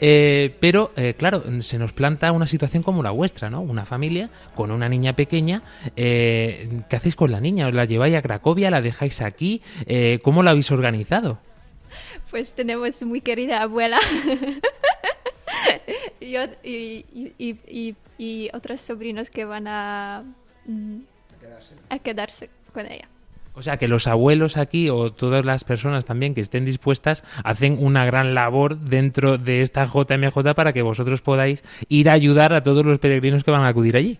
Eh, 0.01 0.57
pero 0.61 0.92
eh, 0.96 1.14
claro, 1.16 1.42
se 1.62 1.78
nos 1.78 1.92
planta 1.92 2.32
una 2.32 2.46
situación 2.46 2.82
como 2.82 3.03
la 3.03 3.11
vuestra, 3.11 3.51
¿no? 3.51 3.61
Una 3.61 3.84
familia 3.84 4.30
con 4.55 4.70
una 4.70 4.88
niña 4.88 5.14
pequeña, 5.16 5.62
eh, 5.96 6.80
¿qué 6.88 6.96
hacéis 6.96 7.16
con 7.16 7.30
la 7.32 7.40
niña? 7.40 7.66
¿Os 7.68 7.74
la 7.74 7.84
lleváis 7.84 8.14
a 8.16 8.22
Cracovia? 8.22 8.70
¿La 8.70 8.80
dejáis 8.82 9.20
aquí? 9.20 9.62
Eh, 9.86 10.18
¿Cómo 10.22 10.42
la 10.42 10.51
habéis 10.51 10.70
organizado? 10.70 11.38
Pues 12.30 12.53
tenemos 12.55 13.03
muy 13.03 13.20
querida 13.20 13.62
abuela 13.62 13.98
y, 16.20 16.36
y, 16.36 17.04
y- 17.12 17.32
y- 17.38 17.56
y- 17.68 17.96
y 18.18 18.50
otros 18.52 18.80
sobrinos 18.80 19.30
que 19.30 19.44
van 19.44 19.66
a, 19.66 20.24
mm, 20.66 20.96
a 21.88 21.98
quedarse 21.98 22.50
con 22.72 22.86
ella. 22.86 23.08
O 23.54 23.62
sea, 23.62 23.76
que 23.78 23.88
los 23.88 24.06
abuelos 24.06 24.56
aquí 24.56 24.88
o 24.90 25.12
todas 25.12 25.44
las 25.44 25.64
personas 25.64 26.04
también 26.04 26.34
que 26.34 26.40
estén 26.40 26.64
dispuestas 26.64 27.24
hacen 27.42 27.76
una 27.80 28.04
gran 28.06 28.32
labor 28.34 28.78
dentro 28.78 29.38
de 29.38 29.62
esta 29.62 29.84
JMJ 29.86 30.54
para 30.54 30.72
que 30.72 30.82
vosotros 30.82 31.20
podáis 31.20 31.62
ir 31.88 32.08
a 32.08 32.12
ayudar 32.12 32.54
a 32.54 32.62
todos 32.62 32.86
los 32.86 32.98
peregrinos 33.00 33.42
que 33.42 33.50
van 33.50 33.62
a 33.62 33.68
acudir 33.68 33.96
allí. 33.96 34.18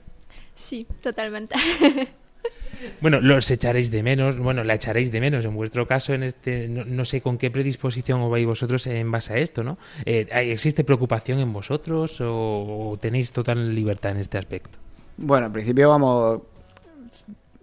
Sí, 0.55 0.86
totalmente. 1.01 1.55
Bueno, 3.03 3.20
los 3.20 3.51
echaréis 3.51 3.91
de 3.91 4.03
menos, 4.03 4.38
bueno, 4.38 4.64
la 4.64 4.74
echaréis 4.74 5.11
de 5.12 5.20
menos 5.20 5.45
en 5.45 5.55
vuestro 5.55 5.86
caso, 5.86 6.14
en 6.14 6.22
este, 6.22 6.66
no, 6.68 6.84
no 6.86 7.05
sé 7.05 7.20
con 7.20 7.36
qué 7.36 7.51
predisposición 7.51 8.20
os 8.22 8.30
vais 8.30 8.47
vosotros 8.47 8.86
en 8.86 9.11
base 9.11 9.34
a 9.34 9.36
esto, 9.38 9.62
¿no? 9.62 9.76
Eh, 10.07 10.26
¿hay- 10.32 10.51
¿Existe 10.51 10.82
preocupación 10.84 11.38
en 11.41 11.53
vosotros 11.53 12.20
o, 12.22 12.91
o 12.93 12.97
tenéis 12.99 13.32
total 13.32 13.74
libertad 13.74 14.12
en 14.12 14.18
este 14.18 14.38
aspecto? 14.38 14.78
Bueno, 15.18 15.47
al 15.47 15.53
principio 15.53 15.91
vamos. 15.91 16.41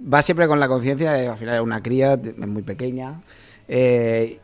Va 0.01 0.21
siempre 0.21 0.47
con 0.47 0.59
la 0.59 0.67
conciencia 0.67 1.13
de 1.13 1.27
al 1.27 1.37
final 1.37 1.55
es 1.55 1.61
una 1.61 1.81
cría, 1.81 2.13
es 2.13 2.37
muy 2.37 2.61
pequeña. 2.61 3.21
eh, 3.67 4.37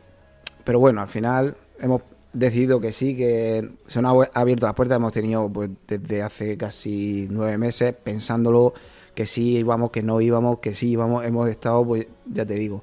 pero 0.64 0.80
bueno, 0.80 1.02
al 1.02 1.08
final 1.08 1.54
hemos 1.78 2.02
decidido 2.32 2.80
que 2.80 2.90
sí, 2.90 3.14
que 3.16 3.68
se 3.86 4.02
nos 4.02 4.26
ha 4.34 4.40
abierto 4.40 4.66
las 4.66 4.74
puertas. 4.74 4.96
Hemos 4.96 5.12
tenido 5.12 5.48
pues, 5.48 5.70
desde 5.86 6.22
hace 6.22 6.56
casi 6.56 7.28
nueve 7.30 7.58
meses 7.58 7.94
pensándolo 8.02 8.74
que 9.14 9.26
sí 9.26 9.56
íbamos, 9.58 9.90
que 9.90 10.02
no 10.02 10.20
íbamos, 10.20 10.58
que 10.58 10.74
sí 10.74 10.90
íbamos. 10.90 11.24
Hemos 11.24 11.48
estado, 11.48 11.84
pues 11.86 12.06
ya 12.26 12.44
te 12.44 12.54
digo, 12.54 12.82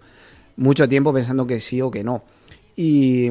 mucho 0.57 0.87
tiempo 0.87 1.13
pensando 1.13 1.45
que 1.47 1.59
sí 1.59 1.81
o 1.81 1.91
que 1.91 2.03
no. 2.03 2.23
Y, 2.75 3.29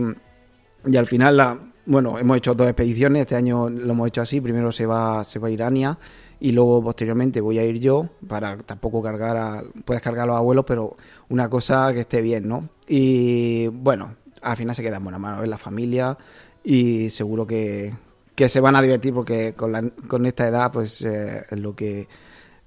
y 0.86 0.96
al 0.96 1.06
final, 1.06 1.36
la, 1.36 1.58
bueno, 1.86 2.18
hemos 2.18 2.36
hecho 2.36 2.54
dos 2.54 2.66
expediciones. 2.68 3.22
Este 3.22 3.36
año 3.36 3.68
lo 3.70 3.92
hemos 3.92 4.08
hecho 4.08 4.22
así. 4.22 4.40
Primero 4.40 4.70
se 4.72 4.86
va, 4.86 5.24
se 5.24 5.38
va 5.38 5.48
a 5.48 5.50
ir 5.50 5.62
Ania 5.62 5.98
y 6.38 6.52
luego 6.52 6.82
posteriormente 6.82 7.40
voy 7.40 7.58
a 7.58 7.64
ir 7.64 7.78
yo 7.80 8.08
para 8.26 8.56
tampoco 8.58 9.02
cargar 9.02 9.36
a... 9.36 9.62
Puedes 9.84 10.02
cargar 10.02 10.24
a 10.24 10.26
los 10.28 10.36
abuelos, 10.36 10.64
pero 10.66 10.96
una 11.28 11.48
cosa 11.50 11.92
que 11.92 12.00
esté 12.00 12.20
bien, 12.22 12.48
¿no? 12.48 12.68
Y 12.88 13.66
bueno, 13.68 14.14
al 14.42 14.56
final 14.56 14.74
se 14.74 14.82
queda 14.82 14.96
en 14.96 15.04
buena 15.04 15.18
mano, 15.18 15.42
es 15.42 15.48
la 15.48 15.58
familia 15.58 16.16
y 16.64 17.10
seguro 17.10 17.46
que, 17.46 17.92
que 18.34 18.48
se 18.48 18.60
van 18.60 18.74
a 18.76 18.80
divertir 18.82 19.12
porque 19.12 19.52
con, 19.54 19.72
la- 19.72 19.90
con 20.08 20.24
esta 20.26 20.48
edad 20.48 20.72
pues 20.72 21.02
eh, 21.02 21.44
es 21.50 21.58
lo 21.58 21.74
que 21.76 22.08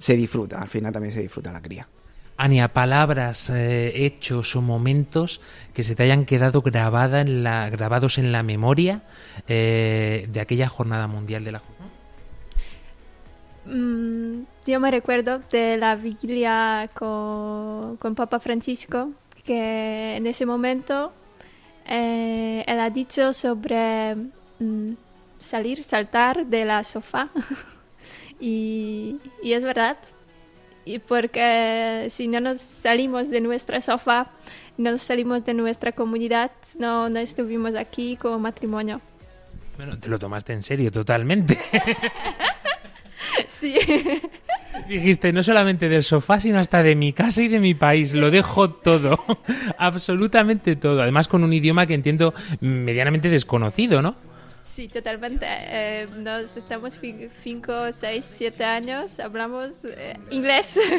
se 0.03 0.17
disfruta, 0.17 0.61
al 0.61 0.67
final 0.67 0.91
también 0.91 1.13
se 1.13 1.21
disfruta 1.21 1.53
la 1.53 1.61
cría. 1.61 1.87
Ania, 2.35 2.73
palabras, 2.73 3.49
eh, 3.49 4.05
hechos 4.05 4.53
o 4.57 4.61
momentos 4.61 5.39
que 5.73 5.81
se 5.81 5.95
te 5.95 6.03
hayan 6.03 6.25
quedado 6.25 6.61
grabada 6.61 7.21
en 7.21 7.41
la, 7.41 7.69
grabados 7.69 8.17
en 8.17 8.33
la 8.33 8.43
memoria 8.43 9.03
eh, 9.47 10.27
de 10.29 10.41
aquella 10.41 10.67
jornada 10.67 11.07
mundial 11.07 11.45
de 11.45 11.51
la 11.53 11.59
juventud. 11.59 11.85
Mm, 13.65 14.43
yo 14.65 14.79
me 14.81 14.91
recuerdo 14.91 15.39
de 15.49 15.77
la 15.77 15.95
vigilia 15.95 16.89
con, 16.93 17.95
con 17.95 18.13
Papa 18.13 18.41
Francisco, 18.41 19.11
que 19.45 20.17
en 20.17 20.27
ese 20.27 20.45
momento 20.45 21.13
eh, 21.85 22.65
él 22.67 22.79
ha 22.81 22.89
dicho 22.89 23.31
sobre 23.31 24.15
mm, 24.59 24.95
salir, 25.39 25.85
saltar 25.85 26.45
de 26.45 26.65
la 26.65 26.83
sofá. 26.83 27.29
y, 28.43 29.21
y 29.41 29.53
es 29.53 29.63
verdad. 29.63 29.97
Y 30.83 30.99
porque 30.99 32.07
si 32.09 32.27
no 32.27 32.41
nos 32.41 32.59
salimos 32.59 33.29
de 33.29 33.39
nuestra 33.39 33.79
sofá, 33.79 34.27
no 34.77 34.91
nos 34.91 35.01
salimos 35.01 35.45
de 35.45 35.53
nuestra 35.53 35.93
comunidad, 35.93 36.51
no, 36.77 37.07
no 37.07 37.19
estuvimos 37.19 37.75
aquí 37.75 38.17
como 38.17 38.39
matrimonio. 38.39 38.99
Bueno, 39.77 39.97
te 39.97 40.09
lo 40.09 40.19
tomaste 40.19 40.51
en 40.51 40.61
serio 40.61 40.91
totalmente. 40.91 41.57
Sí. 43.47 43.75
Dijiste, 44.87 45.33
no 45.33 45.43
solamente 45.43 45.89
del 45.89 46.03
sofá, 46.03 46.39
sino 46.39 46.59
hasta 46.59 46.83
de 46.83 46.95
mi 46.95 47.13
casa 47.13 47.41
y 47.41 47.47
de 47.47 47.59
mi 47.59 47.73
país. 47.73 48.13
Lo 48.13 48.29
dejo 48.29 48.69
todo. 48.69 49.17
Absolutamente 49.77 50.75
todo. 50.75 51.01
Además, 51.01 51.27
con 51.27 51.43
un 51.43 51.53
idioma 51.53 51.87
que 51.87 51.93
entiendo 51.93 52.33
medianamente 52.59 53.29
desconocido, 53.29 54.01
¿no? 54.01 54.15
Sí, 54.73 54.87
totalmente. 54.87 55.45
Eh, 55.47 56.07
nos 56.17 56.57
estamos 56.57 56.97
5, 56.99 57.91
6, 57.93 58.25
7 58.25 58.63
años, 58.63 59.19
hablamos 59.19 59.85
eh, 59.85 60.17
inglés. 60.31 60.79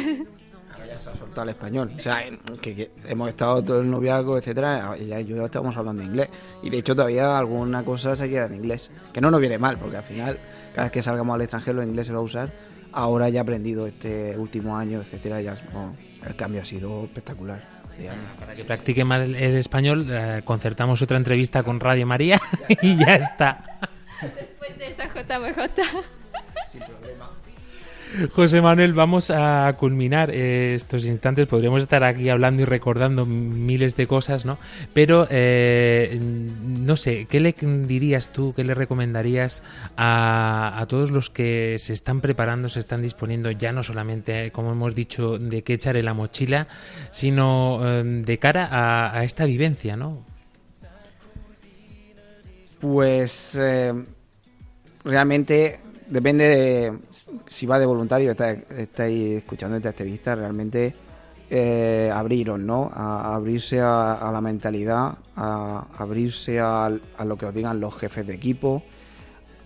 Ya 0.88 0.98
se 0.98 1.08
ha 1.08 1.14
soltado 1.14 1.44
el 1.44 1.48
español. 1.50 1.92
O 1.96 2.00
sea, 2.00 2.26
en- 2.26 2.38
que, 2.60 2.90
hemos 3.06 3.28
estado 3.28 3.62
todo 3.62 3.80
el 3.80 3.90
noviazgo, 3.90 4.36
etcétera, 4.36 4.96
ya 4.96 5.20
yo 5.20 5.36
ya 5.36 5.44
estamos 5.44 5.76
hablando 5.76 6.02
inglés. 6.02 6.28
Y 6.62 6.68
de 6.68 6.78
hecho 6.78 6.94
todavía 6.96 7.38
alguna 7.38 7.84
cosa 7.84 8.14
se 8.16 8.28
queda 8.28 8.46
en 8.46 8.56
inglés. 8.56 8.90
Que 9.12 9.20
no 9.20 9.30
nos 9.30 9.40
viene 9.40 9.56
mal, 9.56 9.78
porque 9.78 9.96
al 9.96 10.02
final, 10.02 10.38
cada 10.74 10.86
vez 10.86 10.92
que 10.92 11.00
salgamos 11.00 11.34
al 11.36 11.42
extranjero, 11.42 11.80
el 11.80 11.88
inglés 11.88 12.08
se 12.08 12.12
va 12.12 12.18
a 12.18 12.22
usar. 12.22 12.52
Ahora 12.92 13.28
ya 13.28 13.38
he 13.38 13.42
aprendido 13.42 13.86
este 13.86 14.36
último 14.36 14.76
año, 14.76 15.00
etcétera, 15.00 15.40
ya 15.40 15.54
el 16.26 16.36
cambio 16.36 16.60
ha 16.60 16.64
sido 16.64 17.04
espectacular. 17.04 17.73
Para 18.38 18.54
que 18.54 18.64
practique 18.64 19.04
mal 19.04 19.22
el, 19.22 19.36
el 19.36 19.56
español, 19.56 20.06
eh, 20.10 20.42
concertamos 20.44 21.00
otra 21.02 21.16
entrevista 21.16 21.62
con 21.62 21.80
Radio 21.80 22.06
María 22.06 22.40
y 22.82 22.96
ya 22.96 23.16
está. 23.16 23.78
Después 24.20 24.78
de 24.78 24.88
esa 24.88 25.06
JMJ. 25.06 26.23
José 28.32 28.62
Manuel, 28.62 28.92
vamos 28.92 29.30
a 29.30 29.74
culminar 29.78 30.30
eh, 30.30 30.74
estos 30.74 31.04
instantes. 31.04 31.46
Podríamos 31.46 31.82
estar 31.82 32.04
aquí 32.04 32.28
hablando 32.28 32.62
y 32.62 32.64
recordando 32.64 33.24
miles 33.24 33.96
de 33.96 34.06
cosas, 34.06 34.44
¿no? 34.44 34.58
Pero, 34.92 35.26
eh, 35.30 36.18
no 36.20 36.96
sé, 36.96 37.26
¿qué 37.26 37.40
le 37.40 37.54
dirías 37.86 38.32
tú, 38.32 38.52
qué 38.54 38.62
le 38.62 38.74
recomendarías 38.74 39.62
a, 39.96 40.74
a 40.76 40.86
todos 40.86 41.10
los 41.10 41.30
que 41.30 41.76
se 41.78 41.92
están 41.92 42.20
preparando, 42.20 42.68
se 42.68 42.80
están 42.80 43.02
disponiendo, 43.02 43.50
ya 43.50 43.72
no 43.72 43.82
solamente, 43.82 44.52
como 44.52 44.72
hemos 44.72 44.94
dicho, 44.94 45.38
de 45.38 45.62
qué 45.62 45.74
echar 45.74 45.96
en 45.96 46.04
la 46.04 46.14
mochila, 46.14 46.68
sino 47.10 47.80
eh, 47.82 48.02
de 48.04 48.38
cara 48.38 48.68
a, 48.70 49.18
a 49.18 49.24
esta 49.24 49.44
vivencia, 49.44 49.96
¿no? 49.96 50.24
Pues 52.80 53.58
realmente 55.04 55.80
depende 56.08 56.44
de 56.48 56.98
si 57.46 57.66
va 57.66 57.78
de 57.78 57.86
voluntario, 57.86 58.30
está- 58.32 58.52
estáis 58.52 59.36
escuchando 59.36 59.76
esta 59.76 59.90
entrevista, 59.90 60.34
realmente 60.34 60.94
eh, 61.50 62.10
abriros, 62.12 62.58
¿no? 62.58 62.90
A, 62.94 63.34
abrirse 63.34 63.80
a, 63.80 64.14
a 64.14 64.32
la 64.32 64.40
mentalidad, 64.40 65.18
a 65.36 65.86
abrirse 65.98 66.58
a, 66.60 66.90
lo 67.24 67.36
que 67.36 67.46
os 67.46 67.54
digan 67.54 67.80
los 67.80 67.94
jefes 67.96 68.26
de 68.26 68.34
equipo, 68.34 68.82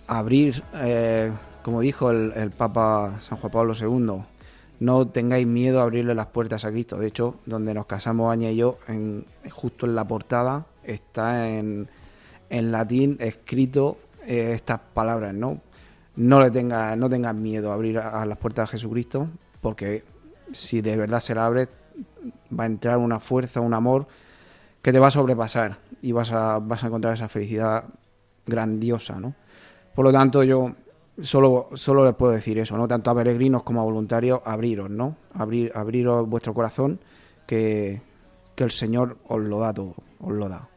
abrir, 0.07 0.61
eh, 0.75 1.31
como 1.63 1.81
dijo 1.81 2.11
el, 2.11 2.51
Papa 2.51 3.17
San 3.21 3.37
Juan 3.37 3.51
Pablo 3.51 3.73
II, 3.79 4.23
no 4.81 5.07
tengáis 5.07 5.45
miedo 5.47 5.79
a 5.79 5.83
abrirle 5.83 6.15
las 6.15 6.27
puertas 6.27 6.63
a 6.65 6.71
Cristo. 6.71 6.97
De 6.97 7.07
hecho, 7.07 7.35
donde 7.45 7.73
nos 7.73 7.85
casamos 7.85 8.31
Aña 8.31 8.49
y 8.51 8.57
yo, 8.57 8.77
en, 8.87 9.25
justo 9.49 9.85
en 9.85 9.95
la 9.95 10.05
portada, 10.07 10.65
está 10.83 11.49
en, 11.49 11.87
en 12.49 12.71
latín 12.71 13.17
escrito 13.19 13.97
eh, 14.25 14.51
estas 14.53 14.79
palabras, 14.93 15.33
¿no? 15.33 15.59
No 16.19 16.41
le 16.41 16.51
tengas, 16.51 16.97
no 16.97 17.09
tengas 17.09 17.33
miedo 17.33 17.71
a 17.71 17.75
abrir 17.75 17.97
a, 17.97 18.25
las 18.25 18.37
puertas 18.37 18.67
a 18.67 18.71
Jesucristo, 18.73 19.29
porque 19.61 20.03
si 20.51 20.81
de 20.81 20.97
verdad 20.97 21.21
se 21.21 21.33
la 21.33 21.45
abre, 21.45 21.69
va 22.57 22.65
a 22.65 22.67
entrar 22.67 22.97
una 22.97 23.21
fuerza, 23.21 23.61
un 23.61 23.73
amor 23.73 24.05
que 24.81 24.91
te 24.91 24.99
va 24.99 25.07
a 25.07 25.11
sobrepasar 25.11 25.77
y 26.01 26.11
vas 26.11 26.33
a, 26.33 26.59
vas 26.59 26.83
a 26.83 26.87
encontrar 26.87 27.13
esa 27.13 27.29
felicidad 27.29 27.85
grandiosa, 28.45 29.17
¿no? 29.17 29.33
Por 29.95 30.03
lo 30.03 30.11
tanto, 30.11 30.43
yo 30.43 30.73
solo, 31.21 31.69
solo 31.75 32.03
les 32.03 32.15
puedo 32.15 32.33
decir 32.33 32.59
eso, 32.59 32.75
¿no? 32.75 32.85
Tanto 32.85 33.11
a 33.11 33.15
peregrinos 33.15 33.63
como 33.63 33.79
a 33.79 33.85
voluntarios, 33.85 34.41
abriros, 34.43 34.89
¿no? 34.89 35.15
Abrir, 35.35 35.71
abriros 35.73 36.27
vuestro 36.27 36.53
corazón, 36.53 36.99
que, 37.47 38.01
que 38.55 38.65
el 38.65 38.71
Señor 38.71 39.17
os 39.29 39.39
lo 39.39 39.59
da 39.59 39.73
todo, 39.73 39.95
os 40.19 40.33
lo 40.33 40.49
da. 40.49 40.68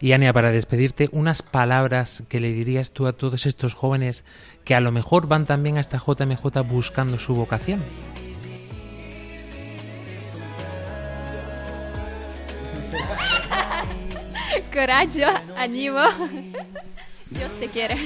Y 0.00 0.12
Ania, 0.12 0.32
para 0.32 0.50
despedirte, 0.52 1.08
unas 1.12 1.42
palabras 1.42 2.22
que 2.28 2.40
le 2.40 2.52
dirías 2.52 2.90
tú 2.90 3.06
a 3.06 3.12
todos 3.12 3.46
estos 3.46 3.74
jóvenes 3.74 4.24
que 4.64 4.74
a 4.74 4.80
lo 4.80 4.92
mejor 4.92 5.26
van 5.28 5.46
también 5.46 5.76
a 5.76 5.80
esta 5.80 5.98
JMJ 5.98 6.44
buscando 6.66 7.18
su 7.18 7.34
vocación. 7.34 7.82
Coraje, 14.72 15.24
ánimo. 15.56 16.00
Dios 17.30 17.52
te 17.58 17.68
quiere. 17.68 17.96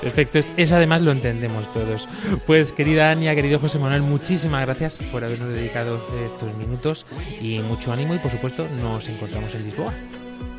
Perfecto, 0.00 0.40
eso 0.56 0.76
además 0.76 1.02
lo 1.02 1.12
entendemos 1.12 1.70
todos. 1.72 2.08
Pues 2.46 2.72
querida 2.72 3.10
Ania, 3.10 3.34
querido 3.34 3.58
José 3.58 3.78
Manuel, 3.78 4.02
muchísimas 4.02 4.62
gracias 4.62 5.00
por 5.12 5.24
habernos 5.24 5.50
dedicado 5.50 6.00
estos 6.24 6.54
minutos 6.56 7.04
y 7.40 7.58
mucho 7.60 7.92
ánimo 7.92 8.14
y 8.14 8.18
por 8.18 8.30
supuesto 8.30 8.66
nos 8.80 9.08
encontramos 9.08 9.54
en 9.54 9.64
Lisboa. 9.64 9.92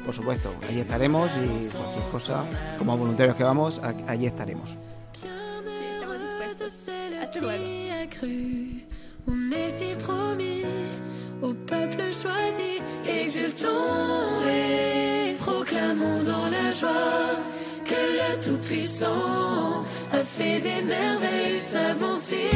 Por 0.06 0.14
supuesto, 0.14 0.54
allí 0.68 0.80
estaremos 0.82 1.30
y 1.38 1.70
cualquier 1.70 2.04
cosa, 2.12 2.44
como 2.78 2.98
voluntarios 2.98 3.36
que 3.36 3.44
vamos, 3.44 3.80
a- 3.84 3.94
allí 4.12 4.26
estaremos. 4.26 4.72
Sí, 5.14 5.28
estamos 5.86 6.20
dispuestos. 6.20 6.74
Hasta 7.22 7.40
luego. 7.40 7.64
Qui 7.64 7.90
a 7.90 8.10
cru, 8.10 8.82
on 9.28 9.54
est 9.54 9.78
si 9.78 9.96
promis 10.04 10.66
au 11.42 11.54
peuple 11.66 12.12
choisi. 12.14 12.82
Exultons 13.06 14.44
et 14.48 15.36
proclamons 15.40 16.24
dans 16.24 16.48
la 16.50 16.72
joie 16.72 17.40
que 17.86 17.96
le 18.20 18.42
Tout-Puissant 18.44 19.84
a 20.12 20.18
fait 20.24 20.60
des 20.62 20.82
merveilles 20.84 21.62
sa 21.64 21.94
bonté. 21.94 22.50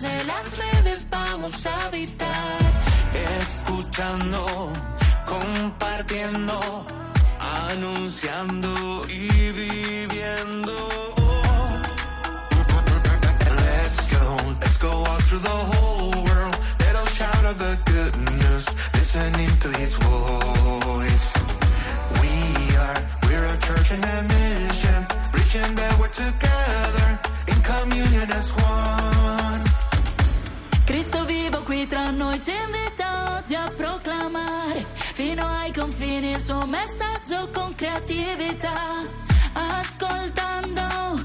De 0.00 0.24
las 0.24 0.56
redes 0.56 1.06
vamos 1.10 1.66
a 1.66 1.86
habitar. 1.86 2.58
escuchando, 3.40 4.72
compartiendo, 5.26 6.86
anunciando 7.68 9.04
y 9.08 9.28
viviendo. 9.52 10.72
Let's 13.66 14.08
go, 14.10 14.36
let's 14.60 14.78
go 14.78 14.90
all 14.90 15.20
through 15.26 15.40
the 15.40 15.48
whole 15.48 16.24
world. 16.24 16.56
Us 16.94 17.14
shout 17.14 17.44
out 17.44 17.58
the 17.58 17.76
good 17.84 18.16
news, 18.32 18.66
listening 18.94 19.50
to 19.58 19.68
His 19.78 19.94
voice. 19.96 21.32
We 22.20 22.76
are, 22.76 22.98
we're 23.24 23.44
a 23.44 23.58
church 23.58 23.90
in 23.92 24.02
a 24.02 24.22
mission, 24.22 25.06
reaching 25.34 25.74
that 25.74 25.98
we're 25.98 26.08
together 26.08 27.18
in 27.48 27.60
communion 27.62 28.30
as 28.32 28.50
one. 28.52 29.21
Cristo 30.92 31.24
vivo 31.24 31.62
qui 31.62 31.86
tra 31.86 32.10
noi 32.10 32.38
ci 32.38 32.50
invita 32.50 33.38
oggi 33.38 33.54
a 33.54 33.64
proclamare 33.74 34.84
fino 34.94 35.42
ai 35.42 35.72
confini 35.72 36.32
il 36.32 36.38
suo 36.38 36.66
messaggio 36.66 37.48
con 37.50 37.74
creatività. 37.74 39.00
Ascoltando, 39.54 41.21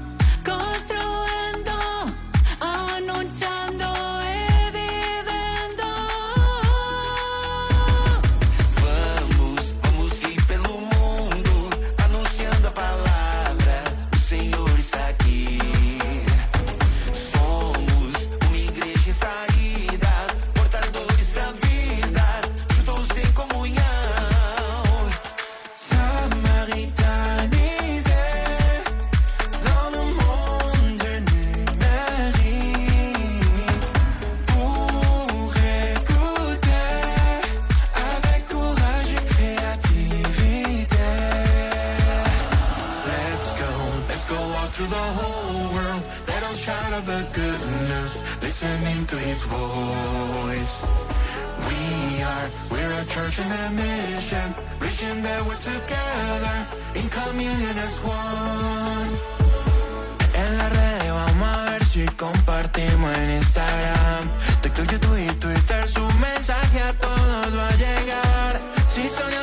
all 44.58 44.68
through 44.74 44.90
the 45.00 45.06
whole 45.18 45.74
world. 45.74 46.02
Let 46.26 46.42
us 46.50 46.58
shout 46.58 46.92
out 46.96 47.04
the 47.06 47.22
goodness, 47.32 48.10
listening 48.42 49.00
to 49.10 49.16
His 49.28 49.40
voice. 49.54 50.74
We 51.68 51.80
are, 52.30 52.48
we're 52.70 52.92
a 53.02 53.04
church 53.14 53.38
in 53.38 53.50
a 53.64 53.66
mission, 53.82 54.48
reaching 54.80 55.22
that 55.26 55.40
we're 55.46 55.62
together 55.72 56.56
in 56.98 57.06
communion 57.20 57.76
as 57.86 57.96
one. 58.02 59.10
En 60.40 60.50
la 60.60 60.68
red 60.78 61.10
vamos 61.20 61.56
a 61.56 61.64
ver 61.70 61.84
si 61.84 62.04
compartimos 62.24 63.10
en 63.18 63.30
Instagram, 63.42 64.22
TikTok, 64.62 64.86
YouTube 64.92 65.18
y 65.18 65.30
Twitter. 65.44 65.82
Su 65.88 66.04
mensaje 66.26 66.80
a 66.80 66.92
todos 66.92 67.50
va 67.58 67.68
a 67.68 67.76
llegar. 67.84 68.60
Si 68.92 69.08
soñamos 69.08 69.37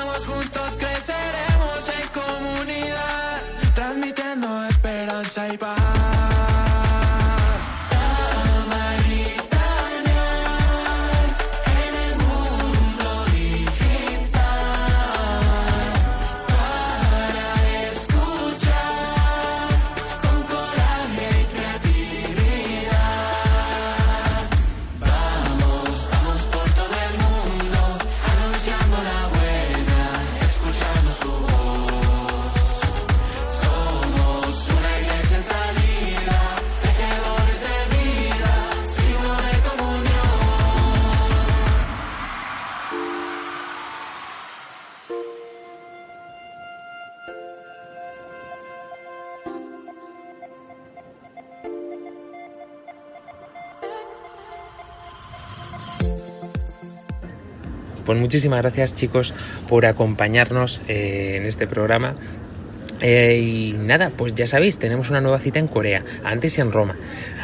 Pues 58.06 58.20
muchísimas 58.20 58.62
gracias 58.62 58.94
chicos 58.94 59.34
por 59.68 59.86
acompañarnos 59.86 60.80
eh, 60.88 61.38
en 61.38 61.46
este 61.46 61.68
programa. 61.68 62.16
Eh, 63.02 63.40
y 63.42 63.74
nada, 63.74 64.12
pues 64.16 64.34
ya 64.36 64.48
sabéis, 64.48 64.78
tenemos 64.80 65.10
una 65.10 65.20
nueva 65.20 65.40
cita 65.40 65.60
en 65.60 65.68
Corea, 65.68 66.04
antes 66.24 66.58
en 66.60 66.72
Roma. 66.72 66.96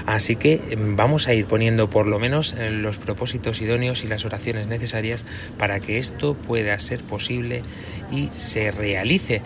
Así 0.05 0.36
que 0.36 0.78
mm, 0.78 0.95
vamos 0.95 1.28
a 1.28 1.34
ir 1.34 1.45
poniendo 1.45 1.89
por 1.89 2.07
lo 2.07 2.20
menos 2.20 2.55
eh, 2.57 2.70
los 2.70 2.97
propósitos 2.97 3.62
idóneos 3.62 4.03
y 4.03 4.07
las 4.07 4.24
oraciones 4.24 4.68
necesarias 4.68 5.26
para 5.57 5.80
que 5.80 5.97
esto 5.97 6.36
pueda 6.36 6.80
ser 6.80 7.01
posible 7.01 7.64
y 8.12 8.30
se 8.38 8.72
realice. 8.72 9.41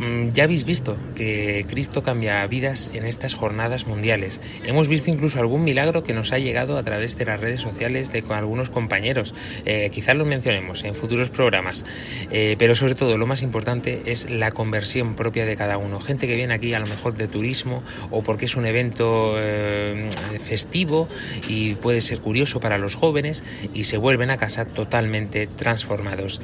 Mm, 0.00 0.32
Ya 0.32 0.44
habéis 0.44 0.64
visto 0.64 0.96
que 1.14 1.66
Cristo 1.68 2.02
cambia 2.02 2.46
vidas 2.46 2.90
en 2.94 3.04
estas 3.04 3.34
jornadas 3.34 3.86
mundiales. 3.86 4.40
Hemos 4.64 4.88
visto 4.88 5.10
incluso 5.10 5.38
algún 5.38 5.62
milagro 5.62 6.04
que 6.04 6.14
nos 6.14 6.32
ha 6.32 6.38
llegado 6.38 6.78
a 6.78 6.82
través 6.82 7.18
de 7.18 7.26
las 7.26 7.38
redes 7.38 7.60
sociales 7.60 8.10
de 8.10 8.24
algunos 8.30 8.70
compañeros. 8.70 9.34
Eh, 9.66 9.90
quizás 9.92 10.16
lo 10.16 10.24
mencionemos 10.24 10.84
en 10.84 10.94
futuros 10.94 11.28
programas. 11.28 11.84
Eh, 12.30 12.56
pero 12.58 12.74
sobre 12.74 12.94
todo 12.94 13.18
lo 13.18 13.26
más 13.26 13.42
importante 13.42 14.02
es 14.06 14.30
la 14.30 14.52
conversión 14.52 15.16
propia 15.16 15.44
de 15.44 15.56
cada 15.56 15.76
uno. 15.76 16.00
Gente 16.00 16.26
que 16.26 16.34
viene 16.34 16.54
aquí 16.54 16.72
a 16.72 16.80
lo 16.80 16.86
mejor 16.86 17.14
de 17.14 17.28
turismo 17.28 17.82
o 18.10 18.22
porque 18.22 18.46
es 18.46 18.56
un 18.56 18.64
evento 18.64 19.34
eh, 19.36 20.08
festivo 20.42 21.08
y 21.46 21.74
puede 21.74 22.00
ser 22.00 22.20
curioso 22.20 22.58
para 22.58 22.78
los 22.78 22.94
jóvenes 22.94 23.42
y 23.74 23.84
se 23.84 23.98
vuelven 23.98 24.30
a 24.30 24.38
casa 24.38 24.64
totalmente 24.64 25.46
transformados. 25.46 26.40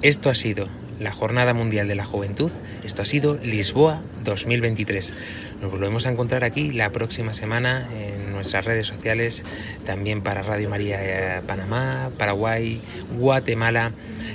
Esto 0.00 0.30
ha 0.30 0.34
sido 0.34 0.68
la 1.00 1.12
Jornada 1.12 1.54
Mundial 1.54 1.88
de 1.88 1.94
la 1.94 2.04
Juventud. 2.04 2.50
Esto 2.84 3.02
ha 3.02 3.06
sido 3.06 3.38
Lisboa 3.42 4.02
2023. 4.24 5.14
Nos 5.60 5.72
volvemos 5.72 6.06
a 6.06 6.10
encontrar 6.10 6.44
aquí 6.44 6.70
la 6.70 6.90
próxima 6.90 7.32
semana 7.32 7.88
en 7.92 8.32
nuestras 8.32 8.64
redes 8.64 8.86
sociales, 8.86 9.44
también 9.84 10.22
para 10.22 10.42
Radio 10.42 10.68
María 10.68 10.98
eh, 11.00 11.42
Panamá, 11.46 12.10
Paraguay, 12.16 12.80
Guatemala 13.18 13.92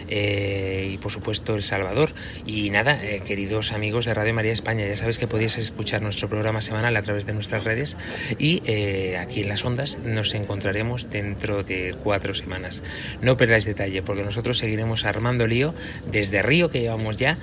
eh, 0.09 0.89
y 0.91 0.97
por 0.97 1.11
supuesto 1.11 1.55
El 1.55 1.63
Salvador. 1.63 2.13
Y 2.45 2.69
nada, 2.69 3.03
eh, 3.03 3.21
queridos 3.25 3.71
amigos 3.71 4.05
de 4.05 4.13
Radio 4.13 4.33
María 4.33 4.51
España, 4.51 4.85
ya 4.85 4.95
sabéis 4.95 5.17
que 5.17 5.27
podéis 5.27 5.57
escuchar 5.57 6.01
nuestro 6.01 6.27
programa 6.27 6.61
semanal 6.61 6.95
a 6.97 7.01
través 7.01 7.25
de 7.25 7.33
nuestras 7.33 7.63
redes 7.63 7.97
y 8.37 8.61
eh, 8.65 9.17
aquí 9.17 9.41
en 9.41 9.49
las 9.49 9.63
ondas 9.63 9.99
nos 9.99 10.33
encontraremos 10.33 11.09
dentro 11.09 11.63
de 11.63 11.95
cuatro 12.03 12.33
semanas. 12.33 12.83
No 13.21 13.37
perdáis 13.37 13.65
detalle 13.65 14.01
porque 14.01 14.23
nosotros 14.23 14.57
seguiremos 14.57 15.05
armando 15.05 15.47
lío 15.47 15.73
desde 16.11 16.41
Río 16.41 16.69
que 16.69 16.81
llevamos 16.81 17.17
ya 17.17 17.37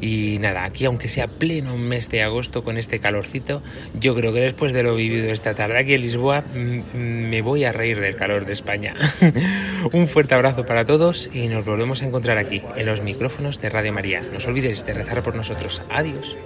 y 0.00 0.38
nada, 0.40 0.64
aquí 0.64 0.84
aunque 0.84 1.08
sea 1.08 1.26
pleno 1.26 1.76
mes 1.76 2.08
de 2.08 2.22
agosto 2.22 2.62
con 2.62 2.78
este 2.78 3.00
calorcito, 3.00 3.62
yo 3.98 4.14
creo 4.14 4.32
que 4.32 4.40
después 4.40 4.72
de 4.72 4.82
lo 4.82 4.94
vivido 4.94 5.30
esta 5.30 5.54
tarde 5.54 5.78
aquí 5.78 5.94
en 5.94 6.02
Lisboa 6.02 6.42
mm, 6.42 6.96
me 6.96 7.42
voy 7.42 7.64
a 7.64 7.72
reír 7.72 8.00
del 8.00 8.16
calor 8.16 8.46
de 8.46 8.52
España. 8.52 8.94
Un 9.92 10.08
fuerte 10.08 10.34
abrazo 10.34 10.66
para 10.66 10.86
todos 10.86 11.28
y 11.32 11.48
nos 11.48 11.64
volvemos 11.64 12.02
a 12.02 12.06
encontrar 12.06 12.38
aquí 12.38 12.62
en 12.76 12.86
los 12.86 13.02
micrófonos 13.02 13.60
de 13.60 13.70
Radio 13.70 13.92
María. 13.92 14.22
No 14.30 14.38
os 14.38 14.46
olvidéis 14.46 14.84
de 14.84 14.94
rezar 14.94 15.22
por 15.22 15.34
nosotros. 15.34 15.82
Adiós. 15.90 16.36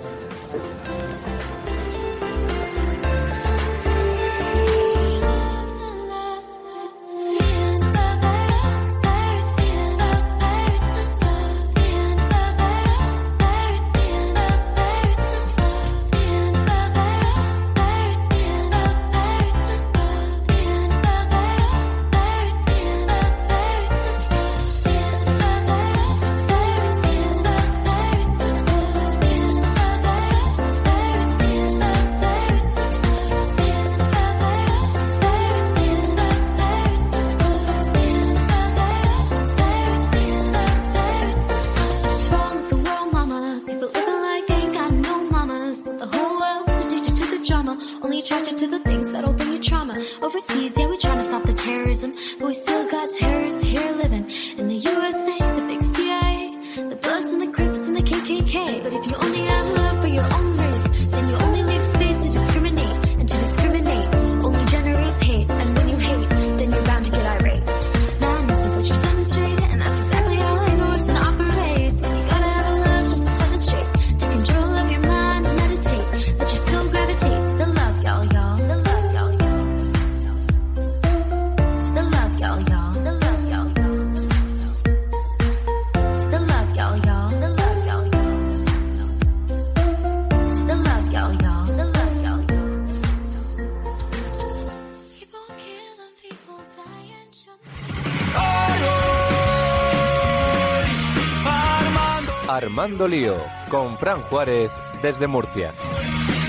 Armando 102.74 103.06
Lío, 103.06 103.36
con 103.68 103.98
Fran 103.98 104.22
Juárez 104.22 104.70
desde 105.02 105.26
Murcia. 105.26 105.74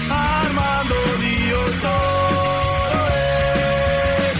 Armando 0.09 0.95
Lío 1.19 1.57
todo 1.82 3.07
es, 4.30 4.38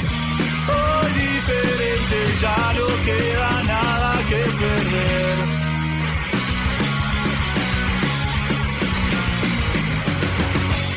hoy 0.70 1.12
diferente 1.12 2.38
ya 2.40 2.74
no 2.78 2.88
queda 3.04 3.63